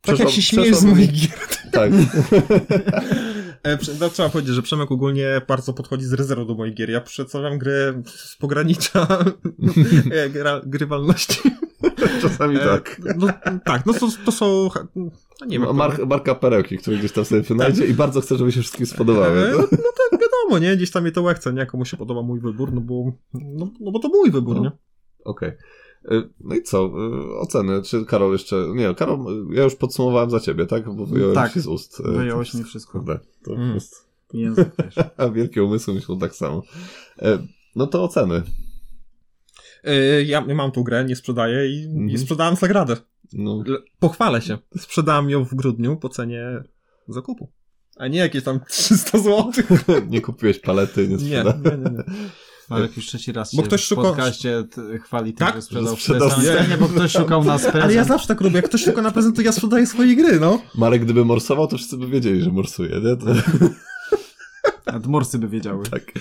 Tak 0.00 0.18
jak 0.18 0.30
się 0.30 0.42
śmiejesz 0.42 0.76
z 0.76 0.84
moich 0.84 1.12
gier. 1.12 1.38
Tak. 1.72 1.92
No, 4.00 4.08
trzeba 4.08 4.28
powiedzieć, 4.28 4.54
że 4.54 4.62
Przemek 4.62 4.92
ogólnie 4.92 5.40
bardzo 5.48 5.72
podchodzi 5.72 6.04
z 6.04 6.12
rezerwą 6.12 6.46
do 6.46 6.54
moich 6.54 6.74
gier. 6.74 6.90
Ja 6.90 7.00
przedstawiam 7.00 7.58
grę 7.58 8.02
z 8.06 8.36
pogranicza 8.36 9.24
gra, 10.32 10.60
grywalności. 10.66 11.40
Czasami 12.22 12.56
E, 12.56 12.58
tak. 12.58 13.00
No, 13.18 13.26
tak, 13.64 13.86
no 13.86 13.92
to, 13.92 14.08
to 14.24 14.32
są... 14.32 14.68
No, 14.96 15.46
nie 15.46 15.58
wiem. 15.58 15.76
Mark, 15.76 16.06
Marka 16.06 16.34
Perełki, 16.34 16.78
który 16.78 16.98
gdzieś 16.98 17.12
tam 17.12 17.24
sobie 17.24 17.40
wynajdzie 17.40 17.86
i 17.86 17.94
bardzo 17.94 18.20
chcę, 18.20 18.36
żeby 18.36 18.52
się 18.52 18.60
wszystkim 18.60 18.86
spodobały. 18.86 19.38
E, 19.40 19.50
No. 19.52 19.58
No, 19.58 19.62
no 19.72 19.78
tak 20.10 20.20
wiadomo, 20.20 20.58
nie? 20.58 20.76
Gdzieś 20.76 20.90
tam 20.90 21.02
mnie 21.02 21.12
to 21.12 21.22
łechce, 21.22 21.52
nie? 21.52 21.66
Komu 21.66 21.84
się 21.84 21.96
podoba 21.96 22.22
mój 22.22 22.40
wybór, 22.40 22.72
no 22.72 22.80
bo, 22.80 23.12
no, 23.34 23.70
no 23.80 23.92
bo 23.92 23.98
to 23.98 24.08
mój 24.08 24.30
wybór, 24.30 24.56
No. 24.56 24.62
nie? 24.62 24.70
Okej. 25.24 25.48
E, 26.10 26.22
No 26.40 26.54
i 26.54 26.62
co? 26.62 26.90
Oceny. 27.40 27.82
Czy 27.82 28.04
Karol 28.04 28.32
jeszcze... 28.32 28.56
Nie, 28.74 28.94
Karol, 28.94 29.18
ja 29.52 29.62
już 29.64 29.74
podsumowałem 29.74 30.30
za 30.30 30.40
ciebie, 30.40 30.66
tak? 30.66 30.94
Bo 30.94 31.06
wyjąłem 31.06 31.34
Tak. 31.34 31.52
ci 31.52 31.60
z 31.60 31.66
ust. 31.66 32.02
Wyjąłeś 32.04 32.54
mi 32.54 32.64
wszystko. 32.64 32.92
Kurde, 32.92 33.18
to 33.44 33.52
Mm. 33.54 33.74
jest... 33.74 34.08
Język 34.32 34.74
też. 34.74 34.94
A 35.16 35.28
wielkie 35.30 35.64
umysły 35.64 35.94
myślą 35.94 36.18
tak 36.18 36.34
samo. 36.34 36.62
No 37.76 37.86
to 37.86 38.04
oceny. 38.04 38.42
E, 39.84 40.22
Ja 40.22 40.40
mam 40.40 40.70
tą 40.72 40.82
grę, 40.82 41.04
nie 41.04 41.16
sprzedaję 41.16 41.68
i, 41.70 41.84
Mhm. 41.84 42.10
i 42.10 42.18
sprzedałem 42.18 42.56
Sagradę. 42.56 42.96
No, 43.32 43.64
Pochwalę 43.98 44.42
się. 44.42 44.58
Sprzedałem 44.78 45.30
ją 45.30 45.44
w 45.44 45.54
grudniu 45.54 45.96
po 45.96 46.08
cenie 46.08 46.62
zakupu. 47.08 47.52
A 47.96 48.08
nie 48.08 48.18
jakieś 48.18 48.44
tam 48.44 48.60
300 48.68 49.18
zł. 49.18 49.52
nie 50.10 50.20
kupiłeś 50.20 50.58
palety, 50.58 51.08
nie 51.08 51.14
Nie, 51.14 51.18
sprzedałeś. 51.18 51.56
nie, 51.64 51.70
nie, 51.70 51.90
nie. 51.96 52.04
Marek 52.70 52.96
już 52.96 53.06
trzeci 53.06 53.32
raz 53.32 53.54
Bo 53.54 53.62
się 53.62 53.68
ktoś 53.68 53.82
w 53.82 53.84
szuka- 53.88 54.02
podcaście 54.02 54.64
chwali 55.04 55.32
Tak? 55.32 55.54
że 55.54 55.62
sprzedał, 55.62 55.96
sprzedał 55.96 56.28
nie. 56.70 56.76
bo 56.76 56.86
ktoś 56.88 57.12
szukał 57.12 57.44
nas 57.44 57.62
prezent. 57.62 57.84
Ale 57.84 57.94
ja 57.94 58.04
zawsze 58.04 58.28
tak 58.28 58.40
robię. 58.40 58.56
Jak 58.56 58.64
ktoś 58.68 58.84
tylko 58.84 59.02
na 59.02 59.10
prezent, 59.10 59.36
to 59.36 59.42
ja 59.42 59.52
sprzedaję 59.52 59.86
swoje 59.86 60.16
gry, 60.16 60.40
no. 60.40 60.60
Marek 60.74 61.04
gdyby 61.04 61.24
morsował, 61.24 61.66
to 61.66 61.76
wszyscy 61.76 61.96
by 61.96 62.06
wiedzieli, 62.06 62.42
że 62.42 62.50
morsuje, 62.50 63.00
nie? 63.00 63.16
To... 63.16 63.26
A 64.92 64.98
morsy 65.08 65.38
by 65.38 65.48
wiedziały. 65.48 65.84
Tak. 65.86 66.12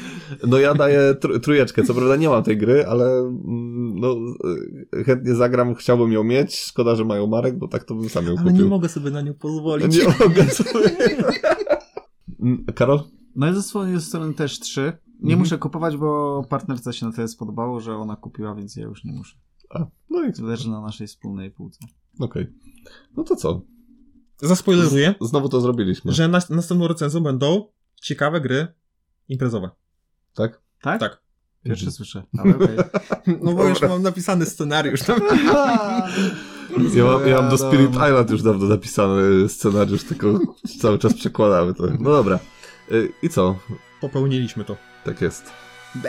No 0.48 0.58
ja 0.60 0.74
daję 0.76 1.16
tr 1.22 1.40
trójeczkę. 1.42 1.84
Co 1.84 1.94
prawda 1.94 2.16
nie 2.16 2.30
mam 2.30 2.44
tej 2.44 2.58
gry, 2.58 2.86
ale 2.86 3.20
mm, 3.20 4.00
no, 4.00 4.16
e, 5.00 5.04
chętnie 5.04 5.36
zagram, 5.36 5.76
chciałbym 5.76 6.12
ją 6.12 6.24
mieć. 6.24 6.56
Szkoda, 6.60 6.96
że 6.96 7.06
mają 7.06 7.28
Marek, 7.28 7.58
bo 7.58 7.68
tak 7.68 7.84
to 7.84 7.96
bym 7.96 8.10
sam 8.10 8.26
ją 8.26 8.32
Ale 8.38 8.44
kupił. 8.52 8.64
nie 8.64 8.70
mogę 8.70 8.90
sobie 8.90 9.12
na 9.12 9.22
nią 9.22 9.34
pozwolić. 9.34 9.98
Nie 9.98 10.04
mogę 10.28 10.46
sobie. 10.46 10.90
Mm, 12.40 12.66
Karol? 12.76 13.00
No 13.36 13.46
ja 13.48 13.54
ze 13.54 13.64
swojej 13.64 14.02
strony 14.02 14.34
też 14.34 14.60
trzy. 14.60 14.82
Nie 15.20 15.22
Mhm. 15.34 15.40
muszę 15.40 15.58
kupować, 15.58 15.98
bo 15.98 16.44
partnerce 16.50 16.94
się 16.94 17.06
na 17.06 17.12
tyle 17.12 17.28
spodobało, 17.28 17.80
że 17.80 17.96
ona 17.96 18.16
kupiła, 18.16 18.56
więc 18.56 18.76
ja 18.76 18.84
już 18.86 19.04
nie 19.06 19.14
muszę. 19.14 19.38
A, 19.70 19.86
no 20.10 20.24
i 20.24 20.42
Leży 20.42 20.70
na 20.70 20.82
naszej 20.82 21.08
wspólnej 21.08 21.52
półce. 21.52 21.80
okej. 22.20 22.48
No 23.18 23.24
to 23.24 23.36
co? 23.36 23.62
Zaspoileruję, 24.42 25.16
Znowu 25.22 25.50
to 25.50 25.62
zrobiliśmy. 25.62 26.12
że 26.12 26.28
na, 26.28 26.40
następną 26.50 26.88
recenzją 26.88 27.22
będą 27.22 27.68
ciekawe 28.02 28.42
gry 28.42 28.68
imprezowe. 29.30 29.70
Tak? 30.34 30.62
Tak? 30.82 31.00
Tak. 31.00 31.22
Pierwszy 31.64 31.86
Mhm. 31.86 31.92
słyszę, 31.96 32.24
ale 32.38 32.56
okej. 32.56 32.78
No 33.44 33.54
bo 33.54 33.68
już 33.68 33.82
mam 33.82 34.02
napisany 34.04 34.46
scenariusz 34.46 35.02
tam. 35.02 35.20
Ja 36.96 37.04
mam, 37.04 37.28
ja 37.28 37.42
mam 37.42 37.50
do 37.50 37.58
Spirit 37.58 37.88
Wiadomo. 37.92 38.08
Island 38.08 38.30
już 38.30 38.42
dawno 38.42 38.66
napisany 38.68 39.50
scenariusz, 39.50 40.04
tylko 40.04 40.40
cały 40.82 41.00
czas 41.00 41.14
przekładamy 41.14 41.74
to. 41.74 41.84
No 42.00 42.12
dobra. 42.12 42.40
Y, 42.92 43.12
I 43.22 43.30
co? 43.30 43.56
Popełniliśmy 44.02 44.64
to. 44.66 44.78
Tak 45.06 45.22
jest. 45.22 45.52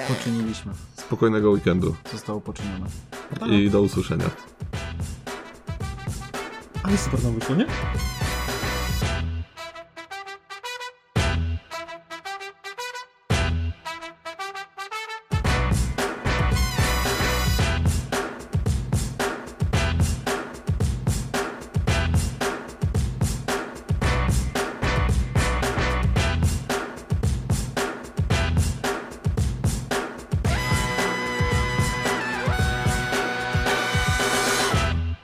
Poczyniliśmy. 0.08 0.72
Spokojnego 0.96 1.50
weekendu 1.50 1.94
Zostało 2.12 2.40
poczynione. 2.40 2.86
i 3.50 3.70
do 3.70 3.82
usłyszenia. 3.82 4.30
Ale 6.82 6.98
super 6.98 7.22
nam 7.24 7.34
wyszło, 7.38 7.54
nie? 7.54 7.66